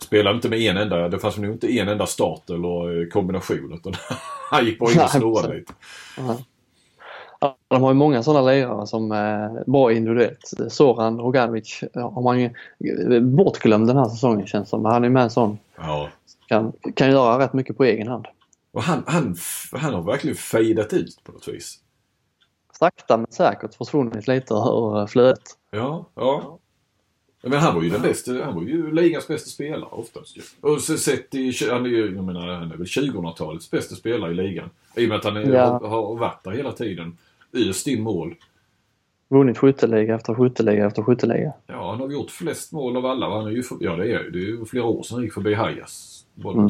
Spelade 0.02 0.36
inte 0.36 0.50
med 0.50 0.60
en 0.60 0.78
enda, 0.78 1.10
det 1.10 1.20
fanns 1.20 1.38
nog 1.38 1.52
inte 1.52 1.78
en 1.78 1.88
enda 1.88 2.06
start 2.06 2.50
eller 2.50 3.02
eh, 3.02 3.08
kombination 3.08 3.74
utan 3.74 3.94
han 4.52 4.66
gick 4.66 4.80
bara 4.80 4.92
in 4.92 5.00
och 5.00 5.10
snurrade 5.10 5.54
lite. 5.54 5.74
Ja, 6.18 6.38
De 7.68 7.82
har 7.82 7.90
ju 7.90 7.96
många 7.96 8.24
sådana 8.24 8.52
lirare 8.52 8.88
som 8.88 9.12
är 9.12 9.64
bra 9.68 9.94
individuellt. 9.94 10.54
Soran 10.70 11.20
Roganovic 11.20 11.84
har 11.94 12.22
man 12.22 12.40
ju 12.40 12.50
bortglömd 13.22 13.88
den 13.88 13.98
här 13.98 14.10
säsongen 14.10 14.48
känns 14.48 14.70
som. 14.70 14.86
Han 14.86 15.04
är 15.04 15.10
med 15.10 15.24
en 15.24 15.30
sån. 15.30 15.60
Ja. 15.78 16.10
Kan, 16.48 16.74
kan 16.96 17.12
göra 17.12 17.40
rätt 17.40 17.54
mycket 17.54 17.78
på 17.78 17.84
egen 17.84 18.08
hand. 18.08 18.26
Och 18.72 18.84
han, 18.84 19.04
han, 19.08 19.36
han 19.72 19.94
har 19.94 20.02
verkligen 20.02 20.38
fejdat 20.38 20.94
ut 20.94 21.24
på 21.24 21.32
något 21.32 21.48
vis. 21.48 21.80
Sakta 22.80 23.18
men 23.18 23.28
säkert 23.30 23.76
försvunnit 23.76 24.28
lite 24.28 24.54
ur 24.54 25.08
flödet. 25.08 25.44
Ja, 25.72 26.06
ja. 26.16 26.60
Men 27.44 27.60
han 27.60 27.76
var 27.76 27.82
ju 27.82 27.90
den 27.90 28.02
bästa, 28.02 28.44
han 28.44 28.56
var 28.56 28.62
ju 28.62 28.92
ligans 28.92 29.28
bästa 29.28 29.50
spelare 29.50 29.90
oftast 29.92 30.38
ju. 30.38 30.42
Och 30.62 30.82
så 30.82 30.98
sett 30.98 31.36
i, 31.36 31.54
han 31.70 31.86
är 31.86 31.90
ju, 31.90 32.16
jag 32.16 32.24
menar, 32.24 32.48
han 32.48 32.72
är 32.72 32.78
väl 32.78 32.86
2000-talets 32.88 33.72
bästa 33.72 33.96
spelare 33.96 34.32
i 34.32 34.36
ligan. 34.36 34.70
I 34.96 35.06
och 35.06 35.10
med 35.10 35.18
att 35.18 35.24
han 35.24 35.38
är, 35.38 35.54
Ja. 35.54 35.80
har, 35.84 35.88
har 35.90 36.16
varit 36.18 36.44
där 36.44 36.52
hela 36.52 36.72
tiden. 36.72 37.18
Öst 37.54 37.88
in 37.88 38.02
mål. 38.02 38.36
Vunnit 39.30 39.58
skytteliga 39.58 40.16
efter 40.16 40.34
skytteliga 40.34 40.88
efter 40.88 41.04
skytteliga. 41.04 41.54
Ja, 41.68 41.90
han 41.92 42.00
har 42.00 42.10
gjort 42.12 42.32
flest 42.32 42.72
mål 42.72 42.98
av 42.98 43.06
alla. 43.06 43.30
Han 43.30 43.46
är 43.48 43.52
ju 43.52 43.64
för, 43.64 43.78
ja, 43.80 43.96
det 43.96 44.04
är 44.04 44.24
ju 44.24 44.30
det 44.32 44.40
är 44.40 44.48
ju 44.48 44.66
flera 44.66 44.86
år 44.86 45.04
sedan 45.04 45.16
han 45.16 45.24
gick 45.24 45.34
förbi 45.34 45.54
Hajas. 45.54 46.26
Mm. 46.44 46.70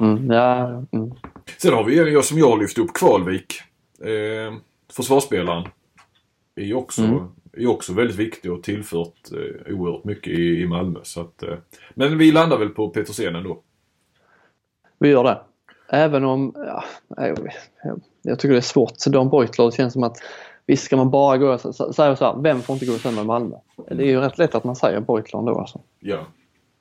Mm, 0.00 0.30
ja, 0.30 0.66
mm. 0.92 1.12
Sen 1.58 1.74
har 1.74 1.84
vi 1.84 2.16
en 2.16 2.22
som 2.22 2.38
jag 2.38 2.58
lyfte 2.58 2.80
upp, 2.80 2.92
Kvalvik. 2.94 3.54
Eh, 4.00 4.54
försvarsspelaren. 4.92 5.68
Är 6.56 6.64
ju 6.64 6.74
också, 6.74 7.02
Mm. 7.02 7.22
Är 7.56 7.66
också 7.66 7.92
väldigt 7.92 8.16
viktig 8.16 8.52
och 8.52 8.62
tillfört 8.62 9.32
eh, 9.32 9.74
oerhört 9.74 10.04
mycket 10.04 10.32
i, 10.32 10.60
i 10.62 10.66
Malmö. 10.66 11.00
Så 11.02 11.20
att, 11.20 11.42
eh, 11.42 11.54
men 11.94 12.18
vi 12.18 12.32
landar 12.32 12.58
väl 12.58 12.68
på 12.68 12.88
Petersen 12.88 13.36
ändå. 13.36 13.62
Vi 14.98 15.08
gör 15.08 15.24
det. 15.24 15.40
Även 15.88 16.24
om, 16.24 16.52
ja, 16.56 16.84
jag, 17.16 17.38
jag, 17.84 18.00
jag 18.22 18.38
tycker 18.38 18.52
det 18.52 18.58
är 18.58 18.60
svårt. 18.60 18.92
Dan 19.06 19.30
Beutler, 19.30 19.64
det 19.66 19.72
känns 19.76 19.92
som 19.92 20.02
att 20.02 20.16
visst 20.66 20.84
ska 20.84 20.96
man 20.96 21.10
bara 21.10 21.36
gå, 21.38 21.58
så- 21.58 21.72
så- 21.72 21.92
säga 21.92 22.16
så 22.16 22.24
här, 22.24 22.42
vem 22.42 22.60
får 22.62 22.74
inte 22.74 22.86
gå 22.86 22.92
sönder 22.92 23.22
i 23.22 23.26
Malmö? 23.26 23.56
Det 23.88 24.02
är 24.02 24.06
ju 24.08 24.20
rätt 24.20 24.38
lätt 24.38 24.54
att 24.54 24.64
man 24.64 24.76
säger 24.76 25.00
Beutler 25.00 25.38
ändå 25.38 25.58
alltså. 25.58 25.80
Ja. 26.00 26.18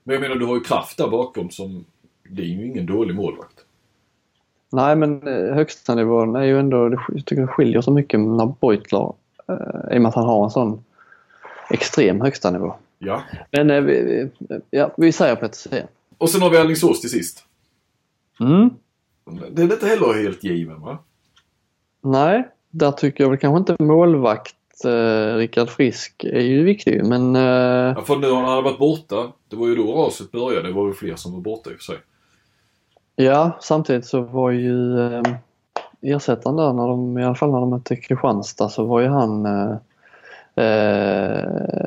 Men 0.04 0.14
jag 0.14 0.22
menar 0.22 0.36
du 0.36 0.46
har 0.46 0.56
ju 0.56 0.62
kraft 0.62 0.98
där 0.98 1.08
bakom 1.08 1.50
som, 1.50 1.86
det 2.30 2.42
är 2.42 2.46
ju 2.46 2.68
ingen 2.68 2.86
dålig 2.86 3.16
målvakt. 3.16 3.56
Nej 4.72 4.96
men 4.96 5.28
eh, 5.28 5.56
högsta 5.56 5.96
nivån 5.96 6.36
är 6.36 6.44
ju 6.44 6.60
ändå, 6.60 6.90
jag 7.10 7.26
tycker 7.26 7.42
det 7.42 7.48
skiljer 7.48 7.82
så 7.82 7.92
mycket 7.92 8.20
när 8.20 8.54
Beutler, 8.62 9.14
i 9.92 9.98
och 9.98 10.02
med 10.02 10.10
att 10.10 10.16
han 10.16 10.26
har 10.26 10.44
en 10.44 10.52
sån 10.52 10.84
extrem 11.70 12.22
högsta 12.22 12.52
nivå. 12.52 12.76
Ja. 13.00 13.22
Men 13.52 13.70
eh, 13.70 13.82
vi, 13.82 14.30
ja, 14.70 14.92
vi 14.98 15.12
säger 15.12 15.36
Petersen. 15.36 15.88
Och 16.18 16.30
sen 16.30 16.42
har 16.42 16.50
vi 16.50 16.58
Alingsås 16.58 17.02
till 17.02 17.10
sist. 17.10 17.44
Mm. 18.40 18.70
Den 19.52 19.70
är 19.72 19.74
inte 19.74 19.88
heller 19.88 20.24
helt 20.24 20.44
given 20.44 20.82
va? 20.82 20.98
Nej, 22.02 22.50
där 22.70 22.92
tycker 22.92 23.24
jag 23.24 23.30
väl 23.30 23.40
kanske 23.40 23.74
inte 23.74 23.84
målvakt 23.84 24.86
eh, 24.86 25.36
Rickard 25.36 25.70
Frisk 25.70 26.24
är 26.24 26.42
ju 26.42 26.64
viktig 26.64 27.06
men 27.06 27.36
eh, 27.36 27.42
Ja, 27.42 28.02
för 28.02 28.16
nu 28.16 28.30
har 28.30 28.42
han 28.44 28.64
varit 28.64 28.80
borta. 28.80 29.32
Det 29.50 29.56
var 29.56 29.68
ju 29.68 29.76
då 29.76 29.94
raset 29.94 30.32
började. 30.32 30.68
Det 30.68 30.74
var 30.74 30.88
ju 30.88 30.94
fler 30.94 31.16
som 31.16 31.34
var 31.34 31.40
borta 31.40 31.70
i 31.70 31.74
och 31.74 31.78
för 31.78 31.84
sig. 31.84 31.98
ja 33.16 33.58
samtidigt 33.62 34.06
så 34.06 34.22
var 34.22 34.52
ju 34.52 35.00
eh, 35.00 35.22
ersättaren 36.06 36.56
där 36.56 36.74
när 36.74 36.88
de, 36.88 37.18
i 37.18 37.24
alla 37.24 37.36
fall 37.36 37.52
när 37.52 37.60
de 37.60 37.70
mötte 37.70 37.96
Kristianstad 37.96 38.70
så 38.70 38.86
var 38.86 39.00
ju 39.00 39.08
han 39.08 39.46
eh, 39.46 39.72
eh, 40.56 41.44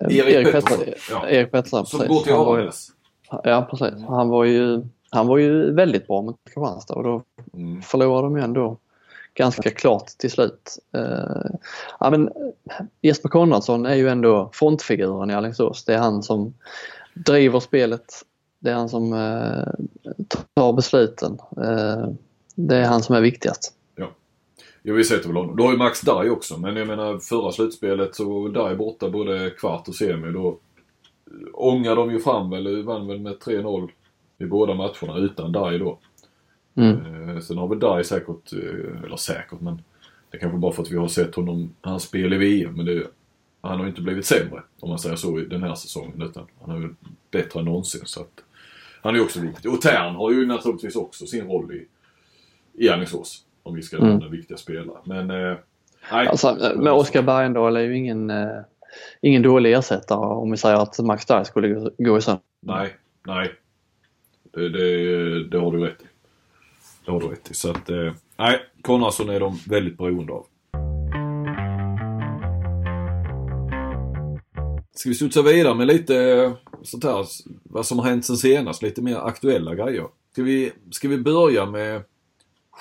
Erik 0.09 0.53
Pettersson, 0.53 0.79
Petter- 0.79 0.95
ja. 1.11 1.29
Erik 1.29 1.51
Pettersson, 1.51 1.87
Som 1.87 2.01
precis. 2.01 2.17
går 2.17 2.25
till 2.25 2.33
Aranäs. 2.35 2.89
Ja 3.45 3.67
precis. 3.71 4.05
Han 4.09 4.29
var 4.29 4.45
ju, 4.45 4.83
han 5.11 5.27
var 5.27 5.39
ju 5.39 5.75
väldigt 5.75 6.07
bra 6.07 6.23
mot 6.23 6.37
Kristianstad 6.45 6.95
och 6.95 7.05
då 7.05 7.23
Mm. 7.55 7.83
förlorade 7.83 8.27
de 8.27 8.37
ju 8.37 8.43
ändå 8.43 8.77
ganska 9.35 9.71
klart 9.71 10.07
till 10.07 10.31
slut. 10.31 10.79
Eh, 10.97 11.51
ja, 12.01 12.11
men 12.11 12.31
Jesper 13.03 13.29
Konradsson 13.29 13.87
är 13.87 13.95
ju 13.95 14.09
ändå 14.09 14.51
frontfiguren 14.53 15.31
i 15.31 15.35
Alingsås. 15.35 15.85
Det 15.85 15.95
är 15.95 15.99
han 15.99 16.23
som 16.23 16.55
driver 17.15 17.61
spelet. 17.61 18.05
Det 18.59 18.71
är 18.71 18.75
han 18.75 18.89
som 18.89 19.13
eh, 19.13 19.69
tar 20.55 20.73
besluten. 20.73 21.39
Eh, 21.57 22.09
det 22.55 22.77
är 22.77 22.85
han 22.85 23.03
som 23.03 23.15
är 23.15 23.21
viktigast. 23.21 23.73
Ja, 24.83 24.95
vi 24.95 25.05
sätter 25.05 25.29
väl 25.29 25.37
honom. 25.37 25.57
Du 25.57 25.63
har 25.63 25.73
ju 25.73 25.79
Max 25.79 26.01
Daj 26.01 26.31
också, 26.31 26.59
men 26.59 26.77
jag 26.77 26.89
menar 26.89 27.19
förra 27.19 27.53
slutspelet 27.53 28.15
så 28.15 28.29
var 28.29 28.43
väl 28.43 28.53
Daj 28.53 28.77
borta 28.77 29.11
både 29.11 29.51
kvart 29.51 29.89
och 29.89 29.95
semi. 29.95 30.33
Då 30.33 30.59
ångade 31.53 31.97
de 31.97 32.11
ju 32.11 32.21
fram 32.21 32.51
väl, 32.51 32.83
vann 32.83 33.07
väl 33.07 33.21
med 33.21 33.33
3-0 33.39 33.91
i 34.39 34.45
båda 34.45 34.75
matcherna 34.75 35.19
utan 35.19 35.53
Daj 35.53 35.79
då. 35.79 35.99
Mm. 36.75 37.29
Eh, 37.29 37.41
sen 37.41 37.59
har 37.59 37.69
väl 37.69 37.79
Daj 37.79 38.05
säkert, 38.05 38.53
eh, 38.53 39.03
eller 39.05 39.17
säkert 39.17 39.61
men 39.61 39.83
det 40.31 40.37
är 40.37 40.41
kanske 40.41 40.59
bara 40.59 40.73
för 40.73 40.83
att 40.83 40.91
vi 40.91 40.97
har 40.97 41.09
sett 41.09 41.35
honom, 41.35 41.75
hans 41.81 42.03
spel 42.03 42.33
i 42.33 42.39
VM. 42.39 42.75
Men 42.77 42.87
det, 42.87 43.07
han 43.61 43.77
har 43.77 43.85
ju 43.85 43.91
inte 43.91 44.03
blivit 44.03 44.27
sämre 44.27 44.63
om 44.81 44.89
man 44.89 44.99
säger 44.99 45.17
så 45.17 45.41
i 45.41 45.45
den 45.45 45.63
här 45.63 45.75
säsongen 45.75 46.23
utan 46.23 46.47
han 46.61 46.77
är 46.77 46.81
ju 46.81 46.95
bättre 47.31 47.61
än 47.61 47.67
någonsin. 47.67 48.01
Så 48.05 48.21
att, 48.21 48.45
han 49.03 49.15
är 49.15 49.19
ju 49.19 49.25
också 49.25 49.41
viktig. 49.41 49.73
Och 49.73 49.81
Tern 49.81 50.15
har 50.15 50.33
ju 50.33 50.47
naturligtvis 50.47 50.97
också 50.97 51.27
sin 51.27 51.47
roll 51.47 51.73
i, 51.73 51.87
i 52.85 52.89
Alingsås. 52.89 53.45
Om 53.69 53.75
vi 53.75 53.83
ska 53.83 53.97
Mm. 53.97 54.09
nämna 54.09 54.29
viktiga 54.29 54.57
spelare. 54.57 54.97
Men 55.05 55.31
eh, 55.31 55.57
nej. 56.13 56.27
Alltså, 56.27 56.73
med 56.77 56.93
Oskar 56.93 57.23
Bergendahl 57.23 57.77
är 57.77 57.81
ju 57.81 57.97
ingen, 57.97 58.31
eh, 58.31 58.47
ingen 59.21 59.43
dålig 59.43 59.73
ersättare 59.73 60.19
om 60.27 60.51
vi 60.51 60.57
säger 60.57 60.77
att 60.77 60.99
Max 60.99 61.27
Dye 61.27 61.45
skulle 61.45 61.69
gå- 61.69 61.91
gå 61.99 62.19
i 62.19 62.21
sönder. 62.21 62.43
Nej, 62.61 62.97
nej. 63.27 63.53
Det, 64.55 64.69
det, 64.69 65.49
det 65.49 65.59
har 65.59 65.73
du 65.73 65.79
rätt 65.79 66.03
i. 66.03 66.05
Det 67.05 67.11
har 67.13 67.21
du 67.21 67.27
rätt 67.27 67.51
i. 67.51 67.55
Så 67.55 67.71
att, 67.71 67.91
eh, 67.91 68.13
nej. 68.37 68.61
Konradsson 68.83 69.29
är 69.29 69.41
de 69.41 69.59
väldigt 69.69 69.99
beroende 69.99 70.33
av. 70.33 70.47
Ska 74.95 75.09
vi 75.09 75.15
studsa 75.15 75.43
vidare 75.43 75.75
med 75.75 75.87
lite 75.87 76.17
eh, 76.17 76.53
sånt 76.83 77.05
här, 77.05 77.27
vad 77.63 77.87
som 77.87 77.99
har 77.99 78.07
hänt 78.07 78.25
sen 78.25 78.37
senast, 78.37 78.83
lite 78.83 79.03
mer 79.03 79.17
aktuella 79.17 79.75
grejer. 79.75 80.05
Ska 80.33 80.43
vi, 80.43 80.73
ska 80.91 81.09
vi 81.09 81.19
börja 81.19 81.67
med 81.67 82.03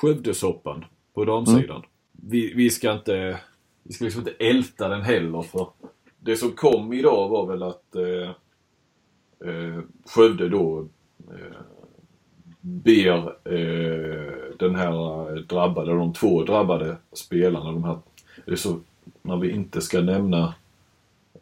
Skövdesoppan 0.01 0.85
på 1.13 1.25
damsidan? 1.25 1.81
Vi, 2.11 2.53
vi 2.53 2.69
ska 2.69 2.93
inte, 2.93 3.39
vi 3.83 3.93
ska 3.93 4.05
liksom 4.05 4.21
inte 4.21 4.45
älta 4.45 4.87
den 4.87 5.01
heller 5.01 5.41
för 5.41 5.67
det 6.19 6.35
som 6.35 6.51
kom 6.51 6.93
idag 6.93 7.29
var 7.29 7.45
väl 7.45 7.63
att 7.63 7.95
eh, 7.95 8.29
eh, 9.49 9.79
Skövde 10.05 10.49
då 10.49 10.87
eh, 11.29 11.57
ber 12.61 13.17
eh, 13.53 14.33
den 14.59 14.75
här 14.75 15.35
drabbade, 15.41 15.91
de 15.91 16.13
två 16.13 16.43
drabbade 16.43 16.97
spelarna, 17.13 17.71
de 17.71 17.83
här, 17.83 17.97
det 18.45 18.51
är 18.51 18.55
så 18.55 18.79
när 19.21 19.37
vi 19.37 19.51
inte 19.51 19.81
ska 19.81 20.01
nämna 20.01 20.53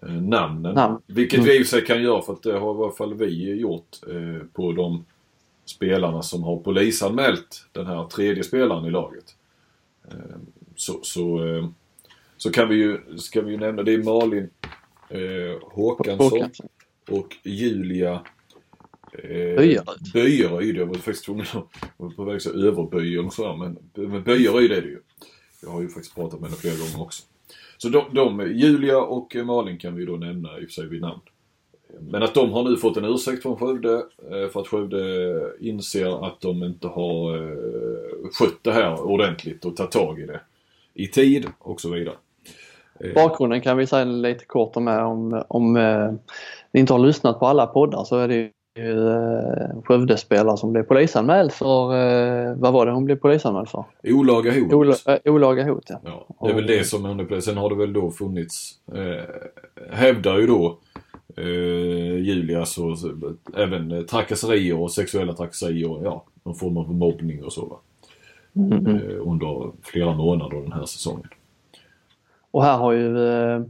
eh, 0.01 0.21
namnen. 0.21 0.75
Namn. 0.75 1.01
Vilket 1.07 1.43
vi 1.43 1.59
i 1.59 1.61
och 1.61 1.67
för 1.67 1.77
sig 1.77 1.85
kan 1.85 2.03
göra 2.03 2.21
för 2.21 2.33
att 2.33 2.43
det 2.43 2.59
har 2.59 2.75
i 2.75 2.83
alla 2.83 2.91
fall 2.91 3.13
vi 3.13 3.53
gjort 3.53 3.97
eh, 4.07 4.47
på 4.53 4.71
de 4.71 5.05
spelarna 5.65 6.21
som 6.21 6.43
har 6.43 6.57
polisanmält 6.57 7.65
den 7.71 7.85
här 7.85 8.07
tredje 8.07 8.43
spelaren 8.43 8.85
i 8.85 8.91
laget. 8.91 9.35
Eh, 10.07 10.37
så, 10.75 10.99
så, 11.03 11.45
eh, 11.47 11.67
så 12.37 12.51
kan 12.51 12.69
vi 12.69 12.75
ju, 12.75 13.17
ska 13.17 13.41
vi 13.41 13.51
ju 13.51 13.57
nämna, 13.57 13.83
det 13.83 13.93
är 13.93 14.03
Malin 14.03 14.49
eh, 15.09 15.69
Håkansson 15.71 16.29
Håkansson. 16.29 16.67
och 17.09 17.37
Julia 17.43 18.13
eh, 19.11 19.55
Böjeryd. 19.55 20.11
Böjeryd. 20.13 20.77
Jag 20.77 20.85
var 20.85 20.95
faktiskt 20.95 21.25
tvungen 21.25 21.45
att 21.99 22.15
på 22.15 22.23
väg 22.23 22.35
att 22.35 22.41
säga 22.41 22.55
överböj 22.55 23.19
och 23.19 23.33
sådär 23.33 23.55
men, 23.55 23.77
men 24.09 24.23
Böjeryd 24.23 24.71
är 24.71 24.81
det 24.81 24.87
ju. 24.87 24.99
Jag 25.61 25.69
har 25.69 25.81
ju 25.81 25.87
faktiskt 25.87 26.15
pratat 26.15 26.39
med 26.39 26.49
henne 26.49 26.61
flera 26.61 26.75
gånger 26.75 27.01
också. 27.01 27.23
Så 27.77 27.89
de, 27.89 28.05
de, 28.13 28.51
Julia 28.57 28.97
och 29.01 29.35
Malin 29.35 29.77
kan 29.77 29.95
vi 29.95 30.05
då 30.05 30.15
nämna 30.15 30.59
i 30.59 30.61
och 30.61 30.67
för 30.67 30.73
sig 30.73 30.87
vid 30.87 31.01
namn. 31.01 31.21
Men 31.99 32.23
att 32.23 32.33
de 32.33 32.53
har 32.53 32.63
nu 32.63 32.77
fått 32.77 32.97
en 32.97 33.05
ursäkt 33.05 33.41
från 33.41 33.57
Skövde 33.57 33.93
eh, 34.31 34.49
för 34.53 34.61
att 34.61 34.67
Skövde 34.67 34.97
inser 35.59 36.27
att 36.27 36.41
de 36.41 36.63
inte 36.63 36.87
har 36.87 37.35
eh, 37.35 37.57
skött 38.31 38.59
det 38.61 38.71
här 38.71 39.01
ordentligt 39.01 39.65
och 39.65 39.75
tagit 39.75 39.91
tag 39.91 40.19
i 40.19 40.25
det 40.25 40.41
i 40.93 41.07
tid 41.07 41.45
och 41.59 41.81
så 41.81 41.89
vidare. 41.89 42.15
Eh, 42.99 43.13
Bakgrunden 43.13 43.61
kan 43.61 43.77
vi 43.77 43.87
säga 43.87 44.03
lite 44.03 44.45
kort 44.45 44.75
om. 44.75 44.87
Om, 44.87 45.43
om 45.47 45.73
ni 46.71 46.79
inte 46.79 46.93
har 46.93 46.99
lyssnat 46.99 47.39
på 47.39 47.45
alla 47.47 47.67
poddar 47.67 48.03
så 48.03 48.17
är 48.17 48.27
det 48.27 48.35
ju 48.35 48.49
Skövde-spelare 49.83 50.57
som 50.57 50.71
blev 50.71 50.83
polisanmäld 50.83 51.51
för, 51.51 51.87
vad 52.55 52.73
var 52.73 52.85
det 52.85 52.91
hon 52.91 53.05
blev 53.05 53.15
polisanmäld 53.15 53.69
för? 53.69 53.83
Olaga 54.03 54.51
hot. 54.51 54.73
Ola, 54.73 54.95
olaga 55.25 55.63
hot 55.63 55.83
ja. 55.87 55.99
Ja, 56.03 56.27
det 56.41 56.49
är 56.49 56.55
väl 56.55 56.67
det 56.67 56.83
som 56.83 57.27
på. 57.27 57.41
Sen 57.41 57.57
har 57.57 57.69
det 57.69 57.75
väl 57.75 57.93
då 57.93 58.11
funnits, 58.11 58.71
eh, 58.93 59.23
hävdar 59.91 60.37
ju 60.37 60.47
då 60.47 60.79
eh, 61.37 62.17
Julia 62.17 62.65
så, 62.65 62.95
så 62.95 63.35
även 63.55 64.05
trakasserier 64.05 64.79
och 64.79 64.91
sexuella 64.91 65.33
trakasserier 65.33 66.03
ja, 66.03 66.25
någon 66.43 66.55
form 66.55 66.77
av 66.77 66.93
mobbning 66.93 67.43
och 67.43 67.53
så 67.53 67.65
va. 67.65 67.79
Mm, 68.55 68.71
mm. 68.71 68.95
Eh, 68.95 69.27
under 69.27 69.71
flera 69.81 70.13
månader 70.13 70.61
den 70.61 70.71
här 70.71 70.85
säsongen. 70.85 71.27
Och 72.51 72.63
här 72.63 72.77
har 72.77 72.91
ju 72.91 73.27
eh, 73.27 73.61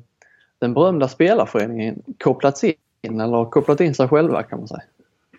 den 0.59 0.74
berömda 0.74 1.07
spelarföreningen 1.07 2.01
kopplats 2.20 2.63
in 2.63 2.76
eller 3.22 3.49
kopplat 3.49 3.82
in 3.82 3.95
sig 3.95 4.07
själva 4.07 4.43
kan 4.43 4.59
man 4.59 4.68
säga. 4.68 4.84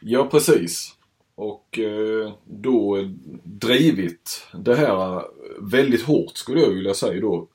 Ja 0.01 0.29
precis. 0.31 0.97
Och 1.35 1.79
eh, 1.79 2.33
då 2.45 3.09
drivit 3.43 4.47
det 4.55 4.75
här 4.75 5.23
väldigt 5.61 6.03
hårt 6.03 6.37
skulle 6.37 6.61
jag 6.61 6.71
vilja 6.71 6.95
säga 6.95 7.21
då. 7.21 7.47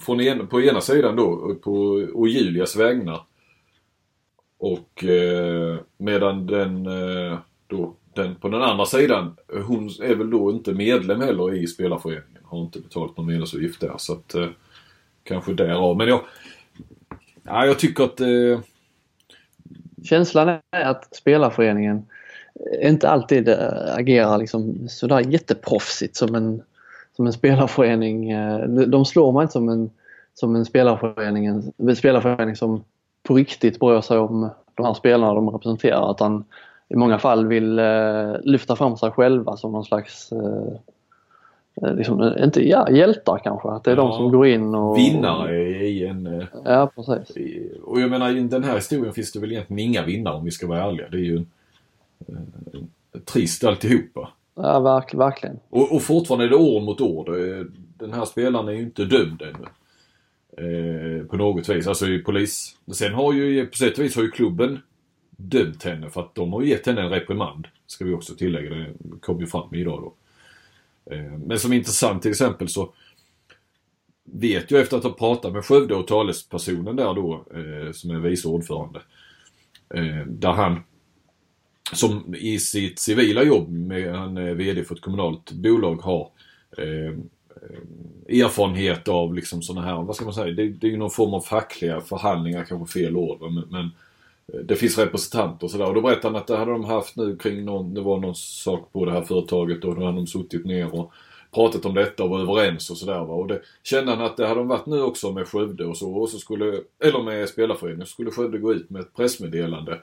Från 0.00 0.20
en, 0.20 0.46
på 0.46 0.60
ena 0.60 0.80
sidan 0.80 1.16
då 1.16 1.54
på, 1.62 1.72
och 2.14 2.28
Julias 2.28 2.76
vägnar. 2.76 3.20
Och 4.60 5.04
eh, 5.04 5.78
medan 5.96 6.46
den 6.46 6.86
eh, 6.86 7.38
då 7.66 7.94
den 8.14 8.34
på 8.34 8.48
den 8.48 8.62
andra 8.62 8.86
sidan, 8.86 9.36
hon 9.66 9.90
är 10.02 10.14
väl 10.14 10.30
då 10.30 10.50
inte 10.50 10.72
medlem 10.72 11.20
heller 11.20 11.54
i 11.54 11.66
spelarföreningen. 11.66 12.42
Har 12.44 12.60
inte 12.60 12.80
betalat 12.80 13.16
någon 13.16 13.26
medlemsavgift 13.26 13.80
där 13.80 13.94
så 13.98 14.12
att 14.12 14.34
eh, 14.34 14.48
kanske 15.22 15.52
därav. 15.52 15.96
Men 15.96 16.08
jag, 16.08 16.20
ja, 17.42 17.66
jag 17.66 17.78
tycker 17.78 18.04
att 18.04 18.20
eh, 18.20 18.60
Känslan 20.04 20.48
är 20.48 20.84
att 20.84 21.16
spelarföreningen 21.16 22.06
inte 22.82 23.08
alltid 23.08 23.48
eh, 23.48 23.94
agerar 23.94 24.38
liksom 24.38 24.88
sådär 24.88 25.20
jätteproffsigt 25.20 26.16
som 26.16 26.34
en, 26.34 26.62
som 27.16 27.26
en 27.26 27.32
spelarförening. 27.32 28.30
Eh, 28.30 28.68
de 28.68 29.04
slår 29.04 29.32
mig 29.32 29.42
inte 29.42 29.52
som 29.52 29.68
en, 29.68 29.90
som 30.34 30.56
en 30.56 30.64
spelarförening, 30.64 31.46
en 31.46 31.96
spelarförening 31.96 32.56
som 32.56 32.84
på 33.22 33.34
riktigt 33.34 33.80
bryr 33.80 34.00
sig 34.00 34.18
om 34.18 34.50
de 34.74 34.86
här 34.86 34.94
spelarna 34.94 35.34
de 35.34 35.50
representerar. 35.50 36.10
Utan 36.10 36.44
i 36.88 36.96
många 36.96 37.18
fall 37.18 37.46
vill 37.46 37.78
äh, 37.78 38.32
lyfta 38.42 38.76
fram 38.76 38.96
sig 38.96 39.10
själva 39.10 39.56
som 39.56 39.72
någon 39.72 39.84
slags 39.84 40.32
liksom, 41.96 42.34
inte, 42.44 42.68
ja, 42.68 42.90
hjältar 42.90 43.38
kanske. 43.44 43.68
Att 43.68 43.84
det 43.84 43.92
är 43.92 43.96
de 43.96 44.08
Ja. 44.10 44.16
som 44.16 44.30
går 44.32 44.46
in 44.46 44.74
och... 44.74 44.96
vinnare 44.98 45.62
i 45.68 46.06
en... 46.06 46.26
eh, 46.26 46.44
Ja, 46.64 46.90
precis. 46.96 47.36
i- 47.36 47.70
Och 47.84 48.00
jag 48.00 48.10
menar 48.10 48.36
i 48.36 48.40
den 48.40 48.64
här 48.64 48.74
historien 48.74 49.12
finns 49.14 49.32
det 49.32 49.40
väl 49.40 49.52
egentligen 49.52 49.78
inga 49.90 50.04
vinnare 50.04 50.34
om 50.34 50.44
vi 50.44 50.50
ska 50.50 50.66
vara 50.66 50.82
ärliga. 50.84 51.08
Det 51.10 51.16
är 51.16 51.20
ju 51.20 51.36
en, 51.36 52.52
eh, 53.14 53.20
trist 53.20 53.64
alltihopa. 53.64 54.28
Ja, 54.54 54.80
verk, 54.80 55.14
verkligen. 55.14 55.58
Och, 55.70 55.94
och 55.94 56.02
fortfarande 56.02 56.44
är 56.44 56.48
det 56.48 56.56
ord 56.56 56.82
mot. 56.82 57.00
Eh, 57.00 57.04
Den 57.98 58.12
här 58.12 58.24
spelaren 58.24 58.68
är 58.68 58.72
ju 58.72 58.82
inte 58.82 59.04
dömd 59.04 59.42
ännu. 59.42 59.66
Eh, 60.56 61.26
på 61.26 61.36
något 61.36 61.68
vis. 61.68 61.86
Alltså 61.86 62.08
i 62.08 62.18
polis. 62.18 62.76
Sen 62.92 63.14
har 63.14 63.32
ju 63.32 63.66
på 63.66 63.76
sätt 63.76 63.98
och 63.98 64.04
vis 64.04 64.16
har 64.16 64.22
ju 64.22 64.30
klubben 64.30 64.78
dömt 65.36 65.82
henne 65.82 66.10
för 66.10 66.20
att 66.20 66.34
de 66.34 66.52
har 66.52 66.62
gett 66.62 66.86
henne 66.86 67.00
en 67.00 67.10
reprimand. 67.10 67.68
Ska 67.86 68.04
vi 68.04 68.12
också 68.12 68.34
tillägga. 68.34 68.70
Det 68.70 69.20
kom 69.20 69.40
ju 69.40 69.46
fram 69.46 69.74
idag 69.74 70.02
då. 70.02 70.14
Eh, 71.14 71.32
men 71.46 71.58
som 71.58 71.72
intressant 71.72 72.22
till 72.22 72.30
exempel 72.30 72.68
så 72.68 72.92
vet 74.24 74.70
jag 74.70 74.80
efter 74.80 74.96
att 74.96 75.04
ha 75.04 75.12
pratat 75.12 75.52
med 75.52 75.64
Skövde 75.64 75.94
och 75.94 76.06
talespersonen 76.06 76.96
där 76.96 77.14
då 77.14 77.44
eh, 77.54 77.92
som 77.92 78.10
är 78.10 78.18
vice 78.18 78.48
ordförande. 78.48 79.02
Eh, 79.94 80.26
där 80.26 80.52
han 80.52 80.80
som 81.92 82.34
i 82.34 82.58
sitt 82.58 82.98
civila 82.98 83.44
jobb 83.44 83.70
med 83.70 84.14
han 84.14 84.36
är 84.36 84.54
VD 84.54 84.84
för 84.84 84.94
ett 84.94 85.00
kommunalt 85.00 85.52
bolag 85.52 85.96
har 85.96 86.30
eh, 86.78 87.18
Eh, 87.62 88.40
erfarenhet 88.42 89.08
av 89.08 89.34
liksom 89.34 89.62
sådana 89.62 89.86
här, 89.86 90.02
vad 90.02 90.16
ska 90.16 90.24
man 90.24 90.34
säga, 90.34 90.54
det, 90.54 90.68
det 90.68 90.86
är 90.86 90.90
ju 90.90 90.96
någon 90.96 91.10
form 91.10 91.34
av 91.34 91.40
fackliga 91.40 92.00
förhandlingar, 92.00 92.64
kanske 92.64 93.00
fel 93.00 93.16
ord, 93.16 93.40
men, 93.40 93.64
men 93.70 93.90
eh, 94.52 94.60
det 94.64 94.76
finns 94.76 94.98
representanter 94.98 95.64
och 95.64 95.70
sådär. 95.70 95.88
Och 95.88 95.94
då 95.94 96.00
berättade 96.00 96.28
han 96.28 96.36
att 96.36 96.46
det 96.46 96.56
hade 96.56 96.72
de 96.72 96.84
haft 96.84 97.16
nu 97.16 97.36
kring 97.36 97.64
någon, 97.64 97.94
det 97.94 98.00
var 98.00 98.18
någon 98.18 98.34
sak 98.34 98.92
på 98.92 99.04
det 99.04 99.12
här 99.12 99.22
företaget 99.22 99.84
och 99.84 99.94
då 99.94 100.04
hade 100.04 100.16
de 100.16 100.26
suttit 100.26 100.64
ner 100.64 100.94
och 100.94 101.12
pratat 101.54 101.84
om 101.84 101.94
detta 101.94 102.24
och 102.24 102.30
var 102.30 102.40
överens 102.40 102.90
och 102.90 102.96
sådär 102.96 103.18
va. 103.24 103.34
Och 103.34 103.46
det 103.46 103.60
kände 103.82 104.12
han 104.12 104.24
att 104.24 104.36
det 104.36 104.46
hade 104.46 104.60
de 104.60 104.68
varit 104.68 104.86
nu 104.86 105.02
också 105.02 105.32
med 105.32 105.48
Skövde 105.48 105.84
och 105.84 105.96
så. 105.96 106.12
Och 106.12 106.28
så 106.28 106.38
skulle, 106.38 106.80
eller 107.04 107.22
med 107.22 107.48
spelarföreningen, 107.48 108.06
så 108.06 108.12
skulle 108.12 108.30
Skövde 108.30 108.58
gå 108.58 108.72
ut 108.72 108.90
med 108.90 109.00
ett 109.00 109.14
pressmeddelande 109.16 109.98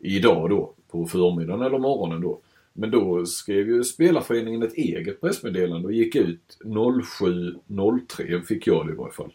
idag 0.00 0.50
då 0.50 0.72
på 0.90 1.06
förmiddagen 1.06 1.62
eller 1.62 1.78
morgonen 1.78 2.20
då. 2.20 2.40
Men 2.78 2.90
då 2.90 3.26
skrev 3.26 3.68
ju 3.68 3.84
spelarföreningen 3.84 4.62
ett 4.62 4.74
eget 4.74 5.20
pressmeddelande 5.20 5.86
och 5.86 5.92
gick 5.92 6.16
ut 6.16 6.58
07.03 6.64 8.42
fick 8.42 8.66
jag 8.66 8.86
det 8.86 8.92
i 8.92 8.96
varje 8.96 9.12
fall. 9.12 9.32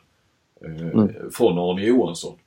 Eh, 0.65 0.87
Mm. 0.87 1.31
Från 1.31 1.57
Arne 1.57 1.85
Johansson. 1.85 2.37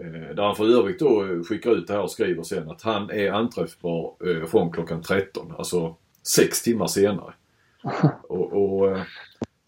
Eh, 0.00 0.34
där 0.36 0.42
han 0.42 0.56
för 0.56 0.78
övrigt 0.78 0.98
då 0.98 1.24
skickar 1.48 1.70
ut 1.70 1.86
det 1.86 1.92
här 1.92 2.02
och 2.02 2.10
skriver 2.10 2.42
sen 2.42 2.70
att 2.70 2.82
han 2.82 3.10
är 3.10 3.32
anträffbar 3.32 4.12
eh, 4.26 4.46
från 4.46 4.72
klockan 4.72 5.02
13. 5.02 5.52
Alltså 5.58 5.94
sex 6.22 6.62
timmar 6.62 6.86
senare. 6.86 7.34
Och, 8.28 8.52
och 8.52 8.90
eh, 8.90 9.02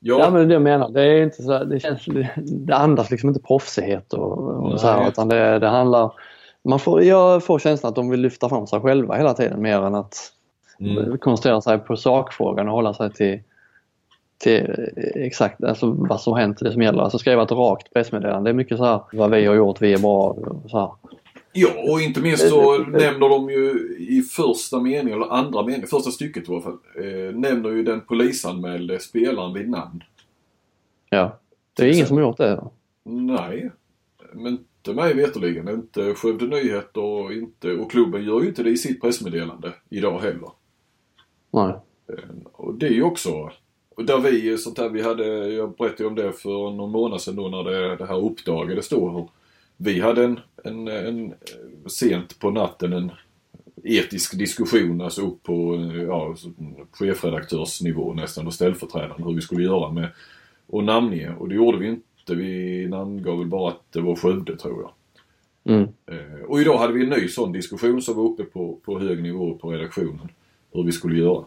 ja, 0.00 0.18
Ja 0.18 0.30
men 0.30 0.34
det 0.34 0.40
är 0.40 0.46
det 0.46 0.52
jag 0.52 0.62
menar. 0.62 0.88
Det 0.90 1.02
är 1.02 1.22
inte 1.22 1.42
så 1.42 1.52
här, 1.52 1.64
det 1.64 1.80
känns, 1.80 2.04
det, 2.36 2.76
andas 2.76 3.10
liksom 3.10 3.28
inte 3.28 3.40
proffsighet 3.40 4.12
och, 4.12 4.38
och 4.38 4.80
så 4.80 4.86
här, 4.86 5.08
utan 5.08 5.28
det, 5.28 5.58
det 5.58 5.68
handlar 5.68 6.12
man 6.64 6.78
får, 6.78 7.02
jag 7.02 7.44
får 7.44 7.58
känslan 7.58 7.88
att 7.88 7.96
de 7.96 8.10
vill 8.10 8.20
lyfta 8.20 8.48
fram 8.48 8.66
sig 8.66 8.80
själva 8.80 9.14
hela 9.16 9.34
tiden 9.34 9.62
mer 9.62 9.82
än 9.82 9.94
att 9.94 10.32
Mm. 10.80 11.18
koncentrera 11.18 11.60
sig 11.60 11.78
på 11.78 11.96
sakfrågan 11.96 12.68
och 12.68 12.74
hålla 12.74 12.94
sig 12.94 13.12
till, 13.12 13.40
till 14.38 14.90
exakt 15.14 15.64
alltså 15.64 15.90
vad 15.90 16.20
som 16.20 16.36
hänt, 16.36 16.58
det 16.58 16.72
som 16.72 16.82
gäller. 16.82 17.02
Alltså 17.02 17.18
skriva 17.18 17.42
ett 17.42 17.52
rakt 17.52 17.92
pressmeddelande. 17.92 18.50
Det 18.50 18.52
är 18.52 18.54
mycket 18.54 18.78
så 18.78 18.84
här 18.84 19.00
vad 19.12 19.30
vi 19.30 19.46
har 19.46 19.54
gjort, 19.54 19.82
vi 19.82 19.92
är 19.92 19.98
bra. 19.98 20.36
Så 20.68 20.78
här. 20.78 20.90
Ja, 21.52 21.68
och 21.92 22.00
inte 22.00 22.20
minst 22.20 22.48
så 22.48 22.78
nämner 22.78 23.28
de 23.28 23.50
ju 23.50 23.96
i 23.98 24.22
första 24.22 24.80
meningen, 24.80 25.12
eller 25.12 25.32
andra 25.32 25.62
meningen, 25.62 25.86
första 25.86 26.10
stycket 26.10 26.48
i 26.48 26.52
alla 26.52 26.60
fall, 26.60 26.78
eh, 26.96 27.34
nämner 27.34 27.70
ju 27.70 27.82
den 27.82 28.00
polisanmälde 28.00 29.00
spelaren 29.00 29.52
vid 29.52 29.70
namn. 29.70 30.02
Ja. 31.10 31.38
Det 31.76 31.82
är 31.82 31.94
ingen 31.94 32.06
som 32.06 32.16
har 32.16 32.24
gjort 32.24 32.36
det. 32.36 32.64
Nej, 33.04 33.70
men 34.32 34.58
inte 34.86 35.02
mig 35.02 35.14
veterligen. 35.14 35.68
Inte 35.68 36.14
Skövde 36.14 36.46
Nyheter 36.46 37.02
och 37.02 37.32
inte, 37.32 37.72
och 37.72 37.90
klubben 37.90 38.24
gör 38.24 38.40
ju 38.42 38.48
inte 38.48 38.62
det 38.62 38.70
i 38.70 38.76
sitt 38.76 39.00
pressmeddelande 39.00 39.72
idag 39.88 40.18
heller. 40.18 40.50
Nej. 41.56 41.74
Och 42.52 42.74
det 42.74 42.86
är 42.86 42.92
ju 42.92 43.02
också, 43.02 43.50
och 43.96 44.04
där 44.04 44.18
vi, 44.18 44.58
sånt 44.58 44.78
här, 44.78 44.88
vi 44.88 45.02
hade, 45.02 45.24
jag 45.48 45.76
berättade 45.76 46.02
ju 46.02 46.08
om 46.08 46.14
det 46.14 46.32
för 46.32 46.70
någon 46.70 46.90
månad 46.90 47.20
sedan 47.20 47.36
då 47.36 47.48
när 47.48 47.64
det, 47.64 47.96
det 47.96 48.06
här 48.06 48.24
uppdagades 48.24 48.88
då. 48.88 49.30
Vi 49.76 50.00
hade 50.00 50.24
en, 50.24 50.40
en, 50.64 50.88
en, 50.88 51.34
sent 51.86 52.38
på 52.38 52.50
natten 52.50 52.92
en 52.92 53.10
etisk 53.84 54.38
diskussion, 54.38 55.00
alltså 55.00 55.22
upp 55.22 55.42
på 55.42 55.76
ja, 56.08 56.34
chefredaktörsnivå 56.92 58.12
nästan 58.14 58.46
och 58.46 58.54
ställföreträdande 58.54 59.24
hur 59.24 59.34
vi 59.34 59.40
skulle 59.40 59.64
göra 59.64 59.92
med 59.92 60.08
och 60.66 60.84
namnge. 60.84 61.34
Och 61.38 61.48
det 61.48 61.54
gjorde 61.54 61.78
vi 61.78 61.88
inte. 61.88 62.34
Vi 62.34 62.86
namngav 62.88 63.38
väl 63.38 63.46
bara 63.46 63.70
att 63.70 63.92
det 63.92 64.00
var 64.00 64.16
Skövde 64.16 64.56
tror 64.56 64.82
jag. 64.82 64.92
Mm. 65.74 65.88
Eh, 66.06 66.44
Och 66.48 66.60
idag 66.60 66.78
hade 66.78 66.92
vi 66.92 67.02
en 67.02 67.10
ny 67.10 67.28
sån 67.28 67.52
diskussion 67.52 68.02
som 68.02 68.16
var 68.16 68.24
uppe 68.24 68.44
på, 68.44 68.78
på 68.84 68.98
hög 68.98 69.22
nivå 69.22 69.54
på 69.54 69.72
redaktionen. 69.72 70.28
Hur 70.76 70.84
vi 70.84 70.92
skulle 70.92 71.18
göra. 71.18 71.44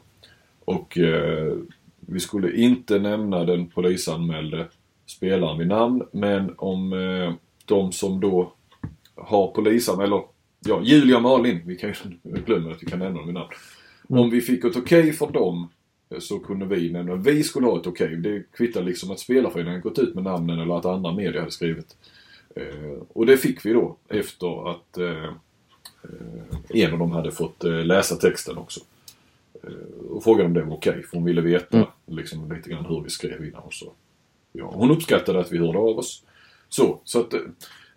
Och 0.66 0.98
eh, 0.98 1.54
vi 2.00 2.20
skulle 2.20 2.52
inte 2.56 3.00
nämna 3.00 3.44
den 3.44 3.68
polisanmälde 3.68 4.68
spelaren 5.06 5.58
vid 5.58 5.68
namn. 5.68 6.04
Men 6.12 6.54
om 6.58 6.94
eh, 6.94 7.34
de 7.66 7.92
som 7.92 8.20
då 8.20 8.54
har 9.16 9.52
polisanmäld, 9.52 10.08
eller 10.08 10.24
ja, 10.66 10.82
Julia 10.84 11.16
och 11.16 11.24
Malin, 11.24 11.62
vi 11.66 11.76
kan 11.76 11.90
ju 11.90 11.96
glömma 12.46 12.72
att 12.72 12.84
vi 12.84 12.88
kan 12.88 13.00
nämna 13.00 13.18
dem 13.18 13.28
vid 13.28 13.34
namn. 13.34 13.50
Om 14.10 14.30
vi 14.30 14.42
fick 14.42 14.64
ett 14.64 14.76
okej 14.76 15.14
från 15.14 15.32
dem 15.32 15.70
eh, 16.10 16.20
så 16.20 16.40
kunde 16.40 16.66
vi 16.66 16.92
nämna, 16.92 17.16
vi 17.16 17.44
skulle 17.44 17.68
ha 17.68 17.80
ett 17.80 17.88
okej. 17.88 18.16
Det 18.16 18.44
kvittar 18.52 18.84
liksom 18.84 19.12
att 19.12 19.20
spelarföreningen 19.20 19.82
gått 19.82 20.00
ut 20.00 20.16
med 20.16 20.24
namnen 20.24 20.60
eller 20.60 20.78
att 20.78 20.86
andra 20.86 21.12
medier 21.12 21.40
hade 21.40 21.52
skrivit. 21.52 21.96
Eh, 22.56 23.02
och 23.10 23.26
det 23.26 23.38
fick 23.38 23.66
vi 23.66 23.74
då 23.74 23.98
efter 24.08 24.72
att 24.72 24.98
eh, 24.98 25.24
eh, 26.04 26.84
en 26.84 26.94
av 26.94 27.00
dem 27.00 27.12
hade 27.12 27.32
fått 27.32 27.64
eh, 27.64 27.86
läsa 27.86 28.16
texten 28.16 28.58
också. 28.58 28.80
Eh, 29.70 30.12
och 30.16 30.24
frågade 30.24 30.46
om 30.46 30.54
det 30.54 30.64
var 30.64 30.76
okej 30.76 31.04
för 31.04 31.18
hon 31.18 31.26
ville 31.26 31.42
veta 31.42 31.78
Mm. 31.78 31.90
liksom, 32.06 32.52
lite 32.52 32.70
grann 32.70 32.86
hur 32.86 33.02
vi 33.02 33.10
skrev 33.10 33.46
innan 33.46 33.62
och 33.64 33.74
så. 33.74 33.86
Ja, 34.52 34.72
hon 34.74 34.92
uppskattade 34.92 35.40
att 35.40 35.52
vi 35.52 35.58
hörde 35.58 35.80
av 35.80 35.98
oss. 35.98 36.24
Så, 36.70 37.00
så 37.04 37.20
att 37.20 37.34
eh, 37.34 37.40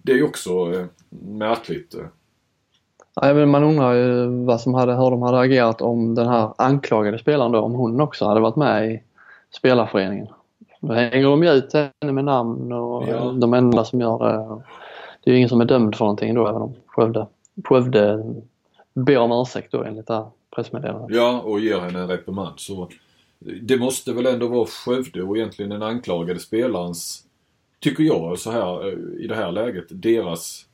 det 0.02 0.12
är 0.12 0.16
ju 0.16 0.24
också 0.24 0.50
eh, 0.74 0.86
märkligt. 1.22 1.94
eh. 1.94 2.04
Ja, 3.14 3.34
men 3.34 3.50
man 3.50 3.64
undrar 3.64 3.92
ju 3.92 4.26
vad 4.44 4.60
som 4.60 4.74
hade, 4.74 4.94
hur 4.94 5.10
de 5.10 5.22
hade 5.22 5.38
agerat 5.38 5.80
om 5.82 6.14
den 6.14 6.28
här 6.28 6.52
anklagade 6.58 7.18
spelaren 7.18 7.52
då, 7.52 7.60
om 7.60 7.72
hon 7.72 8.00
också 8.00 8.24
hade 8.24 8.40
varit 8.40 8.56
med 8.56 8.90
i 8.92 9.02
spelarföreningen. 9.50 10.26
Då 10.80 10.92
hänger 10.92 11.22
de 11.26 11.42
ju 11.42 11.50
ut 11.50 11.72
henne 11.72 12.12
med 12.12 12.24
namn 12.24 12.72
och 12.72 13.08
Ja. 13.08 13.32
de 13.40 13.54
enda 13.54 13.84
som 13.84 14.00
gör 14.00 14.18
det. 14.18 14.62
Det 15.24 15.30
är 15.30 15.32
ju 15.32 15.36
ingen 15.38 15.48
som 15.48 15.60
är 15.60 15.64
dömd 15.64 15.94
för 15.96 16.04
någonting 16.04 16.34
då 16.34 16.48
även 16.48 16.62
om 16.62 16.74
Skövde, 16.86 17.26
Skövde 17.64 18.24
ber 18.94 19.18
om 19.18 19.32
ursäkt 19.42 19.72
då 19.72 19.84
enligt 19.84 20.06
det 20.06 20.14
här 20.14 20.26
pressmeddelandet. 20.54 21.16
Ja, 21.16 21.40
och 21.40 21.60
ger 21.60 21.80
henne 21.80 21.98
en 21.98 22.08
reprimand. 22.08 22.60
Så 22.60 22.88
det 23.62 23.76
måste 23.76 24.12
väl 24.12 24.26
ändå 24.26 24.48
vara 24.48 24.66
Skövde 24.66 25.22
och 25.22 25.36
egentligen 25.36 25.70
den 25.70 25.82
anklagade 25.82 26.40
spelarens, 26.40 27.24
tycker 27.80 28.04
jag 28.04 28.38
så 28.38 28.50
här 28.50 28.88
eh, 28.88 29.24
i 29.24 29.26
det 29.26 29.34
här 29.34 29.52
läget, 29.52 29.84
deras 29.88 30.66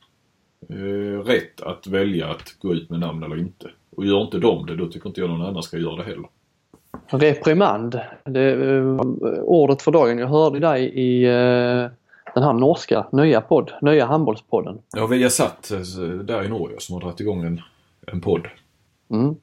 eh, 0.69 1.23
rätt 1.25 1.61
att 1.61 1.87
välja 1.87 2.27
att 2.27 2.55
gå 2.59 2.73
ut 2.73 2.89
med 2.89 2.99
namn 2.99 3.23
eller 3.23 3.39
inte. 3.39 3.71
Och 3.95 4.05
gör 4.05 4.21
inte 4.21 4.37
de 4.37 4.65
det, 4.65 4.75
då 4.75 4.87
tycker 4.87 5.07
inte 5.07 5.21
jag 5.21 5.29
någon 5.29 5.41
annan 5.41 5.63
ska 5.63 5.77
göra 5.77 5.95
det 5.95 6.03
heller. 6.03 6.29
Reprimand, 7.07 7.99
det, 8.25 8.75
eh, 8.75 8.97
ordet 9.41 9.81
för 9.81 9.91
dagen. 9.91 10.17
Jag 10.17 10.27
hörde 10.27 10.59
dig 10.59 10.83
i 10.85 11.23
eh, 11.23 11.91
den 12.33 12.43
här 12.43 12.53
norska 12.53 13.07
nya 13.11 13.41
podd, 13.41 13.71
nya 13.81 14.05
handbollspodden. 14.05 14.81
Ja, 14.95 15.07
vi 15.07 15.23
har 15.23 15.29
satt 15.29 15.71
eh, 15.71 15.79
där 16.07 16.43
i 16.43 16.49
Norge 16.49 16.75
som 16.79 16.93
har 16.93 17.01
dragit 17.01 17.19
igång 17.19 17.43
en, 17.43 17.61
en 18.07 18.21
podd. 18.21 18.47
Mm. 19.11 19.35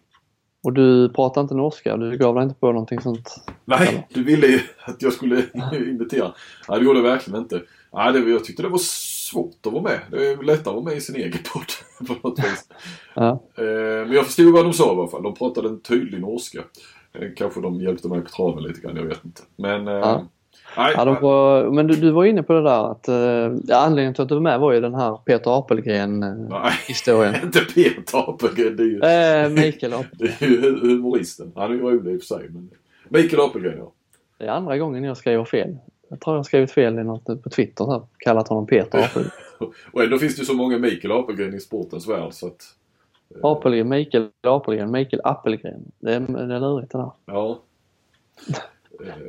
Och 0.67 0.73
du 0.73 1.09
pratar 1.09 1.41
inte 1.41 1.55
norska, 1.55 1.97
du 1.97 2.17
gav 2.19 2.35
dig 2.35 2.45
inte 2.45 2.55
på 2.61 2.67
någonting 2.73 3.01
sånt? 3.01 3.35
Nej, 3.65 4.07
du 4.15 4.25
ville 4.25 4.47
ju 4.47 4.61
att 4.85 5.03
jag 5.03 5.13
skulle 5.13 5.37
invitera. 5.91 6.33
Nej, 6.69 6.79
det 6.79 6.85
gjorde 6.85 6.99
jag 6.99 7.05
verkligen 7.05 7.41
inte. 7.41 7.63
Nej, 7.93 8.13
det, 8.13 8.19
jag 8.31 8.45
tyckte 8.45 8.63
det 8.63 8.69
var 8.69 8.79
svårt 8.83 9.67
att 9.67 9.73
vara 9.73 9.83
med. 9.83 10.01
Det 10.11 10.27
är 10.27 10.43
lättare 10.43 10.59
att 10.71 10.75
vara 10.75 10.85
med 10.85 10.97
i 10.97 11.01
sin 11.01 11.17
egen 11.17 11.39
podd 11.53 11.65
på 12.23 12.29
något 12.29 12.39
vis. 12.39 12.69
Ja. 13.15 13.31
Eh, 13.59 13.65
Men 14.07 14.13
jag 14.13 14.27
förstod 14.27 14.53
vad 14.53 14.65
de 14.65 14.73
sa 14.73 14.87
i 14.87 14.99
alla 14.99 15.09
fall. 15.09 15.23
De 15.23 15.35
pratade 15.35 15.69
en 15.69 15.81
tydlig 15.81 16.21
norska. 16.21 16.59
Eh, 17.13 17.29
Kanske 17.37 17.61
de 17.61 17.81
hjälpte 17.81 18.09
mig 18.09 18.21
på 18.21 18.29
traven 18.31 18.63
lite 18.63 18.81
grann, 18.81 18.97
jag 18.97 19.05
vet 19.05 19.25
inte. 19.25 19.43
Men... 19.57 19.89
eh, 19.89 19.95
Ja. 19.95 20.27
Nej, 20.77 20.95
Ja, 20.97 21.05
de 21.05 21.17
var, 21.23 21.71
men 21.71 21.87
du, 21.87 21.95
du 21.97 22.11
var 22.11 22.25
inne 22.25 22.43
på 22.43 22.53
det 22.53 22.63
där 22.63 22.91
att 22.91 23.09
eh, 23.09 23.59
ja, 23.67 23.77
anledningen 23.77 24.15
till 24.15 24.23
att 24.23 24.29
du 24.29 24.35
var 24.35 24.43
med 24.43 24.61
var 24.61 24.73
ju 24.73 24.81
den 24.81 24.95
här 24.95 25.17
Peter 25.17 25.59
Apelgren 25.59 26.23
eh, 26.23 26.35
nej, 26.35 26.73
inte 27.45 27.61
Peter 27.61 28.19
Apelgren. 28.31 28.77
Det 28.77 28.83
är 28.83 28.87
ju, 28.87 29.01
Eh, 29.01 29.65
Mikael 29.65 29.93
Apelgren. 29.95 30.33
det 30.39 30.45
är 30.47 30.49
ju 30.51 30.61
hu- 30.61 30.81
humoristen. 30.81 31.53
Han 31.55 31.71
är 31.71 31.75
ju 31.75 31.81
rolig 31.81 32.15
i 32.15 32.17
och 32.17 32.21
för 32.21 32.27
sig. 32.27 32.49
Men... 32.51 32.71
Mikael 33.09 33.41
Apelgren, 33.43 33.79
ja. 33.79 33.93
Det 34.39 34.45
är 34.45 34.49
andra 34.51 34.79
gången 34.79 35.05
jag 35.05 35.17
skriver 35.17 35.45
fel. 35.45 35.77
Jag 36.09 36.21
tror 36.21 36.35
jag 36.35 36.39
har 36.39 36.45
skrivit 36.45 36.71
fel 36.71 36.99
i 36.99 37.05
något 37.05 37.43
på 37.43 37.51
Twitter 37.51 37.87
här, 37.87 38.03
kallat 38.19 38.49
honom 38.49 38.67
Peter 38.67 38.99
Apelgren. 39.05 39.33
Och 39.93 40.03
ändå 40.03 40.19
finns 40.19 40.37
det 40.37 40.41
ju 40.41 40.47
så 40.47 40.55
många 40.55 40.79
Mikael 40.79 41.13
Apelgren 41.13 41.55
i 41.55 41.61
sportens 41.61 42.09
värld 42.09 42.33
så 42.33 42.47
att... 42.47 42.63
Apelgren, 43.43 43.89
Mikael 43.89 44.29
Apelgren, 44.43 44.91
Mikael 44.91 45.21
Appelgren. 45.25 45.81
Det 45.99 46.15
är, 46.15 46.21
det 46.21 46.55
är 46.55 46.61
lurigt 46.61 46.93
det 46.93 46.99
där. 46.99 47.11
Ja. 47.27 47.59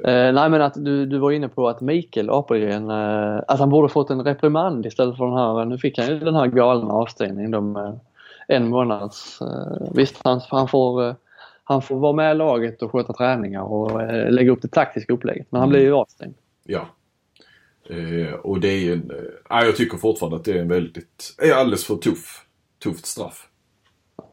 Eh, 0.04 0.34
nej 0.34 0.50
men 0.50 0.62
att 0.62 0.74
du, 0.74 1.06
du 1.06 1.18
var 1.18 1.32
inne 1.32 1.50
på 1.50 1.70
att 1.70 1.82
Mikael 1.82 2.30
Apelgren, 2.30 2.90
eh, 2.90 3.42
att 3.48 3.60
han 3.60 3.70
borde 3.70 3.90
fått 3.90 4.10
en 4.10 4.24
reprimand 4.24 4.86
istället 4.86 5.18
för 5.18 5.26
den 5.26 5.38
här, 5.38 5.66
nu 5.66 5.78
fick 5.78 5.98
han 5.98 6.08
ju 6.08 6.20
den 6.20 6.36
här 6.36 6.48
galna 6.48 6.94
avstängningen 6.94 7.72
med 7.72 8.00
en 8.48 8.68
månads, 8.70 9.42
eh, 9.42 9.88
visst 9.94 10.22
han, 10.24 10.42
han 10.50 10.68
får 10.68 11.08
eh, 11.08 11.16
han 11.70 11.82
får 11.82 12.00
vara 12.00 12.14
med 12.14 12.32
i 12.32 12.38
laget 12.38 12.82
och 12.82 12.92
sköta 12.92 13.14
träningar 13.14 13.62
och 13.62 14.02
eh, 14.02 14.32
lägga 14.32 14.52
upp 14.52 14.62
det 14.62 14.68
taktiska 14.68 15.14
upplägget. 15.14 15.48
Men 15.50 15.60
han 15.60 15.70
blir 15.70 15.82
ju 15.82 15.94
avstängd. 15.94 16.36
Ja. 16.64 16.88
Eh, 17.90 18.34
och 18.34 18.60
det 18.60 18.68
är 18.68 18.80
ju 18.80 18.94
en... 18.94 19.12
Jag 19.50 19.76
tycker 19.76 19.98
fortfarande 19.98 20.38
att 20.38 20.44
det 20.44 20.52
är 20.52 20.62
en 20.62 20.68
väldigt... 20.68 21.36
är 21.38 21.54
alldeles 21.54 21.86
för 21.86 21.96
tuff, 21.96 22.46
tufft 22.84 23.06
straff. 23.06 23.48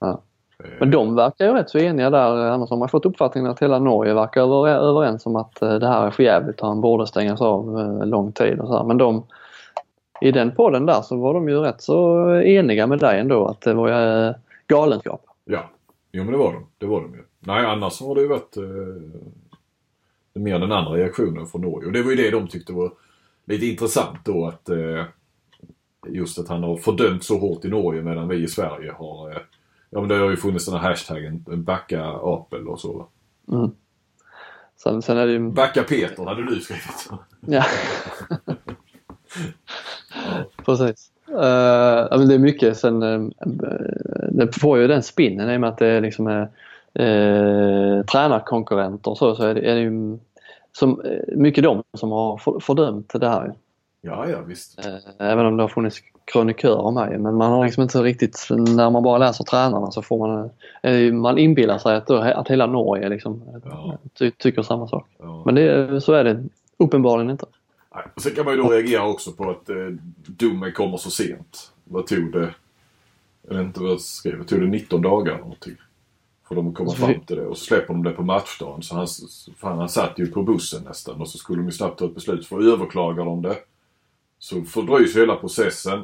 Ja. 0.00 0.22
Eh, 0.64 0.70
Men 0.78 0.90
de 0.90 1.14
verkar 1.14 1.46
ju 1.46 1.52
rätt 1.52 1.70
så 1.70 1.78
eniga 1.78 2.10
där. 2.10 2.36
Annars 2.36 2.70
har 2.70 2.76
man 2.76 2.88
fått 2.88 3.06
uppfattningen 3.06 3.50
att 3.50 3.62
hela 3.62 3.78
Norge 3.78 4.14
verkar 4.14 4.42
över, 4.42 4.68
överens 4.68 5.26
om 5.26 5.36
att 5.36 5.62
eh, 5.62 5.74
det 5.74 5.88
här 5.88 6.06
är 6.06 6.10
för 6.10 6.22
jävligt 6.22 6.60
och 6.60 6.68
han 6.68 6.80
borde 6.80 7.06
stängas 7.06 7.40
av 7.40 7.80
eh, 7.80 8.06
lång 8.06 8.32
tid 8.32 8.60
och 8.60 8.68
så 8.68 8.76
här. 8.76 8.84
Men 8.84 8.98
de, 8.98 9.24
i 10.20 10.30
den 10.32 10.54
podden 10.54 10.86
där 10.86 11.02
så 11.02 11.16
var 11.16 11.34
de 11.34 11.48
ju 11.48 11.58
rätt 11.58 11.82
så 11.82 12.30
eniga 12.40 12.86
med 12.86 12.98
dig 12.98 13.20
ändå 13.20 13.46
att 13.46 13.60
det 13.60 13.74
var 13.74 14.26
eh, 14.26 14.34
galenskap. 14.66 15.26
Ja. 15.44 15.70
Jo 16.12 16.24
men 16.24 16.32
det 16.32 16.38
var 16.38 16.52
de. 16.52 16.66
Det 16.78 16.86
var 16.86 17.00
de 17.00 17.14
ju. 17.14 17.22
Nej 17.40 17.66
annars 17.66 18.00
har 18.00 18.14
det 18.14 18.20
ju 18.20 18.28
varit 18.28 18.56
eh, 18.56 18.62
mer 20.34 20.58
den 20.58 20.72
andra 20.72 20.92
reaktionen 20.92 21.46
från 21.46 21.60
Norge. 21.60 21.86
Och 21.86 21.92
det 21.92 22.02
var 22.02 22.10
ju 22.10 22.16
det 22.16 22.30
de 22.30 22.48
tyckte 22.48 22.72
var 22.72 22.92
lite 23.44 23.66
intressant 23.66 24.18
då 24.24 24.46
att 24.46 24.68
eh, 24.68 25.04
just 26.08 26.38
att 26.38 26.48
han 26.48 26.62
har 26.62 26.76
fördömt 26.76 27.24
så 27.24 27.38
hårt 27.38 27.64
i 27.64 27.68
Norge 27.68 28.02
medan 28.02 28.28
vi 28.28 28.36
i 28.42 28.48
Sverige 28.48 28.92
har 28.92 29.30
eh, 29.30 29.36
Ja 29.94 30.00
men 30.00 30.08
det 30.08 30.14
har 30.14 30.30
ju 30.30 30.36
funnits 30.36 30.66
den 30.66 30.74
här 30.74 30.88
hashtaggen 30.88 31.44
backa 31.46 32.04
Apel 32.04 32.68
och 32.68 32.80
så. 32.80 33.06
Mm. 33.52 33.70
Sen, 34.76 35.02
sen 35.02 35.18
är 35.18 35.26
det 35.26 35.32
ju... 35.32 35.50
Backa 35.50 35.82
Peter 35.82 36.24
hade 36.24 36.46
du 36.46 36.60
skrivit. 36.60 37.10
Ja. 37.40 37.64
Precis. 40.64 41.10
Uh, 41.28 42.08
ja, 42.10 42.16
men 42.18 42.28
det 42.28 42.34
är 42.34 42.38
mycket 42.38 42.76
sen, 42.76 43.02
uh, 43.02 43.30
det 44.30 44.60
får 44.60 44.78
ju 44.78 44.86
den 44.86 45.02
spinnen 45.02 45.50
i 45.50 45.56
och 45.56 45.60
med 45.60 45.70
att 45.70 45.78
det 45.78 45.86
är 45.86 46.00
liksom 46.00 46.26
uh, 46.26 48.04
tränarkonkurrenter 48.04 49.10
och 49.10 49.18
så, 49.18 49.34
så 49.34 49.42
är 49.42 49.54
det, 49.54 49.60
är 49.60 49.74
det 49.74 49.80
ju 49.80 50.18
som, 50.72 51.00
eh, 51.00 51.36
mycket 51.36 51.64
de 51.64 51.82
som 51.94 52.12
har 52.12 52.36
för, 52.36 52.60
fördömt 52.60 53.12
det 53.20 53.28
här. 53.28 53.54
Ja 54.06 54.28
ja 54.28 54.40
visst. 54.40 54.86
Uh, 54.86 54.96
även 55.18 55.46
om 55.46 55.56
det 55.56 55.62
har 55.62 55.68
funnits 55.68 55.98
krönikörer 56.24 56.90
med 56.90 57.20
men 57.20 57.34
man 57.34 57.52
har 57.52 57.64
liksom 57.64 57.82
inte 57.82 58.02
riktigt, 58.02 58.46
när 58.50 58.90
man 58.90 59.02
bara 59.02 59.18
läser 59.18 59.44
tränarna 59.44 59.90
så 59.90 60.02
får 60.02 60.18
man, 60.18 60.50
uh, 60.86 61.12
man 61.14 61.38
inbillar 61.38 61.78
sig 61.78 61.96
att, 61.96 62.10
att 62.10 62.48
hela 62.48 62.66
Norge 62.66 63.08
liksom 63.08 63.42
Ja. 63.64 63.98
ty, 64.18 64.30
tycker 64.30 64.62
samma 64.62 64.88
sak. 64.88 65.08
Ja. 65.18 65.42
Men 65.44 65.54
det, 65.54 66.00
så 66.00 66.12
är 66.12 66.24
det 66.24 66.44
uppenbarligen 66.76 67.30
inte. 67.30 67.46
Nej. 67.94 68.04
Sen 68.16 68.34
kan 68.34 68.44
man 68.44 68.54
ju 68.54 68.62
då 68.62 68.68
reagera 68.68 69.06
också 69.06 69.32
på 69.32 69.50
att 69.50 69.68
eh, 69.68 69.76
domen 70.26 70.72
kommer 70.72 70.96
så 70.96 71.10
sent. 71.10 71.72
Vad 71.84 72.06
tog 72.06 72.32
det? 72.32 72.54
Jag 73.48 73.56
vet 73.56 73.64
inte 73.64 73.80
vad 73.80 73.90
jag 73.90 74.00
skrev. 74.00 74.44
Tog 74.44 74.60
det 74.60 74.66
19 74.66 75.02
dagar 75.02 75.38
någonting. 75.38 75.74
För 76.48 76.54
de 76.54 76.74
komma 76.74 76.92
fram 76.92 77.20
till 77.26 77.36
det. 77.36 77.46
Och 77.46 77.58
så 77.58 77.64
släpper 77.64 77.94
de 77.94 78.02
det 78.02 78.10
på 78.10 78.22
matchdagen. 78.22 78.82
Så 78.82 78.94
han, 78.94 79.06
fan, 79.56 79.78
han 79.78 79.88
satt 79.88 80.18
ju 80.18 80.26
på 80.26 80.42
bussen 80.42 80.82
nästan. 80.84 81.20
Och 81.20 81.28
så 81.28 81.38
skulle 81.38 81.58
de 81.58 81.66
ju 81.66 81.72
snabbt 81.72 81.98
ta 81.98 82.04
ett 82.04 82.14
beslut. 82.14 82.46
För 82.46 82.72
överklagar 82.72 83.24
de 83.24 83.42
det 83.42 83.56
så 84.44 84.62
fördröjs 84.64 85.16
hela 85.16 85.36
processen. 85.36 86.02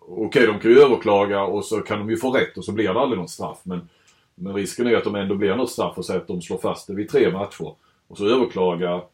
Okej, 0.00 0.46
de 0.46 0.58
kan 0.58 0.70
ju 0.70 0.78
överklaga 0.78 1.42
och 1.42 1.64
så 1.64 1.80
kan 1.80 1.98
de 1.98 2.10
ju 2.10 2.16
få 2.16 2.30
rätt 2.30 2.58
och 2.58 2.64
så 2.64 2.72
blir 2.72 2.84
det 2.84 3.00
aldrig 3.00 3.20
något 3.20 3.30
straff. 3.30 3.60
Men, 3.62 3.88
men 4.34 4.54
risken 4.54 4.86
är 4.86 4.96
att 4.96 5.04
de 5.04 5.14
ändå 5.14 5.34
blir 5.34 5.56
något 5.56 5.70
straff 5.70 5.98
och 5.98 6.04
säger 6.04 6.20
att 6.20 6.26
de 6.26 6.42
slår 6.42 6.58
fast 6.58 6.86
det 6.86 6.94
vid 6.94 7.08
tre 7.08 7.32
matcher. 7.32 7.74
Och 8.08 8.18
så 8.18 8.26
överklagar 8.26 9.04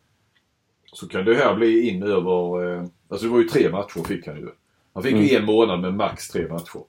så 0.92 1.08
kan 1.08 1.24
det 1.24 1.34
här 1.34 1.54
bli 1.54 1.88
in 1.88 2.02
över... 2.02 2.72
Eh, 2.74 2.84
alltså 3.08 3.26
det 3.26 3.32
var 3.32 3.38
ju 3.38 3.48
tre 3.48 3.70
matcher 3.70 4.04
fick 4.04 4.26
han 4.26 4.36
ju. 4.36 4.48
Han 4.92 5.02
fick 5.02 5.16
ju 5.16 5.36
en 5.36 5.44
månad 5.44 5.80
med 5.80 5.94
max 5.94 6.28
tre 6.28 6.48
matcher. 6.48 6.82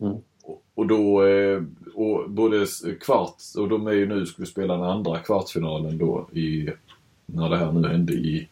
Mm. 0.00 0.16
Och, 0.42 0.62
och 0.74 0.86
då... 0.86 1.26
Eh, 1.26 1.62
och 1.94 2.30
både 2.30 2.66
kvart... 3.00 3.36
Och 3.58 3.68
de 3.68 3.86
är 3.86 3.92
ju 3.92 4.06
nu, 4.06 4.26
skulle 4.26 4.46
spela 4.46 4.76
den 4.76 4.84
andra 4.84 5.18
kvartsfinalen 5.18 5.98
då 5.98 6.28
i... 6.32 6.68
När 7.26 7.50
det 7.50 7.56
här 7.56 7.72
nu 7.72 7.88
hände 7.88 8.12
i 8.12 8.48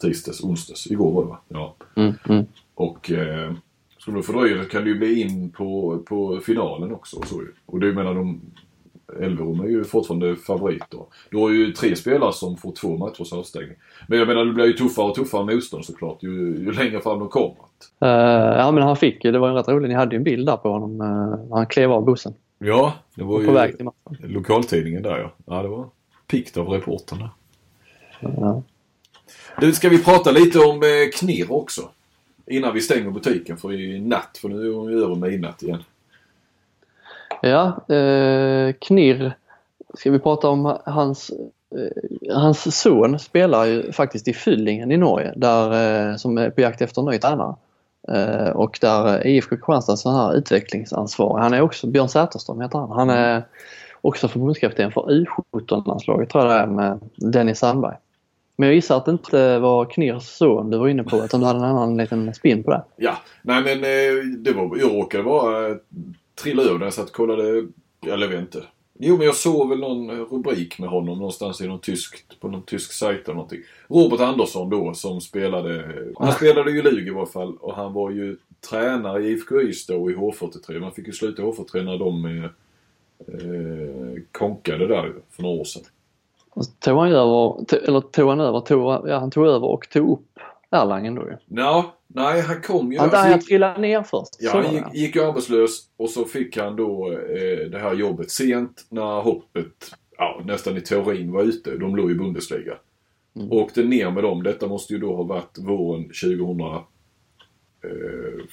tisdags, 0.00 0.40
onsdags. 0.40 0.86
Igår 0.86 1.12
var 1.12 1.22
det 1.22 1.28
va? 1.28 1.40
Ja. 1.48 1.76
Mm, 1.96 2.14
mm. 2.28 2.46
Och 2.74 3.10
eh, 3.10 3.52
skulle 3.98 4.16
de 4.16 4.22
fördröja 4.22 4.56
det 4.56 4.64
kan 4.64 4.84
det 4.84 4.90
ju 4.90 4.98
bli 4.98 5.20
in 5.20 5.50
på, 5.50 5.98
på 6.08 6.40
finalen 6.40 6.92
också. 6.92 7.16
Och, 7.16 7.26
så 7.26 7.42
ju. 7.42 7.52
och 7.66 7.80
det 7.80 7.92
menar 7.92 8.14
de 8.14 8.40
Elverum 9.20 9.60
är 9.60 9.68
ju 9.68 9.84
fortfarande 9.84 10.36
favoriter. 10.36 11.00
Du 11.30 11.36
har 11.36 11.50
ju 11.50 11.72
tre 11.72 11.96
spelare 11.96 12.32
som 12.32 12.56
får 12.56 12.72
två 12.72 12.96
matchers 12.96 13.32
avstängning. 13.32 13.76
Men 14.08 14.18
jag 14.18 14.28
menar 14.28 14.44
det 14.44 14.52
blir 14.52 14.66
ju 14.66 14.72
tuffare 14.72 15.06
och 15.06 15.14
tuffare 15.14 15.44
motstånd 15.44 15.84
såklart 15.84 16.22
ju, 16.22 16.30
ju 16.58 16.72
längre 16.72 17.00
fram 17.00 17.18
de 17.18 17.28
kommer. 17.28 17.56
Eh, 18.00 18.58
ja 18.58 18.70
men 18.70 18.82
han 18.82 18.96
fick 18.96 19.24
ju, 19.24 19.32
det 19.32 19.38
var 19.38 19.48
ju 19.48 19.54
rätt 19.54 19.68
roligt, 19.68 19.88
ni 19.88 19.94
hade 19.94 20.14
ju 20.14 20.16
en 20.16 20.24
bild 20.24 20.46
där 20.46 20.56
på 20.56 20.68
honom 20.70 20.90
uh, 20.90 21.48
när 21.48 21.56
han 21.56 21.66
klev 21.66 21.92
av 21.92 22.04
bussen. 22.04 22.34
Ja, 22.58 22.94
det 23.14 23.24
var 23.24 23.44
På 23.44 23.52
väg 23.52 23.76
till 23.76 23.84
matchen. 23.84 24.32
lokaltidningen 24.32 25.02
där 25.02 25.18
ja. 25.18 25.32
Ja, 25.46 25.62
det 25.62 25.68
var 25.68 25.88
pikt 26.26 26.56
av 26.56 26.68
reportern 26.68 27.28
Ja. 28.20 28.62
Du, 29.60 29.72
ska 29.72 29.88
vi 29.88 30.04
prata 30.04 30.30
lite 30.30 30.58
om 30.58 30.82
eh, 30.82 31.10
Knirr 31.18 31.52
också? 31.52 31.88
Innan 32.46 32.74
vi 32.74 32.80
stänger 32.80 33.10
butiken 33.10 33.56
för 33.56 33.72
i 33.72 34.00
natt, 34.00 34.38
för 34.42 34.48
nu 34.48 34.68
är 34.68 34.74
hon 34.74 34.90
ju 34.90 35.04
över 35.04 35.14
midnatt 35.14 35.62
igen. 35.62 35.82
Ja, 37.42 37.94
eh, 37.94 38.72
Knirr. 38.72 39.32
Ska 39.94 40.10
vi 40.10 40.18
prata 40.18 40.48
om 40.48 40.78
hans, 40.84 41.30
eh, 41.76 42.34
hans 42.34 42.80
son 42.80 43.18
spelar 43.18 43.64
ju 43.64 43.92
faktiskt 43.92 44.28
i 44.28 44.32
Fyllingen 44.32 44.92
i 44.92 44.96
Norge 44.96 45.32
där, 45.36 46.10
eh, 46.10 46.16
som 46.16 46.38
är 46.38 46.50
på 46.50 46.60
jakt 46.60 46.80
efter 46.80 47.02
en 47.02 47.08
ny 47.08 47.18
tränare. 47.18 47.54
Eh, 48.08 48.50
och 48.50 48.78
där 48.80 49.26
IFK 49.26 49.56
Kristianstad 49.56 49.96
sån 49.96 50.14
här 50.14 50.34
utvecklingsansvarig. 50.34 51.42
Han 51.42 51.54
är 51.54 51.60
också, 51.60 51.86
Björn 51.86 52.08
Säterström 52.08 52.60
heter 52.60 52.78
han. 52.78 52.90
Han 52.90 53.10
är 53.10 53.42
också 54.00 54.28
förbundskapten 54.28 54.92
för 54.92 55.00
U17-landslaget 55.00 56.30
tror 56.30 56.44
jag 56.44 56.52
det 56.52 56.62
är 56.62 56.66
med 56.66 57.00
Dennis 57.16 57.58
Sandberg. 57.58 57.96
Men 58.60 58.68
jag 58.68 58.74
gissar 58.74 58.96
att 58.96 59.04
det 59.04 59.10
inte 59.10 59.58
var 59.58 59.84
Knirs 59.84 60.22
son 60.22 60.70
du 60.70 60.78
var 60.78 60.88
inne 60.88 61.04
på 61.04 61.24
utan 61.24 61.40
du 61.40 61.46
hade 61.46 61.58
en 61.58 61.64
annan 61.64 61.96
liten 61.96 62.34
spin 62.34 62.64
på 62.64 62.70
det. 62.70 62.84
Ja, 62.96 63.18
nej 63.42 63.62
men 63.62 63.84
eh, 63.84 64.24
det 64.24 64.52
var, 64.52 64.76
jag 64.76 64.94
råkade 64.94 65.24
bara 65.24 65.78
trilla 66.42 66.62
över 66.62 66.78
när 66.78 66.86
jag 66.86 66.94
satt 66.94 67.08
och 67.08 67.16
kollade, 67.16 67.66
eller 68.06 68.26
jag 68.26 68.28
vet 68.28 68.40
inte. 68.40 68.62
Jo 68.98 69.16
men 69.16 69.26
jag 69.26 69.34
såg 69.34 69.68
väl 69.68 69.78
någon 69.78 70.10
rubrik 70.10 70.78
med 70.78 70.88
honom 70.88 71.18
någonstans 71.18 71.60
i 71.60 71.66
någon 71.66 71.80
tysk, 71.80 72.40
på 72.40 72.48
någon 72.48 72.62
tysk 72.62 72.92
sajt 72.92 73.24
eller 73.24 73.34
någonting. 73.34 73.60
Robert 73.88 74.20
Andersson 74.20 74.70
då 74.70 74.94
som 74.94 75.20
spelade, 75.20 76.04
han 76.16 76.32
spelade 76.32 76.70
ju 76.70 76.82
Lugi 76.82 77.06
i 77.06 77.10
varje 77.10 77.26
fall 77.26 77.56
och 77.60 77.74
han 77.74 77.92
var 77.92 78.10
ju 78.10 78.36
tränare 78.70 79.22
i 79.22 79.32
IFK 79.32 79.60
Ystad 79.60 79.96
och 79.96 80.10
i 80.10 80.14
H43. 80.14 80.80
Man 80.80 80.92
fick 80.92 81.06
ju 81.06 81.12
sluta 81.12 81.42
i 81.42 81.44
H43 81.44 81.84
när 81.84 81.98
de 81.98 82.24
eh, 82.24 82.44
eh, 83.34 84.22
konkade 84.32 84.86
där 84.86 85.12
för 85.30 85.42
några 85.42 85.60
år 85.60 85.64
sedan. 85.64 85.82
Och 86.58 86.64
så 86.64 86.72
tog 86.72 86.98
han 86.98 87.12
över, 87.12 87.64
to- 87.64 87.88
eller 87.88 88.00
tog 88.00 88.28
han 88.28 88.40
över, 88.40 88.60
tog, 88.60 89.08
ja, 89.08 89.18
han 89.18 89.30
tog 89.30 89.46
över 89.46 89.66
och 89.66 89.88
tog 89.88 90.12
upp 90.12 90.38
Erlangen 90.70 91.14
då 91.14 91.22
ju. 91.22 91.36
Ja, 91.46 91.94
nej 92.06 92.40
han 92.40 92.62
kom 92.62 92.92
ju... 92.92 92.98
Han, 92.98 93.10
alltså, 93.10 93.30
han 93.30 93.40
trillade 93.40 93.80
ner 93.80 94.02
först. 94.02 94.36
Ja, 94.38 94.50
han 94.52 94.74
gick, 94.74 94.84
gick 94.94 95.16
arbetslös 95.16 95.88
och 95.96 96.10
så 96.10 96.24
fick 96.24 96.56
han 96.56 96.76
då 96.76 97.12
eh, 97.12 97.70
det 97.70 97.78
här 97.78 97.94
jobbet 97.94 98.30
sent 98.30 98.86
när 98.88 99.20
hoppet 99.20 99.94
ja, 100.18 100.40
nästan 100.44 100.76
i 100.76 100.80
teorin 100.80 101.32
var 101.32 101.42
ute. 101.42 101.76
De 101.76 101.96
låg 101.96 102.10
i 102.10 102.14
Bundesliga. 102.14 102.74
Mm. 103.36 103.52
Åkte 103.52 103.82
ner 103.84 104.10
med 104.10 104.24
dem. 104.24 104.42
Detta 104.42 104.66
måste 104.66 104.92
ju 104.92 104.98
då 104.98 105.16
ha 105.16 105.22
varit 105.22 105.58
våren 105.58 106.04
2015. 106.04 106.84
Eh, 107.84 108.44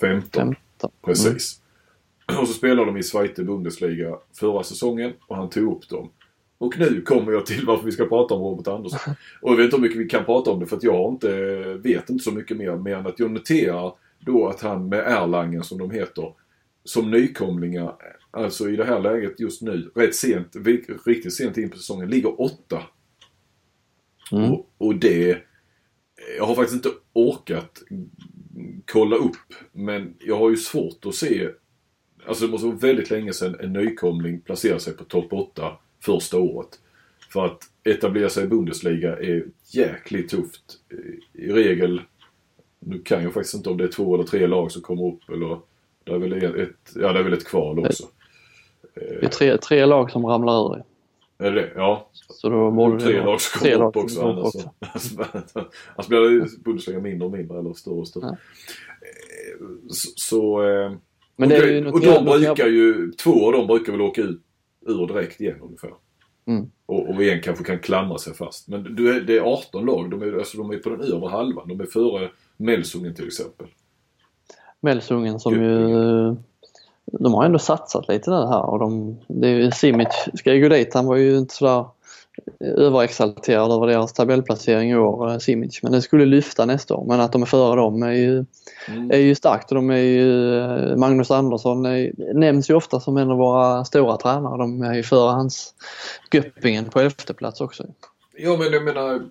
15. 0.00 0.54
Precis. 1.04 1.60
Och 2.40 2.48
så 2.48 2.54
spelade 2.54 2.86
de 2.86 2.96
i 2.96 3.02
Zweite 3.02 3.44
Bundesliga 3.44 4.16
förra 4.40 4.62
säsongen 4.62 5.12
och 5.26 5.36
han 5.36 5.50
tog 5.50 5.76
upp 5.76 5.88
dem. 5.88 6.10
Och 6.60 6.78
nu 6.78 7.00
kommer 7.00 7.32
jag 7.32 7.46
till 7.46 7.66
varför 7.66 7.84
vi 7.84 7.92
ska 7.92 8.06
prata 8.06 8.34
om 8.34 8.42
Robert 8.42 8.66
Andersson. 8.66 9.14
Och 9.42 9.50
jag 9.50 9.56
vet 9.56 9.64
inte 9.64 9.76
hur 9.76 9.82
mycket 9.82 10.00
vi 10.00 10.08
kan 10.08 10.24
prata 10.24 10.50
om 10.50 10.60
det 10.60 10.66
för 10.66 10.76
att 10.76 10.82
jag 10.82 11.12
inte, 11.12 11.28
vet 11.74 12.10
inte 12.10 12.24
så 12.24 12.32
mycket 12.32 12.56
mer. 12.56 12.76
Mer 12.76 12.96
än 12.96 13.06
att 13.06 13.18
jag 13.18 13.30
noterar 13.30 13.92
då 14.20 14.48
att 14.48 14.60
han 14.60 14.88
med 14.88 14.98
Erlangen 14.98 15.64
som 15.64 15.78
de 15.78 15.90
heter, 15.90 16.34
som 16.84 17.10
nykomlingar, 17.10 17.94
alltså 18.30 18.70
i 18.70 18.76
det 18.76 18.84
här 18.84 19.00
läget 19.00 19.40
just 19.40 19.62
nu, 19.62 19.90
rätt 19.94 20.14
sent, 20.14 20.56
riktigt 21.06 21.34
sent 21.34 21.56
in 21.56 21.70
på 21.70 21.76
säsongen, 21.76 22.10
ligger 22.10 22.40
åtta. 22.40 22.82
Mm. 24.32 24.52
Och, 24.52 24.70
och 24.78 24.94
det, 24.94 25.38
jag 26.38 26.46
har 26.46 26.54
faktiskt 26.54 26.86
inte 26.86 26.98
orkat 27.12 27.82
kolla 28.92 29.16
upp, 29.16 29.54
men 29.72 30.14
jag 30.18 30.38
har 30.38 30.50
ju 30.50 30.56
svårt 30.56 31.06
att 31.06 31.14
se 31.14 31.48
Alltså 32.26 32.44
det 32.44 32.50
måste 32.50 32.66
vara 32.66 32.76
väldigt 32.76 33.10
länge 33.10 33.32
sedan 33.32 33.56
en 33.60 33.72
nykomling 33.72 34.40
placerade 34.40 34.80
sig 34.80 34.96
på 34.96 35.04
topp 35.04 35.32
8 35.32 35.72
första 36.00 36.38
året. 36.38 36.68
För 37.32 37.46
att 37.46 37.62
etablera 37.84 38.28
sig 38.28 38.44
i 38.44 38.48
Bundesliga 38.48 39.16
är 39.16 39.44
jäkligt 39.70 40.30
tufft. 40.30 40.78
I 41.32 41.52
regel, 41.52 42.02
nu 42.78 42.98
kan 42.98 43.22
jag 43.22 43.34
faktiskt 43.34 43.54
inte 43.54 43.70
om 43.70 43.76
det 43.76 43.84
är 43.84 43.88
två 43.88 44.14
eller 44.14 44.24
tre 44.24 44.46
lag 44.46 44.72
som 44.72 44.82
kommer 44.82 45.06
upp 45.06 45.30
eller 45.30 45.58
det 46.04 46.12
är 46.12 46.18
väl 46.18 46.60
ett, 46.60 46.92
ja, 46.94 47.12
det 47.12 47.18
är 47.18 47.22
väl 47.22 47.32
ett 47.32 47.46
kval 47.46 47.78
också. 47.78 48.04
Det 48.94 49.24
är 49.24 49.28
tre, 49.28 49.56
tre 49.56 49.86
lag 49.86 50.10
som 50.10 50.26
ramlar 50.26 50.76
ur. 50.76 50.84
Är 51.38 51.50
det? 51.50 51.72
Ja. 51.74 52.08
Så 52.12 52.48
då 52.48 52.70
borde 52.70 53.00
Tre 53.00 53.24
lag 53.24 53.40
som 53.40 53.60
kommer 53.60 53.88
upp 53.88 53.96
också. 53.96 54.20
kommer 54.20 54.32
Annars 54.32 54.54
upp 54.54 54.60
så, 55.00 55.24
annars 55.96 56.08
blir 56.08 56.20
det 56.20 56.62
Bundesliga 56.64 57.00
mindre 57.00 57.26
och 57.26 57.32
mindre 57.32 57.58
eller 57.58 57.72
större 57.72 57.94
och 57.94 58.08
större. 58.08 58.24
Ja. 58.26 58.36
Så, 59.88 60.10
så 60.16 60.68
eh, 60.68 60.92
Men 61.36 61.48
det 61.48 61.56
är 61.56 61.66
ju 61.66 61.80
något 61.80 61.94
och 61.94 62.00
de 62.00 62.24
brukar 62.24 62.66
ju, 62.66 63.12
två 63.12 63.46
av 63.46 63.52
dem 63.52 63.66
brukar 63.66 63.92
väl 63.92 64.00
åka 64.00 64.22
ut 64.22 64.40
ur 64.86 65.06
direkt 65.06 65.40
igen 65.40 65.60
ungefär. 65.60 65.90
Mm. 66.46 66.70
Och, 66.86 67.08
och 67.08 67.22
en 67.22 67.42
kanske 67.42 67.64
kan 67.64 67.78
klamra 67.78 68.18
sig 68.18 68.34
fast. 68.34 68.68
Men 68.68 68.82
du 68.96 69.20
det 69.20 69.36
är 69.36 69.40
18 69.40 69.84
lag, 69.84 70.10
de 70.10 70.22
är, 70.22 70.38
alltså, 70.38 70.58
de 70.58 70.70
är 70.70 70.78
på 70.78 70.90
den 70.90 71.00
övre 71.00 71.28
halvan. 71.28 71.68
De 71.68 71.80
är 71.80 71.86
före 71.86 72.30
Melsungen 72.56 73.14
till 73.14 73.26
exempel. 73.26 73.66
Melsungen 74.80 75.40
som 75.40 75.54
ju... 75.54 76.36
De 77.12 77.34
har 77.34 77.44
ändå 77.44 77.58
satsat 77.58 78.08
lite 78.08 78.30
nu 78.30 78.36
här 78.36 78.62
och 78.62 78.78
de... 78.78 79.16
Det 79.28 79.48
är 79.48 79.54
ju 79.54 79.70
Simic 79.70 80.28
ska 80.34 80.54
ju 80.54 80.62
gå 80.62 80.68
dit. 80.68 80.94
Han 80.94 81.06
var 81.06 81.16
ju 81.16 81.38
inte 81.38 81.54
sådär 81.54 81.84
överexalterad 82.60 83.72
över 83.72 83.86
deras 83.86 84.12
tabellplacering 84.12 84.90
i 84.90 84.96
år, 84.96 85.30
eh, 85.30 85.38
Simic. 85.38 85.82
Men 85.82 85.92
det 85.92 86.02
skulle 86.02 86.24
lyfta 86.26 86.66
nästa 86.66 86.94
år. 86.94 87.04
Men 87.06 87.20
att 87.20 87.32
de 87.32 87.42
är 87.42 87.46
före 87.46 87.76
dem 87.76 88.02
är 88.02 88.12
ju, 88.12 88.44
Mm. 88.88 89.10
är 89.10 89.16
ju 89.16 89.34
starkt 89.34 89.68
de 89.68 89.90
är 89.90 89.96
ju... 89.96 90.58
eh, 90.58 90.96
Magnus 90.96 91.30
Andersson 91.30 91.86
är, 91.86 92.12
nämns 92.34 92.70
ju 92.70 92.74
ofta 92.74 93.00
som 93.00 93.16
en 93.16 93.30
av 93.30 93.36
våra 93.38 93.84
stora 93.84 94.16
tränare. 94.16 94.58
De 94.58 94.82
är 94.82 94.94
ju 94.94 95.02
före 95.02 95.30
hans 95.30 95.74
Göppingen 96.32 96.84
på 96.84 97.00
elfte 97.00 97.34
plats 97.34 97.60
också. 97.60 97.84
Ja 98.36 98.56
men 98.56 98.72
jag 98.72 98.84
menar 98.84 99.22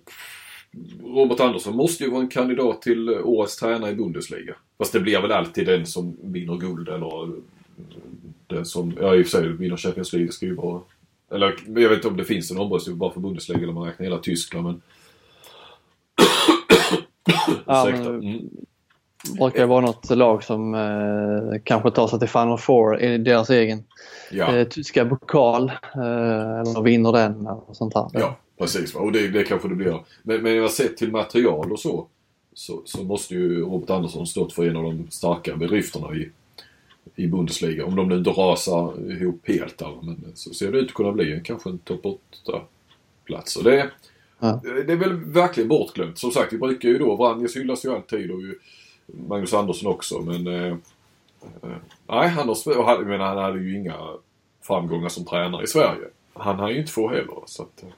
Robert 1.03 1.39
Andersson 1.39 1.75
måste 1.75 2.03
ju 2.03 2.09
vara 2.11 2.21
en 2.21 2.27
kandidat 2.27 2.81
till 2.81 3.09
årets 3.09 3.57
tränare 3.57 3.91
i 3.91 3.95
Bundesliga. 3.95 4.55
Fast 4.77 4.93
det 4.93 4.99
blir 4.99 5.21
väl 5.21 5.31
alltid 5.31 5.65
den 5.65 5.85
som 5.85 6.17
vinner 6.23 6.57
guld 6.57 6.89
eller 6.89 7.29
den 8.47 8.65
som, 8.65 8.93
ja 9.01 9.15
i 9.15 9.21
och 9.21 9.25
för 9.27 9.37
sig 9.37 9.47
vinner 9.47 9.77
Champions 9.77 10.13
League 10.13 10.31
ska 10.31 10.45
ju 10.45 10.55
vara 10.55 10.81
eller 11.31 11.55
jag 11.65 11.89
vet 11.89 11.91
inte 11.97 12.07
om 12.07 12.17
det 12.17 12.25
finns 12.25 12.51
en 12.51 12.59
omröstning 12.59 12.97
bara 12.97 13.11
för 13.13 13.19
Bundesliga 13.19 13.57
eller 13.57 13.69
om 13.69 13.75
man 13.75 13.85
räknar 13.87 14.03
hela 14.03 14.17
Tyskland 14.17 14.65
men 14.65 14.81
Ja, 17.65 17.87
men- 17.91 18.05
Mm. 18.05 18.49
Det 19.23 19.37
brukar 19.39 19.59
ju 19.59 19.65
vara 19.65 19.81
något 19.85 20.09
lag 20.09 20.43
som 20.43 20.73
eh, 20.75 21.61
kanske 21.63 21.91
tar 21.91 22.07
sig 22.07 22.19
till 22.19 22.27
Final 22.29 22.57
Four 22.57 22.99
i 23.01 23.17
deras 23.17 23.49
egen 23.49 23.83
Ja. 24.31 24.55
eh, 24.55 24.67
tyska 24.67 25.05
pokal 25.05 25.71
eh, 25.95 26.59
eller 26.59 26.81
vinner 26.81 27.11
den 27.11 27.47
och 27.47 27.75
sånt 27.75 27.93
här. 27.93 28.09
Ja, 28.13 28.35
precis. 28.59 28.95
Och 28.95 29.11
det, 29.11 29.27
det 29.27 29.43
kanske 29.43 29.67
det 29.67 29.75
blir. 29.75 29.99
Men, 30.23 30.41
men 30.43 30.55
jag 30.55 30.71
sett 30.71 30.97
till 30.97 31.11
material 31.11 31.71
och 31.71 31.79
så, 31.79 32.07
så. 32.53 32.81
Så 32.85 33.03
måste 33.03 33.33
ju 33.33 33.61
Robert 33.61 33.89
Andersson 33.89 34.27
stått 34.27 34.53
för 34.53 34.67
en 34.67 34.77
av 34.77 34.83
de 34.83 35.07
starka 35.09 35.55
bedrifterna 35.55 36.15
i, 36.15 36.29
i 37.19 37.27
Bundesliga. 37.27 37.85
Om 37.85 37.95
de 37.95 38.09
nu 38.09 38.17
inte 38.17 38.29
rasar 38.29 39.11
ihop 39.11 39.47
helt 39.47 39.77
där. 39.77 39.97
Men 40.01 40.31
så 40.35 40.53
ser 40.53 40.71
det 40.71 40.77
ut 40.77 40.87
att 40.87 40.93
kunna 40.93 41.11
bli 41.11 41.41
kanske 41.43 41.69
en 41.69 41.77
topp 41.77 42.05
8-plats. 42.05 43.55
Och 43.55 43.63
det, 43.63 43.91
Ja. 44.39 44.61
det 44.63 44.93
är 44.93 44.97
väl 44.97 45.13
verkligen 45.13 45.69
bortglömt. 45.69 46.17
Som 46.17 46.31
sagt, 46.31 46.53
vi 46.53 46.57
brukar 46.57 46.89
ju 46.89 46.97
då, 46.97 47.15
Vranjes 47.15 47.55
hyllas 47.55 47.85
ju 47.85 47.95
alltid 47.95 48.31
och 48.31 48.41
ju 48.41 48.59
Magnus 49.05 49.53
Andersson 49.53 49.91
också. 49.91 50.19
Men 50.19 50.47
eh, 50.47 50.77
eh, 51.63 51.77
nej, 52.07 52.27
han, 52.27 52.47
har, 52.47 52.83
han, 52.83 53.19
han 53.19 53.37
hade 53.37 53.59
ju 53.59 53.77
inga 53.77 53.97
framgångar 54.61 55.09
som 55.09 55.25
tränare 55.25 55.63
i 55.63 55.67
Sverige. 55.67 56.07
Han 56.33 56.59
har 56.59 56.69
ju 56.69 56.79
inte 56.79 56.91
få 56.91 57.09
heller. 57.09 57.43
Så 57.45 57.63
att, 57.63 57.83
eh, 57.83 57.89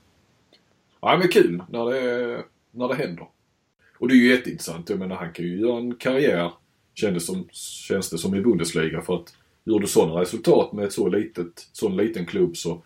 Nej 1.03 1.17
men 1.17 1.28
kul 1.28 1.63
när 1.69 1.86
det, 1.86 2.43
när 2.72 2.88
det 2.88 2.95
händer. 2.95 3.28
Och 3.99 4.07
det 4.07 4.13
är 4.13 4.17
ju 4.17 4.30
jätteintressant. 4.30 4.89
Jag 4.89 4.99
menar 4.99 5.15
han 5.15 5.34
kan 5.34 5.45
ju 5.45 5.59
göra 5.59 5.78
en 5.78 5.95
karriär 5.95 6.51
kändes, 6.95 7.25
som, 7.25 7.47
känns 7.51 8.09
det 8.09 8.17
som 8.17 8.35
i 8.35 8.41
Bundesliga. 8.41 9.01
För 9.01 9.15
att 9.15 9.33
gör 9.63 9.79
du 9.79 9.87
sådana 9.87 10.21
resultat 10.21 10.73
med 10.73 10.85
ett 10.85 10.93
så 10.93 11.07
litet, 11.07 11.67
sån 11.71 11.97
liten 11.97 12.25
klubb 12.25 12.57
så, 12.57 12.81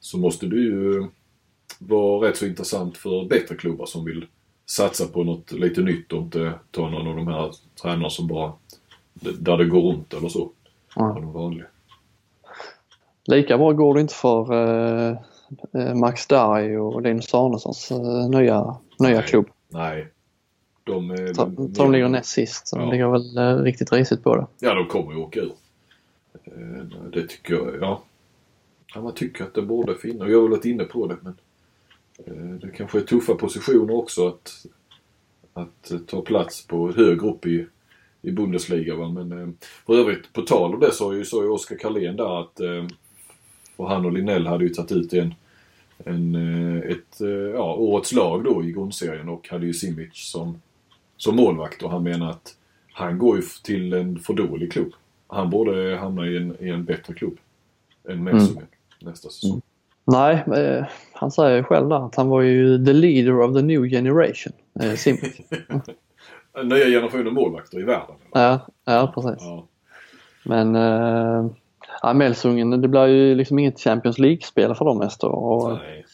så 0.00 0.18
måste 0.18 0.46
du 0.46 0.64
ju 0.64 1.06
vara 1.78 2.28
rätt 2.28 2.36
så 2.36 2.46
intressant 2.46 2.96
för 2.96 3.24
bättre 3.24 3.54
klubbar 3.54 3.86
som 3.86 4.04
vill 4.04 4.26
satsa 4.66 5.06
på 5.06 5.24
något 5.24 5.52
lite 5.52 5.80
nytt 5.80 6.12
och 6.12 6.22
inte 6.22 6.52
ta 6.70 6.90
någon 6.90 7.06
av 7.06 7.16
de 7.16 7.28
här 7.28 7.52
tränarna 7.82 8.10
som 8.10 8.26
bara 8.26 8.52
där 9.14 9.56
det 9.56 9.64
går 9.64 9.92
runt 9.92 10.14
eller 10.14 10.28
så. 10.28 10.50
Ja. 10.96 11.08
Ja. 11.08 11.20
De 11.20 11.32
vanliga. 11.32 11.66
Lika 13.26 13.58
bra 13.58 13.72
går 13.72 13.94
det 13.94 14.00
inte 14.00 14.14
för 14.14 14.52
eh, 14.52 15.16
eh, 15.72 15.94
Max 15.94 16.26
Darj 16.26 16.78
och 16.78 17.02
Linus 17.02 17.34
Arnessons 17.34 17.90
eh, 17.90 18.28
nya, 18.28 18.76
nya 18.98 19.18
Nej. 19.18 19.22
klubb. 19.22 19.48
Nej. 19.68 20.08
De, 20.88 21.34
Så, 21.34 21.34
så 21.34 21.82
de 21.82 21.92
ligger 21.92 22.08
näst 22.08 22.30
sist. 22.30 22.68
Så 22.68 22.76
de 22.76 22.84
Ja. 22.84 22.90
ligger 22.92 23.08
väl 23.08 23.38
eh, 23.38 23.62
riktigt 23.62 23.92
risigt 23.92 24.22
på 24.24 24.36
det. 24.36 24.46
Ja, 24.60 24.74
de 24.74 24.86
kommer 24.86 25.12
ju 25.12 25.18
åka 25.18 25.40
ur. 25.40 25.52
Eh, 26.44 26.84
Det 27.12 27.26
tycker 27.28 27.54
jag, 27.54 27.74
ja. 27.80 28.02
ja 28.94 29.00
man 29.02 29.14
tycker 29.14 29.44
att 29.44 29.54
det 29.54 29.62
borde 29.62 29.94
finnas. 29.94 30.28
Jag 30.28 30.40
har 30.42 30.48
varit 30.48 30.64
inne 30.64 30.84
på 30.84 31.06
det 31.06 31.16
men 31.22 31.34
eh, 32.26 32.54
det 32.60 32.68
kanske 32.76 32.98
är 32.98 33.02
tuffa 33.02 33.34
positioner 33.34 33.94
också 33.94 34.26
att, 34.28 34.66
att 35.52 35.90
eh, 35.90 35.98
ta 35.98 36.22
plats 36.22 36.66
på 36.66 36.92
högre 36.92 37.26
upp 37.28 37.46
i, 37.46 37.66
i 38.22 38.30
Bundesliga. 38.30 38.94
Va? 38.96 39.08
Men 39.08 39.32
eh, 39.42 39.48
för 39.86 39.94
övrigt, 39.98 40.32
på 40.32 40.42
tal 40.42 40.74
om 40.74 40.80
det 40.80 40.92
så 40.92 41.14
ju- 41.14 41.24
sa 41.24 41.42
ju 41.42 41.48
Oskar 41.48 41.76
Karlén 41.76 42.16
där 42.16 42.40
att 42.40 42.60
eh, 42.60 42.86
för 43.76 43.84
han 43.86 44.04
och 44.06 44.12
Linnell 44.12 44.46
hade 44.46 44.64
ju 44.64 44.70
tagit 44.70 44.92
ut 44.92 45.12
en, 45.12 45.34
en, 46.04 46.34
eh, 46.34 46.90
ett, 46.90 47.20
eh, 47.20 47.28
ja, 47.28 47.74
årets 47.74 48.12
lag 48.12 48.44
då 48.44 48.64
i 48.64 48.72
grundserien 48.72 49.28
och 49.28 49.48
hade 49.48 49.66
ju 49.66 49.74
Simic 49.74 50.08
som, 50.12 50.60
som 51.18 51.36
målvakt 51.36 51.82
och 51.82 51.90
han 51.90 52.02
menar 52.02 52.30
att 52.30 52.54
han 52.92 53.18
går 53.18 53.36
ju 53.36 53.42
till 53.64 53.92
en 53.92 54.18
för 54.18 54.34
dålig 54.34 54.72
klubb. 54.72 54.92
Han 55.26 55.50
borde 55.50 55.96
hamna 55.96 56.26
i 56.26 56.36
en, 56.36 56.56
i 56.60 56.68
en 56.70 56.84
bättre 56.84 57.14
klubb 57.14 57.38
än 58.08 58.24
Melsungen 58.24 58.66
nästa 59.00 59.28
säsong. 59.28 59.62
Nej, 60.04 60.44
eh, 60.56 60.84
han 61.12 61.30
säger 61.30 61.56
ju 61.56 61.62
själv 61.62 61.88
där 61.88 62.06
att 62.06 62.14
han 62.14 62.28
var 62.28 62.40
ju 62.40 62.84
the 62.84 62.92
leader 62.92 63.40
of 63.40 63.56
the 63.56 63.62
new 63.62 63.84
generation, 63.84 64.52
eh, 64.80 64.94
Simic. 64.94 65.40
nya 66.64 66.84
generationen 66.84 67.34
målvakter 67.34 67.80
i 67.80 67.82
världen. 67.82 68.14
Ja, 68.32 68.60
ja 68.84 69.12
precis. 69.14 69.36
Ja. 69.40 69.66
Men 70.44 70.76
äh, 70.76 71.46
ja, 72.02 72.12
Melsungen, 72.14 72.82
det 72.82 72.88
blir 72.88 73.06
ju 73.06 73.34
liksom 73.34 73.58
inget 73.58 73.80
Champions 73.80 74.18
League-spel 74.18 74.74
för 74.74 74.84
dem 74.84 74.98
nästa 74.98 75.26
år. 75.26 75.66
Och 75.66 75.72
Nej. 75.72 76.04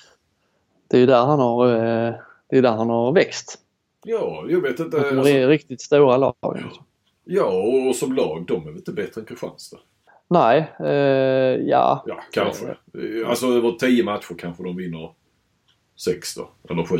det 0.88 0.96
är 0.96 1.00
ju 1.00 1.06
där 1.06 1.26
han 1.26 1.40
har, 1.40 1.66
eh, 1.66 2.14
det 2.48 2.58
är 2.58 2.62
där 2.62 2.76
han 2.76 2.90
har 2.90 3.12
växt. 3.12 3.58
Ja, 4.04 4.44
jag 4.48 4.60
vet 4.60 4.80
inte. 4.80 4.98
De 5.10 5.18
Alltså, 5.18 5.32
är 5.32 5.48
riktigt 5.48 5.80
stora 5.80 6.16
lag. 6.16 6.34
Liksom. 6.54 6.84
ja, 7.24 7.44
och 7.88 7.96
som 7.96 8.12
lag, 8.12 8.44
de 8.48 8.60
är 8.62 8.66
väl 8.66 8.76
inte 8.76 8.92
bättre 8.92 9.20
än 9.20 9.24
Kristianstad? 9.26 9.78
Nej, 10.28 10.72
eh, 10.80 10.86
ja. 11.68 12.04
Ja, 12.06 12.20
kanske. 12.32 12.76
Alltså 13.26 13.46
över 13.46 13.70
tio 13.72 14.04
matcher 14.04 14.34
kanske 14.38 14.62
de 14.62 14.76
vinner 14.76 15.10
sex 15.96 16.34
då, 16.34 16.48
eller 16.70 16.84
sju. 16.84 16.96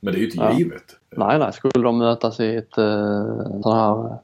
Men 0.00 0.12
det 0.12 0.18
är 0.18 0.20
ju 0.20 0.26
inte 0.26 0.38
Ja. 0.38 0.58
givet. 0.58 0.96
Nej, 1.16 1.38
nej. 1.38 1.52
Skulle 1.52 1.84
de 1.84 1.98
mötas 1.98 2.40
i 2.40 2.56
ett 2.56 2.78
eh, 2.78 3.26
sån 3.62 3.76
här 3.76 4.06
eh, 4.06 4.16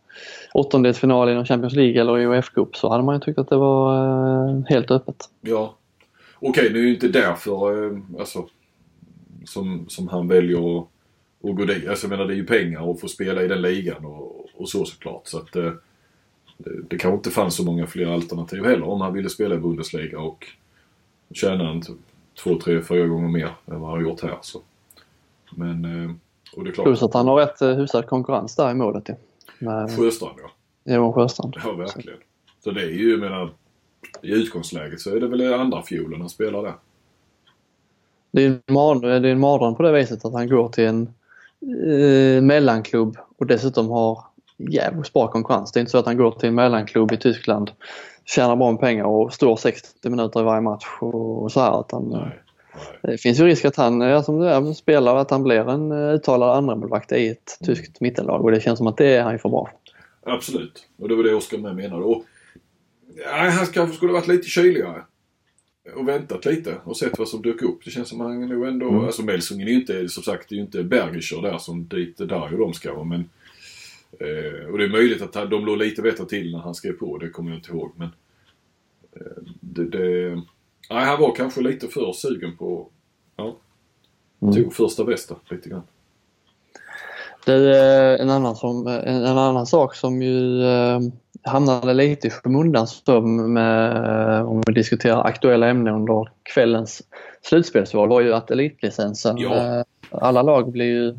åttondelsfinal 0.55 1.29
inom 1.29 1.45
Champions 1.45 1.75
League 1.75 2.01
eller 2.01 2.19
i 2.19 2.27
UF-cup 2.27 2.77
så 2.77 2.91
hade 2.91 3.03
man 3.05 3.15
ju 3.15 3.21
tyckt 3.21 3.39
att 3.39 3.49
det 3.49 3.57
var 3.57 3.95
eh, 4.49 4.63
helt 4.69 4.91
öppet. 4.91 5.17
Ja. 5.41 5.75
Okej, 6.41 6.71
nu 6.73 6.79
är 6.79 6.83
ju 6.83 6.95
inte 6.95 7.09
därför 7.09 7.85
eh, 7.87 7.99
alltså, 8.19 8.47
som, 9.45 9.85
som 9.89 10.09
han 10.09 10.29
väljer 10.29 10.79
att, 10.79 10.89
att 11.45 11.57
gå 11.57 11.65
dit. 11.65 11.89
Alltså 11.89 12.07
jag 12.07 12.11
menar 12.11 12.25
det 12.25 12.35
är 12.35 12.37
ju 12.37 12.47
pengar 12.47 12.81
och 12.81 13.01
få 13.01 13.09
spela 13.09 13.43
i 13.43 13.49
den 13.49 13.63
ligan 13.63 14.05
och, 14.05 14.47
och 14.55 14.69
så 14.69 14.85
såklart. 14.85 15.27
Så 15.27 15.39
att 15.39 15.57
eh, 15.57 15.73
det, 16.57 16.83
det 16.89 16.99
kanske 16.99 17.17
inte 17.17 17.31
fanns 17.31 17.57
så 17.57 17.65
många 17.65 17.87
fler 17.87 18.07
alternativ 18.07 18.65
heller 18.65 18.89
om 18.89 19.01
han 19.01 19.15
ville 19.15 19.29
spela 19.29 19.55
i 19.55 19.59
Bundesliga 19.59 20.21
och 20.21 20.47
tjäna 21.31 21.71
en 21.71 21.83
två, 22.43 22.59
tre, 22.59 22.83
fyra 22.83 23.07
gånger 23.07 23.29
mer 23.29 23.51
än 23.67 23.81
vad 23.81 23.91
han 23.91 23.99
har 23.99 24.01
gjort 24.01 24.23
här. 24.23 24.39
Så. 24.41 24.61
Men, 25.51 25.85
eh, 25.85 26.11
och 26.57 26.65
det 26.65 26.71
är 26.71 26.75
klart. 26.75 26.87
Plus 26.87 27.03
att 27.03 27.15
han 27.15 27.29
har 27.29 27.37
rätt 27.37 27.63
eh, 27.63 27.75
hyfsad 27.77 28.07
konkurrens 28.07 28.57
där 28.57 28.71
i 28.71 28.75
målet 28.75 29.09
ju. 29.09 29.15
Med 29.59 29.97
Sjöstrand 29.97 30.39
ja. 30.85 30.95
Johan 30.95 31.13
Sjöstrand. 31.13 31.57
Ja, 31.65 31.73
verkligen. 31.73 32.19
Så 32.65 32.71
det 32.71 32.83
är 32.83 32.91
ju, 32.91 33.11
jag 33.11 33.21
menar, 33.21 33.51
i 34.23 34.31
utgångsläget 34.31 35.01
så 35.01 35.17
är 35.17 35.21
det 35.21 35.29
väl 35.29 35.55
andra 35.55 35.83
fiolen 35.83 36.21
han 36.21 36.31
spelar 36.31 36.63
där. 36.63 36.75
Det 38.31 38.45
är 38.45 38.47
en 38.47 38.63
mar- 38.77 39.21
det 39.21 39.29
är 39.29 39.33
en 39.33 39.41
mardröm 39.41 39.75
på 39.75 39.83
det 39.83 39.93
viset 39.93 40.25
att 40.25 40.33
han 40.33 40.49
går 40.49 40.69
till 40.69 40.85
en 40.85 41.15
eh, 41.63 42.43
mellanklubb 42.43 43.17
och 43.39 43.47
dessutom 43.47 43.91
har 43.91 44.25
jävligt 44.59 45.13
bra 45.13 45.29
konkurrens. 45.29 45.73
Det 45.73 45.79
är 45.79 45.81
inte 45.81 45.91
så 45.91 45.99
att 45.99 46.07
han 46.07 46.17
går 46.17 46.31
till 46.31 46.49
en 46.49 46.55
mellanklubb 46.55 47.13
i 47.13 47.17
Tyskland, 47.17 47.71
tjänar 48.25 48.57
bra 48.57 48.71
med 48.71 48.81
pengar 48.81 49.05
och 49.05 49.33
står 49.33 49.57
60 49.57 50.11
minuter 50.11 50.41
i 50.41 50.43
varje 50.43 50.61
match 50.61 50.87
och, 51.01 51.53
så 51.53 51.61
här. 51.61 51.81
Utan, 51.81 52.13
eh, 52.13 52.19
Nej. 52.21 52.43
Det 53.03 53.19
finns 53.19 53.41
ju 53.41 53.45
risk 53.45 53.65
att 53.65 53.77
han, 53.77 54.01
ja, 54.01 54.23
som 54.23 54.41
du 54.41 54.49
är, 54.49 54.73
spelar, 54.73 55.17
att 55.17 55.31
han 55.31 55.43
blir 55.43 55.69
en 55.69 55.93
eh, 55.93 56.15
uttalad 56.15 56.57
andremålvakt 56.57 57.13
i 57.13 57.29
ett 57.29 57.59
tyskt 57.67 58.01
mittenlag 58.01 58.45
och 58.45 58.51
det 58.51 58.61
känns 58.61 58.79
som 58.79 58.87
att 58.87 58.97
det 58.97 59.17
är 59.17 59.23
han 59.23 59.33
ju 59.33 59.39
för 59.39 59.49
bra. 59.49 59.71
Absolut. 60.27 60.87
Och 60.99 61.09
det 61.09 61.15
var 61.15 61.25
det 61.25 61.35
Oskar 61.35 61.59
med 61.59 61.77
menade. 61.77 62.05
Och, 62.05 62.25
nej, 63.17 63.51
han 63.51 63.67
kanske 63.67 63.97
skulle 63.97 64.13
varit 64.13 64.29
lite 64.29 64.49
kyligare. 64.49 65.03
Och 65.95 66.09
väntat 66.09 66.45
lite 66.45 66.77
och 66.85 66.97
sett 66.97 67.19
vad 67.19 67.29
som 67.29 67.43
dök 67.43 67.63
upp. 67.63 67.85
Det 67.85 67.91
känns 67.91 68.09
som 68.09 68.21
han 68.21 68.49
nog 68.49 68.67
ändå... 68.67 68.89
Mm. 68.89 69.05
Alltså 69.05 69.23
Melsungen 69.23 69.69
är 69.69 69.73
ju 69.73 69.81
inte, 69.81 70.09
som 70.09 70.23
sagt, 70.23 70.49
det 70.49 70.55
är 70.55 70.57
ju 70.57 70.63
inte 70.63 70.83
Bergischer 70.83 71.43
där 71.43 71.59
som 71.59 71.89
dit 71.89 72.17
där 72.19 72.53
och 72.53 72.59
de 72.59 72.75
ska 72.75 72.95
vara. 72.95 73.05
Men, 73.05 73.31
eh, 74.21 74.71
och 74.71 74.79
det 74.79 74.85
är 74.85 74.89
möjligt 74.89 75.23
att 75.23 75.51
de 75.51 75.67
låg 75.67 75.79
lite 75.79 76.03
bättre 76.03 76.25
till 76.25 76.53
när 76.53 76.59
han 76.59 76.75
skrev 76.75 76.93
på. 76.93 77.19
Det 77.19 77.31
kommer 77.31 77.51
jag 77.51 77.59
inte 77.59 77.71
ihåg. 77.71 77.93
Men 77.97 78.09
eh, 79.13 79.43
det, 79.61 79.85
det, 79.85 80.35
nej, 80.91 81.05
han 81.05 81.21
var 81.21 81.35
kanske 81.35 81.61
lite 81.61 81.89
för 81.89 82.13
sugen 82.13 82.57
på... 82.57 82.89
Ja. 83.37 83.57
Mm. 84.43 84.55
Tog 84.55 84.75
första 84.75 85.05
bästa 85.05 85.37
lite 85.51 85.69
grann. 85.69 85.83
Det 87.49 87.77
är 87.77 88.15
eh, 88.15 88.21
en 88.21 88.31
annan, 88.31 88.57
som, 88.57 88.87
en, 88.87 89.25
en 89.25 89.39
annan 89.39 89.67
sak 89.67 89.95
som 89.95 90.23
ju 90.23 90.63
eh, 90.65 91.01
hamnade 91.43 91.95
lite 91.95 92.27
i 92.27 92.31
skymundan 92.31 92.87
med, 93.53 93.97
eh, 94.37 94.51
om 94.51 94.63
vi 94.67 94.73
diskuterar 94.73 95.25
aktuella 95.27 95.69
ämnen 95.69 95.95
under 95.95 96.31
kvällens 96.43 97.03
slutspelsval 97.43 98.09
var 98.09 98.21
ju 98.21 98.35
att 98.35 98.51
elitlicensen, 98.51 99.37
Ja. 99.39 99.55
eh, 99.55 99.83
alla 100.11 100.43
lag 100.43 100.73
blir 100.73 100.87
ju, 100.87 101.19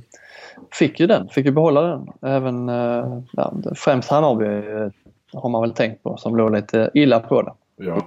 fick 0.72 1.00
ju 1.00 1.08
den, 1.08 1.30
fick 1.30 1.46
ju 1.46 1.52
behålla 1.52 1.82
den. 1.82 2.08
Även 2.22 2.70
eh, 2.70 3.22
ja, 3.32 3.54
främst 3.76 4.10
Hammarby 4.10 4.46
eh, 4.46 4.90
har 5.34 5.50
man 5.50 5.62
väl 5.62 5.72
tänkt 5.74 6.04
på 6.04 6.18
som 6.18 6.36
låg 6.36 6.52
lite 6.52 6.92
illa 6.94 7.20
på 7.20 7.42
det. 7.42 7.54
Ja. 7.76 8.02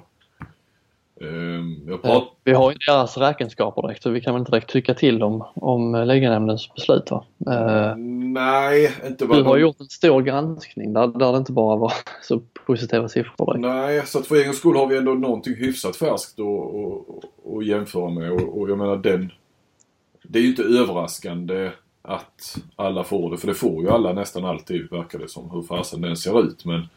Ehm, 1.23 1.77
jag 1.87 1.95
Eh, 1.95 2.01
prat, 2.01 2.29
Vi 2.45 2.53
har 2.53 2.71
ju 2.71 2.77
deras 2.87 3.17
räkenskaper 3.19 3.83
direkt 3.83 4.03
så 4.03 4.11
vi 4.11 4.21
kan 4.21 4.35
väl 4.35 4.41
inte 4.41 4.51
direkt 4.53 4.71
tycka 4.71 4.95
till 4.95 5.23
om 5.55 5.95
eh, 5.95 6.07
liganämndens 6.07 6.75
beslut. 6.75 7.11
Va? 7.11 7.25
Eh, 7.47 7.97
Nej, 8.33 8.91
inte 9.07 9.25
vad 9.27 9.39
Du 9.39 9.43
har 9.43 9.55
de- 9.57 9.63
gjort 9.63 9.81
en 9.81 9.87
stor 9.87 10.23
granskning 10.23 10.93
där, 10.93 11.07
där 11.07 11.33
det 11.33 11.39
inte 11.39 11.53
bara 11.53 11.77
var 11.77 11.93
så 12.23 12.41
positiva 12.67 13.09
siffror 13.09 13.47
direkt. 13.47 13.61
Nej, 13.75 14.07
så 14.07 14.19
att 14.19 14.27
för 14.27 14.37
egen 14.37 14.55
skull 14.55 14.77
har 14.77 14.87
vi 14.87 14.97
ändå 14.97 15.15
någonting 15.15 15.55
hyfsat 15.55 15.97
färskt 15.97 16.39
att, 16.41 16.47
att, 16.47 17.57
att 17.57 17.67
jämföra 17.67 18.11
med. 18.11 18.33
Och, 18.33 18.61
och 18.61 18.71
jag 18.71 18.79
menar 18.79 18.97
den... 18.97 19.33
Det 20.23 20.39
är 20.39 20.43
ju 20.43 20.49
inte 20.49 20.63
överraskande 20.63 21.71
att 22.03 22.57
alla 22.77 23.05
får 23.05 23.31
det. 23.31 23.37
För 23.37 23.47
det 23.47 23.55
får 23.55 23.83
ju 23.83 23.91
alla 23.91 24.13
nästan 24.13 24.45
alltid 24.45 24.91
verkar 24.91 25.19
det 25.19 25.29
som. 25.29 25.51
Hur 25.51 25.63
fasen 25.63 26.01
den 26.01 26.17
ser 26.17 26.41
ut. 26.47 26.65
Men, 26.65 26.89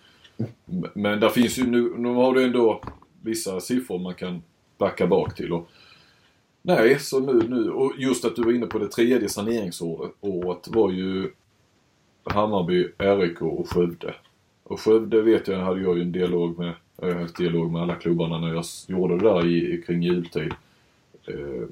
men 0.93 1.19
där 1.19 1.29
finns 1.29 1.59
ju 1.59 1.67
nu... 1.67 1.93
Nu 1.97 2.13
har 2.13 2.33
du 2.33 2.43
ändå 2.43 2.81
vissa 3.25 3.59
siffror 3.59 3.99
man 3.99 4.13
kan 4.13 4.41
backa 4.77 5.07
bak 5.07 5.35
till. 5.35 5.53
Och, 5.53 5.67
nej, 6.61 6.99
så 6.99 7.19
nu, 7.19 7.47
nu... 7.49 7.69
Och 7.69 7.93
just 7.97 8.25
att 8.25 8.35
du 8.35 8.43
var 8.43 8.51
inne 8.51 8.65
på 8.65 8.79
det 8.79 8.87
tredje 8.87 9.29
saneringsåret 9.29 10.67
var 10.67 10.91
ju 10.91 11.31
Hammarby, 12.23 12.87
RIK 12.97 13.41
och 13.41 13.69
Skövde. 13.69 14.15
Och 14.63 14.79
Skövde 14.79 15.21
vet 15.21 15.47
jag, 15.47 15.59
hade 15.59 15.81
jag 15.81 15.97
ju 15.97 16.01
en 16.01 16.11
dialog 16.11 16.57
med, 16.57 16.73
jag 17.01 17.13
har 17.13 17.21
haft 17.21 17.37
dialog 17.37 17.71
med 17.71 17.81
alla 17.81 17.95
klubbarna 17.95 18.39
när 18.39 18.53
jag 18.53 18.65
gjorde 18.87 19.17
det 19.17 19.29
där 19.29 19.45
i, 19.45 19.83
kring 19.87 20.03
jultid. 20.03 20.53
Eh, 21.27 21.67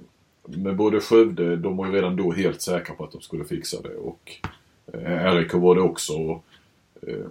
men 0.45 0.77
både 0.77 0.99
Skövde, 0.99 1.55
de 1.55 1.77
var 1.77 1.85
ju 1.85 1.91
redan 1.91 2.15
då 2.15 2.31
helt 2.31 2.61
säkra 2.61 2.95
på 2.95 3.03
att 3.03 3.11
de 3.11 3.21
skulle 3.21 3.45
fixa 3.45 3.81
det 3.81 3.95
och 3.95 4.31
eh, 4.93 5.35
RIK 5.35 5.53
var 5.53 5.75
det 5.75 5.81
också. 5.81 6.13
Och, 6.13 6.45
eh, 7.01 7.25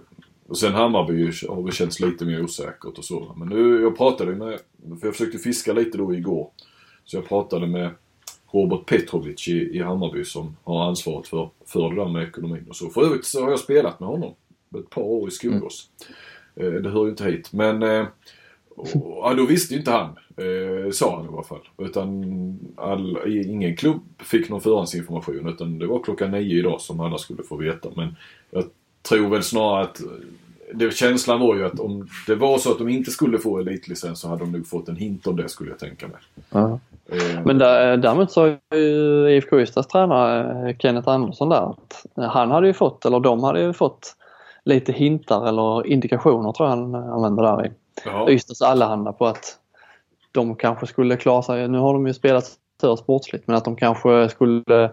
och 0.53 0.59
sen 0.59 0.73
Hammarby 0.73 1.25
har 1.49 1.65
det 1.65 1.71
känts 1.71 1.99
lite 1.99 2.25
mer 2.25 2.43
osäkert 2.43 2.97
och 2.97 3.05
så. 3.05 3.33
Men 3.37 3.47
nu, 3.49 3.81
jag 3.81 3.97
pratade 3.97 4.35
med, 4.35 4.59
för 4.99 5.07
jag 5.07 5.15
försökte 5.15 5.37
fiska 5.37 5.73
lite 5.73 5.97
då 5.97 6.13
igår. 6.13 6.49
Så 7.05 7.17
jag 7.17 7.27
pratade 7.27 7.67
med 7.67 7.89
Robert 8.51 8.85
Petrovic 8.85 9.47
i, 9.47 9.51
i 9.51 9.79
Hammarby 9.79 10.25
som 10.25 10.57
har 10.63 10.87
ansvaret 10.87 11.27
för, 11.27 11.49
för 11.65 11.89
det 11.89 11.95
där 11.95 12.09
med 12.09 12.27
ekonomin 12.27 12.65
och 12.69 12.75
så. 12.75 12.89
För 12.89 13.05
övrigt 13.05 13.25
så 13.25 13.43
har 13.43 13.49
jag 13.49 13.59
spelat 13.59 13.99
med 13.99 14.09
honom 14.09 14.33
ett 14.79 14.89
par 14.89 15.01
år 15.01 15.27
i 15.27 15.31
Skogås. 15.31 15.89
Eh, 16.55 16.71
det 16.71 16.89
hör 16.89 17.03
ju 17.03 17.09
inte 17.09 17.25
hit. 17.25 17.53
Men 17.53 17.83
eh, 17.83 18.05
och, 18.75 18.89
ja, 18.93 19.33
då 19.33 19.45
visste 19.45 19.73
ju 19.73 19.79
inte 19.79 19.91
han, 19.91 20.17
eh, 20.37 20.91
sa 20.91 21.15
han 21.15 21.25
i 21.25 21.33
alla 21.33 21.43
fall. 21.43 21.69
Utan 21.77 22.59
all, 22.75 23.17
ingen 23.27 23.75
klubb 23.75 24.01
fick 24.19 24.49
någon 24.49 24.61
förhandsinformation 24.61 25.49
utan 25.49 25.79
det 25.79 25.87
var 25.87 26.03
klockan 26.03 26.31
nio 26.31 26.59
idag 26.59 26.81
som 26.81 26.99
alla 26.99 27.17
skulle 27.17 27.43
få 27.43 27.55
veta. 27.55 27.89
Men 27.95 28.15
jag 28.51 28.63
tror 29.01 29.29
väl 29.29 29.43
snarare 29.43 29.83
att 29.83 30.01
det, 30.73 30.93
känslan 30.93 31.39
var 31.39 31.55
ju 31.55 31.65
att 31.65 31.79
om 31.79 32.07
det 32.27 32.35
var 32.35 32.57
så 32.57 32.71
att 32.71 32.77
de 32.77 32.89
inte 32.89 33.11
skulle 33.11 33.39
få 33.39 33.59
elitlicens 33.59 34.19
så 34.19 34.27
hade 34.27 34.39
de 34.39 34.51
nog 34.51 34.67
fått 34.67 34.89
en 34.89 34.95
hint 34.95 35.27
om 35.27 35.35
det 35.35 35.49
skulle 35.49 35.69
jag 35.69 35.79
tänka 35.79 36.07
mig. 36.07 36.17
Ja. 36.49 36.79
Eh, 37.09 37.41
Men 37.45 37.57
där, 37.57 37.97
däremot 37.97 38.31
sa 38.31 38.47
ju 38.47 39.29
IFK 39.29 39.59
Ystads 39.59 39.87
tränare 39.87 40.69
eh, 40.69 40.77
Kenneth 40.77 41.09
Andersson 41.09 41.49
där 41.49 41.69
att 41.69 42.05
han 42.15 42.51
hade 42.51 42.67
ju 42.67 42.73
fått, 42.73 43.05
eller 43.05 43.19
de 43.19 43.43
hade 43.43 43.61
ju 43.61 43.73
fått 43.73 44.15
lite 44.65 44.91
hintar 44.91 45.47
eller 45.47 45.87
indikationer 45.87 46.51
tror 46.51 46.69
jag 46.69 46.75
han 46.75 46.95
använder 46.95 47.43
där 47.43 47.65
i 47.65 47.71
ja, 48.05 48.29
Ystads 48.29 48.61
Allehanda 48.61 49.13
på 49.13 49.27
att 49.27 49.57
de 50.31 50.55
kanske 50.55 50.87
skulle 50.87 51.17
klara 51.17 51.41
sig, 51.41 51.67
nu 51.67 51.77
har 51.77 51.93
de 51.93 52.07
ju 52.07 52.13
spelat 52.13 52.51
för 52.81 52.95
sportsligt, 52.95 53.47
men 53.47 53.55
att 53.55 53.65
de 53.65 53.75
kanske 53.75 54.29
skulle 54.29 54.91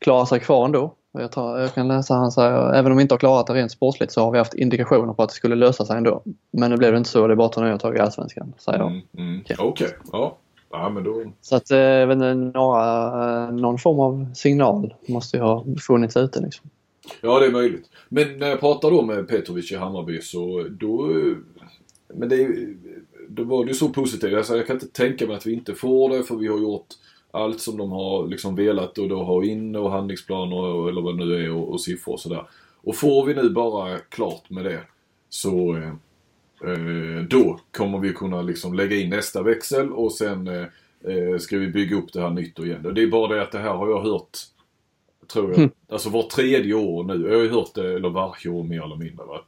klara 0.00 0.26
sig 0.26 0.40
kvar 0.40 0.64
ändå. 0.64 0.94
Jag, 1.12 1.32
tar, 1.32 1.58
jag 1.58 1.74
kan 1.74 1.88
läsa, 1.88 2.14
han 2.14 2.32
säger, 2.32 2.72
även 2.74 2.92
om 2.92 2.98
vi 2.98 3.02
inte 3.02 3.14
har 3.14 3.18
klarat 3.18 3.46
det 3.46 3.54
rent 3.54 3.72
sportsligt 3.72 4.12
så 4.12 4.20
har 4.20 4.32
vi 4.32 4.38
haft 4.38 4.54
indikationer 4.54 5.12
på 5.12 5.22
att 5.22 5.28
det 5.28 5.34
skulle 5.34 5.54
lösa 5.54 5.84
sig 5.84 5.96
ändå. 5.96 6.22
Men 6.50 6.70
nu 6.70 6.76
blev 6.76 6.92
det 6.92 6.98
inte 6.98 7.10
så, 7.10 7.26
det 7.26 7.34
är 7.34 7.36
bara 7.36 7.46
att 7.46 7.52
ta 7.52 7.64
nya 7.64 7.78
tag 7.78 7.96
i 7.96 8.00
Allsvenskan, 8.00 8.54
säger. 8.58 8.80
Mm, 8.80 9.00
mm. 9.18 9.40
Okej. 9.40 9.56
Okej, 9.58 9.88
ja. 10.12 10.38
Ja 10.70 10.88
men 10.88 11.04
då... 11.04 11.24
Så 11.40 11.56
att 11.56 11.70
eh, 11.70 12.06
några, 12.54 13.44
eh, 13.44 13.52
någon 13.52 13.78
form 13.78 14.00
av 14.00 14.34
signal 14.34 14.94
måste 15.08 15.36
ju 15.36 15.42
ha 15.42 15.64
funnits 15.86 16.16
ute 16.16 16.40
liksom. 16.40 16.70
Ja 17.20 17.40
det 17.40 17.46
är 17.46 17.50
möjligt. 17.50 17.90
Men 18.08 18.38
när 18.38 18.48
jag 18.48 18.60
pratade 18.60 18.96
då 18.96 19.02
med 19.02 19.28
Petrovic 19.28 19.72
i 19.72 19.76
Hammarby 19.76 20.20
så 20.20 20.66
då... 20.70 21.10
Men 22.14 22.28
det, 22.28 22.48
då 23.28 23.44
var 23.44 23.64
det 23.64 23.68
ju 23.68 23.74
så 23.74 23.88
positivt. 23.88 24.34
Alltså, 24.34 24.56
jag 24.56 24.66
kan 24.66 24.76
inte 24.76 24.88
tänka 24.88 25.26
mig 25.26 25.36
att 25.36 25.46
vi 25.46 25.52
inte 25.52 25.74
får 25.74 26.10
det 26.10 26.22
för 26.22 26.36
vi 26.36 26.48
har 26.48 26.58
gjort 26.58 26.86
allt 27.30 27.60
som 27.60 27.76
de 27.76 27.90
har 27.90 28.26
liksom 28.26 28.54
velat 28.56 28.98
och 28.98 29.08
då 29.08 29.22
ha 29.22 29.44
in 29.44 29.76
och 29.76 29.90
handlingsplaner 29.90 30.56
och, 30.56 30.88
eller 30.88 31.02
vad 31.02 31.18
det 31.18 31.24
nu 31.24 31.44
är 31.44 31.52
och, 31.52 31.72
och 31.72 31.80
siffror 31.80 32.12
och 32.12 32.20
sådär. 32.20 32.48
Och 32.82 32.96
får 32.96 33.26
vi 33.26 33.34
nu 33.34 33.50
bara 33.50 33.98
klart 33.98 34.50
med 34.50 34.64
det 34.64 34.80
så 35.28 35.76
eh, 35.76 35.88
eh, 36.70 37.22
då 37.30 37.60
kommer 37.70 37.98
vi 37.98 38.12
kunna 38.12 38.42
liksom 38.42 38.74
lägga 38.74 38.96
in 38.96 39.10
nästa 39.10 39.42
växel 39.42 39.92
och 39.92 40.12
sen 40.12 40.46
eh, 40.46 40.66
eh, 41.04 41.38
ska 41.38 41.58
vi 41.58 41.68
bygga 41.68 41.96
upp 41.96 42.12
det 42.12 42.20
här 42.20 42.30
nytt 42.30 42.58
och 42.58 42.66
igen. 42.66 42.86
Och 42.86 42.94
det 42.94 43.02
är 43.02 43.06
bara 43.06 43.34
det 43.34 43.42
att 43.42 43.52
det 43.52 43.58
här 43.58 43.74
har 43.74 43.88
jag 43.88 44.02
hört 44.02 44.38
tror 45.32 45.50
jag. 45.50 45.70
Alltså 45.88 46.10
var 46.10 46.22
tredje 46.22 46.74
år 46.74 47.04
nu. 47.04 47.28
Jag 47.28 47.36
har 47.36 47.42
ju 47.42 47.50
hört 47.50 47.74
det, 47.74 47.94
eller 47.94 48.08
varje 48.08 48.50
år 48.50 48.64
mer 48.64 48.84
eller 48.84 48.96
mindre. 48.96 49.26
Va? 49.26 49.40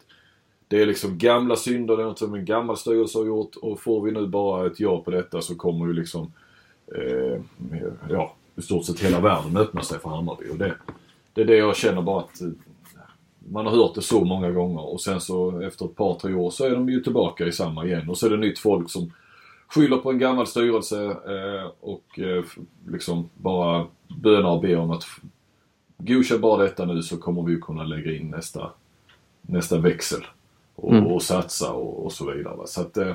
Det 0.69 0.83
är 0.83 0.87
liksom 0.87 1.19
gamla 1.19 1.57
synder, 1.57 1.97
det 1.97 2.03
är 2.03 2.07
något 2.07 2.19
som 2.19 2.35
en 2.35 2.45
gammal 2.45 2.77
styrelse 2.77 3.19
har 3.19 3.27
gjort 3.27 3.57
och 3.57 3.81
får 3.81 4.03
vi 4.03 4.13
nu 4.13 4.27
bara 4.27 4.67
ett 4.67 4.81
ja 4.81 5.03
på 5.03 5.11
detta 5.11 5.41
så 5.41 5.55
kommer 5.55 5.87
ju 5.87 5.93
liksom 5.93 6.33
eh, 6.97 7.41
ja, 8.11 8.35
i 8.57 8.63
stort 8.63 8.85
sett 8.85 9.01
hela 9.01 9.21
världen 9.21 9.57
öppna 9.57 9.83
sig 9.83 9.99
för 9.99 10.09
Hammarby. 10.11 10.51
Och 10.51 10.57
det, 10.57 10.75
det 11.33 11.41
är 11.41 11.45
det 11.45 11.57
jag 11.57 11.77
känner 11.77 12.03
bara 12.03 12.21
att 12.21 12.41
eh, 12.41 12.49
man 13.49 13.67
har 13.67 13.73
hört 13.73 13.95
det 13.95 14.03
så 14.03 14.25
många 14.25 14.51
gånger 14.51 14.81
och 14.93 15.01
sen 15.01 15.21
så 15.21 15.61
efter 15.61 15.85
ett 15.85 15.97
par, 15.97 16.15
tre 16.15 16.35
år 16.35 16.51
så 16.51 16.65
är 16.65 16.71
de 16.71 16.89
ju 16.89 17.01
tillbaka 17.01 17.47
i 17.47 17.53
samma 17.53 17.85
igen 17.85 18.09
och 18.09 18.19
så 18.19 18.27
är 18.27 18.31
det 18.31 18.37
nytt 18.37 18.59
folk 18.59 18.91
som 18.91 19.13
skyller 19.69 19.97
på 19.97 20.11
en 20.11 20.19
gammal 20.19 20.47
styrelse 20.47 21.05
eh, 21.05 21.71
och 21.81 22.19
eh, 22.19 22.45
liksom 22.89 23.29
bara 23.35 23.87
bönar 24.09 24.51
och 24.51 24.61
ber 24.63 24.77
om 24.77 24.91
att 24.91 25.05
godkänn 25.99 26.41
bara 26.41 26.63
detta 26.63 26.85
nu 26.85 27.03
så 27.03 27.17
kommer 27.17 27.43
vi 27.43 27.61
kunna 27.61 27.85
lägga 27.85 28.13
in 28.13 28.31
nästa, 28.31 28.71
nästa 29.43 29.79
växel 29.79 30.27
och, 30.75 30.93
Mm. 30.93 31.07
och 31.07 31.23
satsa 31.23 31.73
och, 31.73 32.05
och 32.05 32.13
så 32.13 32.31
vidare. 32.33 32.67
Så 32.67 32.81
att, 32.81 32.97
eh, 32.97 33.15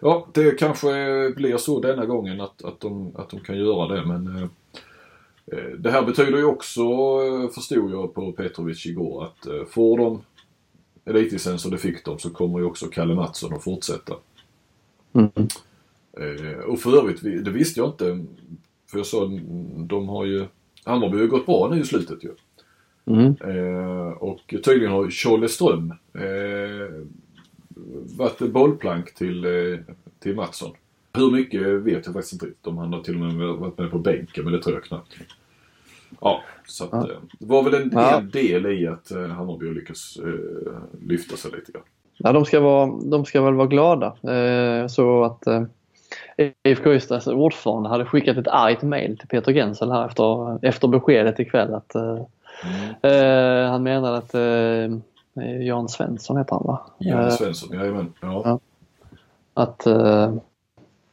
ja, 0.00 0.28
det 0.34 0.58
kanske 0.58 0.88
blir 1.36 1.56
så 1.56 1.80
denna 1.80 2.06
gången 2.06 2.40
att, 2.40 2.64
att, 2.64 2.80
de, 2.80 3.12
att 3.16 3.30
de 3.30 3.40
kan 3.40 3.58
göra 3.58 3.94
det 3.94 4.06
men 4.06 4.36
eh, 4.36 4.48
eh, 5.46 5.70
det 5.78 5.90
här 5.90 6.02
betyder 6.02 6.38
ju 6.38 6.44
också, 6.44 6.82
eh, 6.82 7.48
förstod 7.54 7.90
jag 7.90 8.14
på 8.14 8.32
Petrovic 8.32 8.86
igår, 8.86 9.24
att 9.24 9.70
får 9.70 9.98
de 9.98 10.22
elitlicens 11.04 11.64
och 11.64 11.70
det 11.70 11.78
fick 11.78 12.04
de 12.04 12.18
så 12.18 12.30
kommer 12.30 12.58
ju 12.58 12.64
också 12.64 12.86
Kalle 12.86 13.14
Mattsson 13.14 13.54
att 13.54 13.64
fortsätta. 13.64 14.14
Mm. 15.12 15.30
Och 16.66 16.80
för 16.80 16.98
övrigt, 16.98 17.44
det 17.44 17.50
visste 17.50 17.80
jag 17.80 17.88
inte. 17.88 18.24
För 18.90 18.98
jag 18.98 19.06
sa, 19.06 19.30
de 19.76 20.08
har 20.08 20.24
ju, 20.24 20.46
Hammarby 20.84 21.16
har 21.16 21.22
ju 21.22 21.28
gått 21.28 21.46
bra 21.46 21.68
nu 21.72 21.80
i 21.80 21.84
slutet 21.84 22.24
ju. 22.24 22.30
Mm. 23.08 23.36
Eh, 23.40 24.10
och 24.10 24.54
tydligen 24.64 24.92
har 24.92 25.10
Tjolle 25.10 25.48
Ström 25.48 25.90
eh, 26.14 27.04
varit 28.16 28.38
bollplank 28.52 29.14
till, 29.14 29.44
eh, 29.44 29.78
till 30.18 30.34
Mattsson. 30.36 30.70
Hur 31.12 31.30
mycket 31.30 31.62
vet 31.62 32.06
jag 32.06 32.14
faktiskt 32.14 32.32
inte 32.32 32.46
riktigt. 32.46 32.66
Om 32.66 32.78
han 32.78 32.92
har 32.92 33.00
till 33.00 33.14
och 33.14 33.20
med 33.20 33.46
varit 33.48 33.78
med 33.78 33.90
på 33.90 33.98
bänken, 33.98 34.44
men 34.44 34.52
det 34.52 34.62
tror 34.62 34.74
jag 34.74 34.84
knappt. 34.84 35.14
Ja, 36.20 36.40
så 36.66 36.84
att, 36.84 36.90
Ja. 36.92 36.98
eh, 36.98 37.18
det 37.38 37.46
var 37.46 37.62
väl 37.62 37.74
en, 37.74 37.90
Ja. 37.92 38.20
del 38.20 38.66
i 38.66 38.86
att 38.86 39.10
eh, 39.10 39.26
Hammarby 39.26 39.66
har 39.66 39.74
lyckats 39.74 40.18
lyfta 41.06 41.36
sig 41.36 41.50
lite 41.50 41.72
grann. 41.72 41.82
Ja, 42.16 42.32
de, 42.32 42.44
ska 42.44 42.60
vara, 42.60 42.90
de 43.04 43.24
ska 43.24 43.42
väl 43.42 43.54
vara 43.54 43.66
glada. 43.66 44.16
Så 44.88 45.24
att 45.24 45.44
IFK 46.64 46.92
Ystads 46.94 47.26
ordförande 47.26 47.88
hade 47.88 48.04
skickat 48.04 48.36
ett 48.36 48.48
argt 48.48 48.82
mail 48.82 49.18
till 49.18 49.28
Peter 49.28 49.52
Gensel 49.52 49.90
här 49.90 50.06
efter, 50.06 50.58
efter 50.66 50.88
beskedet 50.88 51.40
ikväll. 51.40 51.74
Att, 51.74 51.94
Mm. 52.64 52.94
eh, 53.02 53.70
han 53.70 53.82
menade 53.82 54.16
att 54.16 54.34
eh, 54.34 54.98
Jan 55.40 55.88
Svensson 55.88 56.36
heter 56.36 56.54
han 56.54 56.64
va? 56.66 56.86
Jan 56.98 57.24
Eh, 57.24 57.30
Svensson, 57.30 57.78
jajamän. 57.78 58.12
Ja. 58.20 58.42
Ja. 58.44 58.60
att 59.54 59.86
eh, 59.86 60.32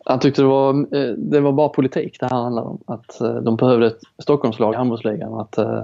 han 0.06 0.20
tyckte 0.20 0.42
det 0.42 0.48
var, 0.48 0.96
eh, 0.96 1.14
det 1.18 1.40
var 1.40 1.52
bara 1.52 1.70
politik 1.70 2.18
det 2.20 2.26
här 2.26 2.42
handlade 2.42 2.68
om. 2.68 2.80
Att 2.88 3.22
eh, 3.22 3.36
de 3.36 3.56
behövde 3.56 3.88
ett 3.88 4.00
Stockholmslag 4.24 4.74
i 4.74 4.78
handbollsligan. 4.78 5.34
Att, 5.34 5.58
eh, 5.58 5.84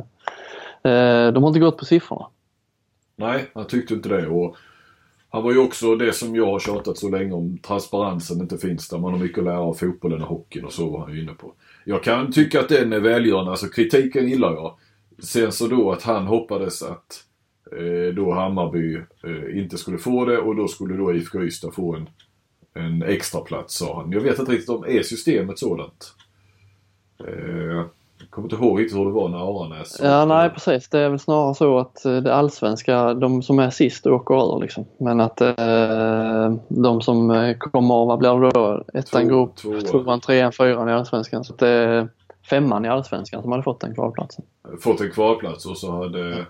eh, 0.83 1.31
de 1.33 1.43
har 1.43 1.47
inte 1.47 1.59
gått 1.59 1.77
på 1.77 1.85
siffrorna. 1.85 2.25
Nej, 3.15 3.51
han 3.53 3.65
tyckte 3.65 3.93
inte 3.93 4.09
det. 4.09 4.27
Och 4.27 4.55
han 5.29 5.43
var 5.43 5.51
ju 5.51 5.57
också 5.57 5.95
det 5.95 6.13
som 6.13 6.35
jag 6.35 6.45
har 6.45 6.59
tjatat 6.59 6.97
så 6.97 7.09
länge 7.09 7.33
om. 7.33 7.57
Transparensen 7.57 8.41
inte 8.41 8.57
finns 8.57 8.89
där. 8.89 8.97
Man 8.97 9.11
har 9.11 9.19
mycket 9.19 9.37
att 9.37 9.43
lära 9.43 9.59
av 9.59 9.73
fotbollen 9.73 10.21
och 10.21 10.27
hockeyn 10.27 10.65
och 10.65 10.73
så 10.73 10.89
var 10.89 10.99
han 10.99 11.13
ju 11.13 11.21
inne 11.21 11.33
på. 11.33 11.53
Jag 11.85 12.03
kan 12.03 12.31
tycka 12.31 12.59
att 12.59 12.69
den 12.69 12.93
är 12.93 12.99
välgörande. 12.99 13.51
Alltså 13.51 13.67
kritiken 13.67 14.27
gillar 14.29 14.53
jag. 14.53 14.75
Sen 15.23 15.51
så 15.51 15.67
då 15.67 15.91
att 15.91 16.03
han 16.03 16.27
hoppades 16.27 16.83
att 16.83 16.89
eh, 16.89 17.30
då 18.15 18.34
Hammarby 18.34 18.95
eh, 18.95 19.59
inte 19.59 19.78
skulle 19.78 19.97
få 19.97 20.26
det 20.26 20.38
och 20.38 20.55
då 20.55 20.67
skulle 20.67 20.97
då 20.97 21.13
IFK 21.13 21.41
Ystad 21.43 21.72
få 21.72 21.95
en, 21.95 22.09
en 22.74 23.03
extra 23.03 23.41
plats 23.41 23.76
sa 23.78 24.01
han. 24.01 24.11
Jag 24.11 24.22
vet 24.22 24.39
inte 24.39 24.51
riktigt 24.51 24.69
om 24.69 24.84
är 24.88 25.03
systemet 25.03 25.59
sådant. 25.59 26.13
Eh, 27.28 27.86
kommer 28.30 28.45
inte 28.45 28.55
ihåg 28.55 28.80
riktigt 28.80 28.97
hur 28.97 29.05
det 29.05 29.11
var 29.11 29.30
när 29.30 29.38
Aranäs... 29.38 29.99
Ja, 30.03 30.26
nej 30.26 30.49
precis. 30.49 30.89
Det 30.89 30.99
är 30.99 31.09
väl 31.09 31.19
snarare 31.19 31.55
så 31.55 31.80
att 31.80 32.05
eh, 32.05 32.17
det 32.17 32.34
allsvenska, 32.36 33.13
de 33.13 33.43
som 33.43 33.59
är 33.59 33.69
sist 33.69 34.07
åker 34.07 34.55
ur 34.55 34.61
liksom. 34.61 34.86
Men 34.97 35.19
att 35.19 35.41
eh, 35.41 36.53
de 36.67 37.01
som 37.01 37.32
eh, 37.32 37.57
kommer, 37.57 38.05
vad 38.05 38.19
blir 38.19 38.39
det 38.39 38.49
då? 38.49 38.84
Ettan 38.93 39.22
Två- 39.22 39.30
går 39.30 39.43
upp, 39.43 39.55
tvåa. 39.55 39.82
tvåan, 39.82 40.19
trean, 40.19 40.51
fyran 40.51 40.89
i 40.89 40.91
allsvenskan. 40.91 41.43
Så 41.43 41.53
att 41.53 41.59
det 41.59 41.67
är 41.69 42.07
femman 42.49 42.86
i 42.86 42.89
allsvenskan 42.89 43.41
som 43.41 43.51
hade 43.51 43.63
fått 43.63 43.80
den 43.80 43.95
kvalplatsen. 43.95 44.45
fått 44.80 45.01
en 45.01 45.11
kvalplats 45.11 45.65
och 45.65 45.78
så 45.78 45.91
hade... 45.91 46.45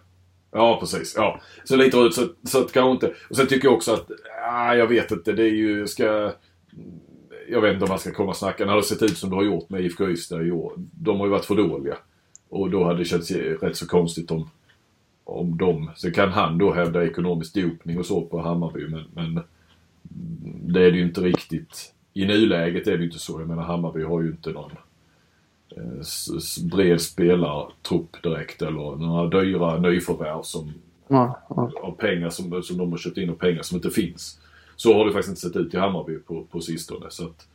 Ja, 0.52 0.78
precis. 0.80 1.14
Ja. 1.18 1.42
Så 1.64 1.76
lite 1.76 1.98
ut 1.98 2.14
så, 2.14 2.28
så 2.44 2.60
att 2.62 2.72
kanske 2.72 2.92
inte... 2.92 3.14
Och 3.30 3.36
sen 3.36 3.48
tycker 3.48 3.68
jag 3.68 3.76
också 3.76 3.94
att... 3.94 4.12
Ah, 4.52 4.74
jag 4.74 4.88
vet 4.88 5.12
inte. 5.12 5.32
Det 5.32 5.44
är 5.44 5.54
ju... 5.54 5.88
Ska... 5.88 6.34
Jag 7.50 7.62
vet 7.62 7.74
inte 7.74 7.86
om 7.86 7.90
man 7.90 8.00
ska 8.00 8.12
komma 8.12 8.30
och 8.30 8.38
snacka. 8.38 8.66
När 8.66 8.72
det 8.72 8.78
har 8.78 8.82
sett 8.82 9.02
ut 9.02 9.18
som 9.18 9.30
det 9.30 9.36
har 9.36 9.44
gjort 9.44 9.70
med 9.70 9.82
IFK 9.82 10.10
Ystad 10.10 10.44
i 10.44 10.52
år. 10.52 10.74
De 10.78 11.20
har 11.20 11.26
ju 11.26 11.32
varit 11.32 11.46
för 11.46 11.56
dåliga. 11.56 11.98
Och 12.50 12.70
då 12.70 12.84
hade 12.84 13.00
det 13.00 13.06
känts 13.06 13.32
rätt 13.32 13.78
så 13.78 13.88
konstigt 13.88 14.32
om, 14.32 14.50
om 15.24 15.58
de... 15.58 15.92
Så 15.96 16.12
kan 16.12 16.30
han 16.30 16.58
då 16.58 16.74
hävda 16.74 17.06
ekonomisk 17.06 17.54
dopning 17.54 18.00
och 18.00 18.06
så 18.06 18.22
på 18.22 18.42
Hammarby 18.42 18.88
men, 18.88 19.04
men 19.14 19.44
det 20.74 20.82
är 20.82 20.92
det 20.92 20.98
ju 20.98 21.04
inte 21.04 21.22
riktigt. 21.22 21.94
I 22.14 22.26
nuläget 22.26 22.88
är 22.88 22.92
det 22.92 22.98
ju 22.98 23.06
inte 23.06 23.20
så. 23.20 23.42
Jag 23.42 23.48
menar 23.48 23.64
Hammarby 23.64 24.04
har 24.04 24.22
ju 24.22 24.28
inte 24.28 24.50
någon 24.50 24.72
eh, 24.72 24.78
bred 26.72 27.02
spelartrupp 27.02 28.24
direkt 28.24 28.62
eller 28.62 28.96
några 28.96 29.42
dyra 29.42 29.78
nyförvärv 29.78 30.42
som, 30.42 30.74
Ja, 31.08 31.42
ja. 31.50 31.72
av 31.82 31.92
pengar 31.92 32.30
som, 32.30 32.64
som 32.64 32.78
de 32.78 32.92
har 32.92 32.98
köpt 32.98 33.18
in 33.18 33.30
och 33.30 33.40
pengar 33.40 33.62
som 33.62 33.76
inte 33.76 33.90
finns. 33.90 34.40
Så 34.76 34.94
har 34.94 35.06
det 35.06 35.12
faktiskt 35.12 35.30
inte 35.30 35.42
sett 35.42 35.56
ut 35.66 35.74
i 35.74 35.78
Hammarby 35.78 36.18
på, 36.18 36.44
på 36.44 36.62
sistone. 36.62 37.06
Så 37.10 37.24
att, 37.26 37.48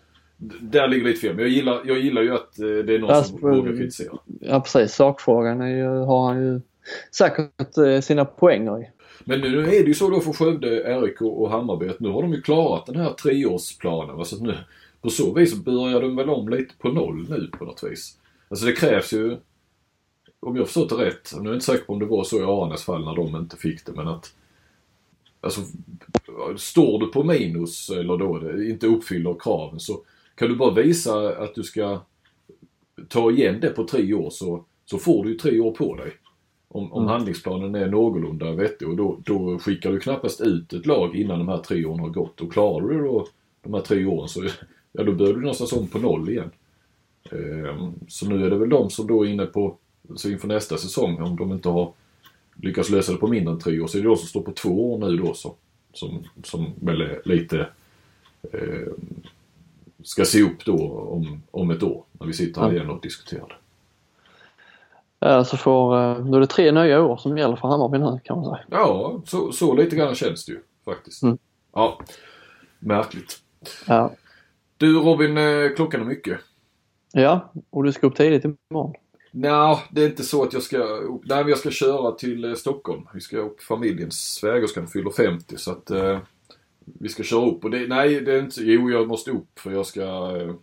där 0.61 0.89
ligger 0.89 1.05
lite 1.07 1.21
fel. 1.21 1.35
Men 1.35 1.45
jag 1.45 1.53
gillar, 1.53 1.81
jag 1.85 1.99
gillar 1.99 2.23
ju 2.23 2.35
att 2.35 2.59
eh, 2.59 2.67
det 2.67 2.95
är 2.95 2.99
någon 2.99 3.11
Alltså, 3.11 3.39
som 3.39 3.51
vågar 3.51 3.73
kritisera. 3.73 4.12
ja 4.41 4.61
precis. 4.61 4.95
Sakfrågan 4.95 5.61
är 5.61 5.77
ju, 5.77 5.87
har 5.89 6.27
han 6.27 6.43
ju 6.43 6.61
säkert 7.12 7.79
eh, 7.79 8.01
sina 8.01 8.25
poänger 8.25 8.81
i. 8.81 8.91
Men 9.25 9.41
nu 9.41 9.61
är 9.61 9.67
det 9.71 9.89
ju 9.89 9.95
så 9.95 10.11
då 10.11 10.21
för 10.21 10.33
Skövde, 10.33 11.01
RIK 11.01 11.21
och 11.21 11.51
Hammarby 11.51 11.89
att 11.89 12.01
nu 12.01 12.09
har 12.09 12.23
de 12.23 12.33
ju 12.33 12.41
klarat 12.43 12.87
den 12.87 12.97
här 12.97 13.11
treårsplanen. 13.11 14.19
Alltså 14.19 14.37
nu, 14.37 14.55
på 15.07 15.11
så 15.11 15.33
vis 15.33 15.55
börjar 15.55 16.01
de 16.01 16.17
väl 16.17 16.31
om 16.31 16.49
lite 16.49 16.75
på 16.79 16.89
noll 16.89 17.27
nu 17.31 17.51
på 17.59 17.65
något 17.65 17.83
vis. 17.83 18.19
Alltså 18.49 18.67
det 18.67 18.73
krävs 18.73 19.13
ju, 19.13 19.37
om 20.41 20.57
jag 20.57 20.67
förstått 20.67 20.89
det 20.89 21.05
rätt, 21.07 21.33
nu 21.35 21.41
är 21.41 21.45
jag 21.45 21.55
inte 21.55 21.67
säker 21.67 21.85
på 21.85 21.93
om 21.93 21.99
det 21.99 22.07
var 22.07 22.25
så 22.25 22.39
i 22.39 22.43
Arnes 22.43 22.85
fall 22.85 23.05
när 23.05 23.17
de 23.17 23.37
inte 23.37 23.57
fick 23.57 23.87
det, 23.87 23.93
men 23.93 24.09
att 24.09 24.35
Alltså, 25.41 25.61
står 26.57 27.01
du 27.01 27.07
på 27.07 27.25
minus 27.25 27.91
eller 27.91 28.17
då 28.17 28.63
inte 28.63 28.87
uppfyller 28.87 29.37
kraven 29.41 29.81
så 29.81 30.01
kan 30.35 30.49
du 30.49 30.57
bara 30.57 30.75
visa 30.75 31.29
att 31.29 31.55
du 31.55 31.63
ska 31.63 32.01
ta 33.09 33.31
igen 33.31 33.61
det 33.61 33.69
på 33.69 33.85
tre 33.85 34.15
år 34.15 34.31
så, 34.31 34.65
så 34.85 34.99
får 34.99 35.25
du 35.25 35.31
ju 35.31 35.37
tre 35.39 35.61
år 35.61 35.73
på 35.73 35.97
dig. 35.97 36.13
Om, 36.69 36.93
om 36.93 37.03
Mm. 37.03 37.13
handlingsplanen 37.13 37.75
är 37.75 37.87
någorlunda 37.89 38.53
vettig 38.53 38.89
och 38.89 38.97
då, 38.97 39.19
då 39.25 39.59
skickar 39.59 39.93
du 39.93 40.01
knappast 40.01 40.41
ut 40.41 40.73
ett 40.73 40.87
lag 40.87 41.17
innan 41.17 41.39
de 41.39 41.49
här 41.49 41.59
tre 41.59 41.85
åren 41.85 42.01
har 42.01 42.09
gått. 42.09 42.41
Och 42.41 42.53
klarar 42.53 42.89
du 42.89 43.03
då 43.03 43.27
de 43.63 43.75
här 43.75 43.81
tre 43.81 44.05
åren 44.05 44.29
så 44.29 44.49
ja, 44.97 45.05
då 45.05 45.12
börjar 45.12 45.32
du 45.32 45.40
någonstans 45.40 45.72
om 45.72 45.86
på 45.86 45.99
noll 45.99 46.28
igen. 46.28 46.51
Ehm, 47.30 47.92
så 48.09 48.28
nu 48.28 48.47
är 48.47 48.51
det 48.51 48.57
väl 48.57 48.68
de 48.68 48.90
som 48.90 49.07
då 49.07 49.26
är 49.26 49.30
inne 49.30 49.47
på, 49.47 49.76
så 50.16 50.30
inför 50.30 50.49
nästa 50.49 50.78
säsong, 50.78 51.22
om 51.22 51.36
de 51.36 51.53
inte 51.53 51.68
har 51.68 51.92
lyckats 52.55 52.90
lösa 52.90 53.12
det 53.12 53.18
på 53.18 53.26
mindre 53.26 53.55
än 53.55 53.61
tre 53.61 53.80
år, 53.80 53.86
så 53.86 53.99
är 53.99 54.03
det 54.03 54.09
de 54.09 54.16
som 54.16 54.28
står 54.28 54.42
på 54.42 54.53
två 54.53 54.94
år 54.94 54.99
nu 54.99 55.16
då 55.16 55.34
så, 55.34 55.55
som, 55.92 56.24
som 56.44 56.72
väl 56.80 57.18
lite 57.24 57.68
eh, 58.53 58.92
ska 60.03 60.24
se 60.24 60.42
upp 60.42 60.64
då 60.64 60.90
om, 60.90 61.42
om 61.51 61.70
ett 61.70 61.82
år 61.82 62.05
när 62.12 62.26
vi 62.26 62.32
sitter 62.32 62.61
här 62.61 62.72
igen 62.72 62.90
och 62.90 63.01
diskuterar 63.01 63.49
det. 63.49 63.55
Ja, 65.18 65.44
så 65.44 65.57
får, 65.57 65.97
eh, 65.97 66.18
då 66.18 66.36
är 66.36 66.40
det 66.40 66.47
tre 66.47 66.72
nya 66.72 67.03
år 67.03 67.16
som 67.16 67.38
gäller 67.38 67.57
för 67.57 67.68
Hammarby 67.68 67.99
nu 67.99 68.20
kan 68.24 68.36
man 68.36 68.44
säga. 68.44 68.64
Ja, 68.70 69.20
så, 69.26 69.53
så 69.53 69.74
lite 69.74 69.97
grann 69.97 70.14
känns 70.14 70.47
det 70.47 70.53
ju 70.53 70.61
faktiskt. 70.84 71.22
Mm. 71.22 71.38
Ja, 71.72 72.01
märkligt. 72.78 73.42
Ja. 73.86 74.12
Du 74.77 74.99
Robin, 74.99 75.39
eh, 75.39 75.74
klockan 75.77 76.01
är 76.01 76.05
mycket. 76.05 76.39
ja, 77.12 77.53
och 77.70 77.85
du 77.85 77.93
ska 77.93 78.07
upp 78.07 78.16
tidigt 78.16 78.45
imorgon. 78.45 78.95
Nej, 79.31 79.79
det 79.91 80.03
är 80.03 80.07
inte 80.07 80.22
så 80.22 80.43
att 80.43 80.53
jag 80.53 80.62
ska, 80.62 80.79
nej 81.24 81.39
men 81.39 81.49
jag 81.49 81.59
ska 81.59 81.70
köra 81.70 82.12
till 82.12 82.45
eh, 82.45 82.55
Stockholm. 82.55 83.03
Vi 83.14 83.20
ska 83.20 83.39
upp 83.39 83.62
familjens 83.62 84.35
svägerskan 84.35 84.87
fyller 84.87 85.11
50 85.11 85.57
så 85.57 85.70
att 85.70 85.91
eh, 85.91 86.18
vi 86.85 87.09
ska 87.09 87.22
köra 87.22 87.47
upp 87.47 87.64
och 87.64 87.70
det, 87.70 87.89
nej 87.89 88.20
det 88.20 88.35
är 88.35 88.39
inte, 88.39 88.61
jo 88.62 88.91
jag 88.91 89.09
måste 89.09 89.31
upp 89.31 89.59
för 89.59 89.72
jag 89.72 89.87
ska, 89.87 90.37
eh, 90.37 90.55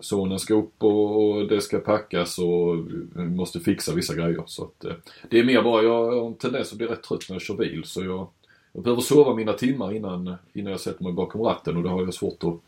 sonen 0.00 0.38
ska 0.38 0.54
upp 0.54 0.82
och, 0.82 1.30
och 1.30 1.48
det 1.48 1.60
ska 1.60 1.78
packas 1.78 2.38
och 2.38 2.76
vi 3.14 3.24
måste 3.24 3.60
fixa 3.60 3.94
vissa 3.94 4.14
grejer 4.14 4.42
så 4.46 4.64
att 4.64 4.84
eh, 4.84 4.92
det 5.30 5.38
är 5.38 5.44
mer 5.44 5.62
bara, 5.62 5.82
jag 5.82 6.04
har 6.04 6.26
en 6.26 6.34
tendens 6.34 6.72
att 6.72 6.78
bli 6.78 6.86
rätt 6.86 7.02
trött 7.02 7.28
när 7.28 7.34
jag 7.34 7.42
kör 7.42 7.56
bil 7.56 7.82
så 7.84 8.04
jag, 8.04 8.28
jag 8.72 8.82
behöver 8.82 9.02
sova 9.02 9.34
mina 9.34 9.52
timmar 9.52 9.92
innan, 9.92 10.34
innan 10.52 10.70
jag 10.70 10.80
sätter 10.80 11.04
mig 11.04 11.12
bakom 11.12 11.42
ratten 11.42 11.76
och 11.76 11.82
det 11.82 11.88
har 11.88 12.02
jag 12.02 12.14
svårt 12.14 12.44
att, 12.44 12.60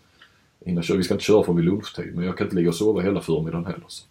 kör, 0.83 0.97
vi 0.97 1.03
ska 1.03 1.15
inte 1.15 1.25
köra 1.25 1.45
från 1.45 1.57
vid 1.57 1.65
lunchtid 1.65 2.15
men 2.15 2.25
jag 2.25 2.39
kan 2.39 2.47
inte 2.47 2.57
ligga 2.57 2.69
och 2.69 2.75
sova 2.75 3.01
hela 3.01 3.21
förmiddagen 3.21 3.67
heller. 3.67 3.85
Så. 3.89 4.05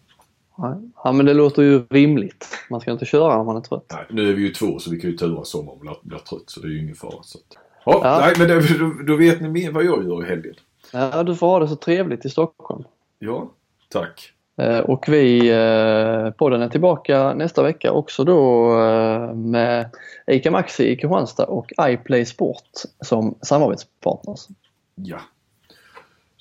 Ja 1.03 1.11
men 1.11 1.25
det 1.25 1.33
låter 1.33 1.63
ju 1.63 1.83
rimligt. 1.89 2.47
Man 2.69 2.81
ska 2.81 2.91
inte 2.91 3.05
köra 3.05 3.37
när 3.37 3.43
man 3.43 3.57
är 3.57 3.61
trött. 3.61 3.85
Nej, 3.91 4.05
nu 4.09 4.29
är 4.29 4.33
vi 4.33 4.41
ju 4.41 4.53
två 4.53 4.79
så 4.79 4.91
vi 4.91 4.99
kan 4.99 5.09
ju 5.09 5.17
turas 5.17 5.55
om 5.55 5.69
om 5.69 5.79
man 5.83 5.95
blir 6.03 6.17
trött 6.17 6.43
så 6.45 6.59
det 6.59 6.67
är 6.67 6.71
ju 6.71 6.83
ingen 6.83 6.95
fara. 6.95 7.23
Så 7.23 7.37
att... 7.37 7.57
ja, 7.85 8.01
Ja. 8.03 8.19
Nej, 8.19 8.33
men 8.37 8.47
det, 8.47 8.79
då, 8.79 8.93
då 9.07 9.15
vet 9.15 9.41
ni 9.41 9.49
mer 9.49 9.71
vad 9.71 9.83
jag 9.83 10.03
gör 10.03 10.25
i 10.25 10.29
helgen. 10.29 10.55
Ja, 10.93 11.23
du 11.23 11.35
får 11.35 11.47
ha 11.47 11.59
det 11.59 11.67
så 11.67 11.75
trevligt 11.75 12.25
i 12.25 12.29
Stockholm. 12.29 12.83
Ja, 13.19 13.51
tack. 13.89 14.33
Eh, 14.57 14.79
Och 14.79 15.05
vi, 15.09 15.49
eh, 15.49 16.31
podden 16.31 16.61
är 16.61 16.69
tillbaka 16.69 17.33
nästa 17.33 17.63
vecka 17.63 17.91
också 17.91 18.23
då 18.23 18.71
eh, 18.79 19.33
med 19.33 19.89
ICA 20.27 20.51
Maxi 20.51 20.83
i 20.91 20.95
Kristianstad 20.95 21.45
och 21.45 21.71
iPlay 21.81 22.25
Sport 22.25 22.71
som 23.01 23.35
samarbetspartners. 23.41 24.47
Ja. 24.95 25.19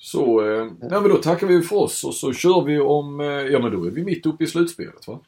Så, 0.03 0.41
eh, 0.45 0.67
ja, 0.91 1.01
men 1.01 1.09
då 1.09 1.15
tackar 1.15 1.47
vi 1.47 1.61
för 1.61 1.75
oss 1.75 2.03
och 2.03 2.13
så 2.13 2.33
kör 2.33 2.61
vi 2.61 2.79
om, 2.79 3.19
eh, 3.21 3.27
ja 3.27 3.59
men 3.59 3.71
då 3.71 3.83
är 3.85 3.91
vi 3.91 4.03
mitt 4.03 4.25
uppe 4.25 4.43
i 4.43 4.47
slutspelet 4.47 5.07
va? 5.07 5.19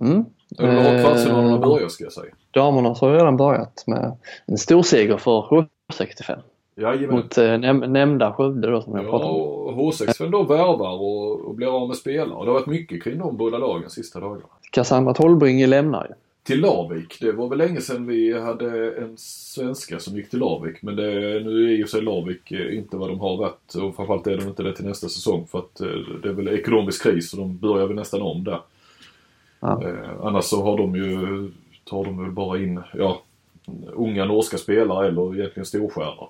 Mm. 0.00 0.24
Eller 0.58 0.74
har 0.84 0.94
Eh, 0.94 1.02
kvartsfinalerna 1.04 1.58
börjat 1.58 1.92
ska 1.92 2.04
jag 2.04 2.12
säga. 2.12 2.32
Damerna 2.50 2.88
har 2.88 3.10
ju 3.10 3.14
redan 3.16 3.36
börjat 3.36 3.84
med 3.86 4.16
en 4.46 4.58
stor 4.58 4.82
seger 4.82 5.16
för 5.16 5.30
H65 5.42 6.38
Jajamän. 6.76 7.16
mot 7.16 7.38
eh, 7.38 7.42
näm- 7.44 7.86
nämnda 7.86 8.32
Skövde 8.32 8.70
då 8.70 8.82
som 8.82 8.96
jag 8.96 9.04
Ja, 9.04 9.10
pratade 9.10 9.30
om. 9.30 9.40
och 9.40 9.72
H65 9.92 10.30
då 10.30 10.42
värvar 10.42 10.92
och, 10.92 11.40
och 11.40 11.54
blir 11.54 11.76
av 11.82 11.88
med 11.88 11.96
spelare. 11.96 12.28
Det 12.28 12.34
har 12.50 12.52
varit 12.52 12.66
mycket 12.66 13.02
kring 13.02 13.18
de 13.18 13.36
båda 13.36 13.58
lagen 13.58 13.90
sista 13.90 14.20
dagarna. 14.20 14.42
Cassandra 14.72 15.14
Tollbringe 15.14 15.66
lämnar 15.66 16.06
ju. 16.10 16.14
Till 16.46 16.60
Larvik. 16.60 17.20
Det 17.20 17.32
var 17.32 17.48
väl 17.48 17.58
länge 17.58 17.80
sedan 17.80 18.06
vi 18.06 18.40
hade 18.40 18.96
en 18.96 19.14
svenska 19.18 19.98
som 19.98 20.16
gick 20.16 20.30
till 20.30 20.38
Larvik. 20.38 20.82
Men 20.82 20.96
det, 20.96 21.10
nu 21.44 21.72
är 21.72 21.76
ju 21.76 21.86
sig 21.86 22.02
Larvik 22.02 22.52
eh, 22.52 22.78
inte 22.78 22.96
vad 22.96 23.08
de 23.08 23.20
har 23.20 23.36
varit 23.36 23.74
och 23.74 23.96
framförallt 23.96 24.26
är 24.26 24.36
de 24.36 24.48
inte 24.48 24.62
det 24.62 24.76
till 24.76 24.84
nästa 24.84 25.08
säsong 25.08 25.46
för 25.46 25.58
att 25.58 25.80
eh, 25.80 25.88
det 26.22 26.28
är 26.28 26.32
väl 26.32 26.48
ekonomisk 26.48 27.02
kris 27.02 27.32
och 27.32 27.38
de 27.38 27.58
börjar 27.58 27.86
väl 27.86 27.96
nästan 27.96 28.22
om 28.22 28.44
där. 28.44 28.60
Ja. 29.60 29.82
Eh, 29.84 30.26
annars 30.26 30.44
så 30.44 30.62
har 30.62 30.78
de 30.78 30.96
ju, 30.96 31.50
tar 31.84 32.04
de 32.04 32.22
väl 32.22 32.32
bara 32.32 32.58
in, 32.58 32.80
ja, 32.94 33.22
unga 33.92 34.24
norska 34.24 34.58
spelare 34.58 35.08
eller 35.08 35.38
egentligen 35.38 35.66
storstjärnor. 35.66 36.28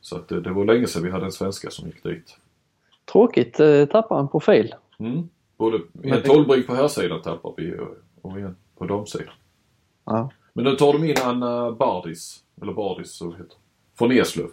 Så 0.00 0.16
att 0.16 0.28
det, 0.28 0.40
det 0.40 0.50
var 0.50 0.64
länge 0.64 0.86
sedan 0.86 1.02
vi 1.02 1.10
hade 1.10 1.24
en 1.24 1.32
svenska 1.32 1.70
som 1.70 1.86
gick 1.86 2.02
dit. 2.02 2.36
Tråkigt, 3.12 3.60
eh, 3.60 3.86
tappar 3.86 4.20
en 4.20 4.28
profil. 4.28 4.74
Mm. 4.98 5.28
Både 5.56 5.78
en 6.02 6.22
tolvbrink 6.22 6.66
på 6.66 6.74
här 6.74 6.88
sidan 6.88 7.22
tappar 7.22 7.54
vi 7.56 7.74
och, 7.74 7.96
och 8.22 8.38
en 8.38 8.56
på 8.78 8.84
damsidan. 8.86 9.34
Ja, 10.04 10.30
Men 10.52 10.64
nu 10.64 10.76
tar 10.76 10.92
de 10.92 11.04
in 11.04 11.16
Anna 11.22 11.72
Bardis, 11.72 12.40
eller 12.62 12.72
Bardis 12.72 13.12
så 13.12 13.30
heter. 13.32 13.56
Från 13.98 14.12
Eslöv. 14.12 14.48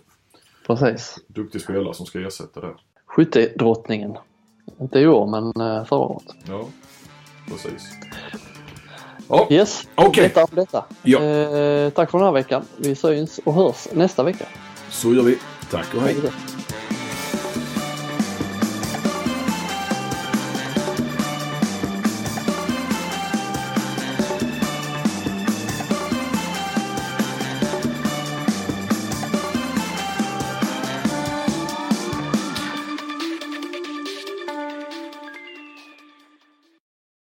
precis. 0.68 1.18
Duktig 1.28 1.62
spelare 1.62 1.94
som 1.94 2.06
ska 2.06 2.20
ersätta 2.20 2.62
det. 2.62 2.74
Skyttedrottningen. 3.06 4.18
Inte 4.80 5.00
i 5.00 5.08
år 5.08 5.28
men 5.28 5.68
eh, 5.68 5.86
förra 5.86 6.00
året. 6.00 6.26
Ja, 6.48 6.66
precis. 7.48 7.90
Ja, 9.30 9.48
Yes, 9.50 9.88
Okej. 9.96 10.24
detta 10.24 10.44
om 10.44 10.50
detta. 10.52 10.86
Ja. 11.04 11.20
Eh, 11.24 11.90
tack 11.90 12.12
för 12.12 12.18
den 12.18 12.26
här 12.28 12.34
veckan. 12.34 12.66
Vi 12.78 12.96
syns 12.96 13.40
och 13.46 13.54
hörs 13.54 13.88
nästa 13.94 14.24
vecka. 14.24 14.46
så 14.90 15.14
gör 15.14 15.24
vi. 15.24 15.38
Tack 15.72 15.96
och 15.96 16.02
hej. 16.02 16.14
Hej. 16.22 16.32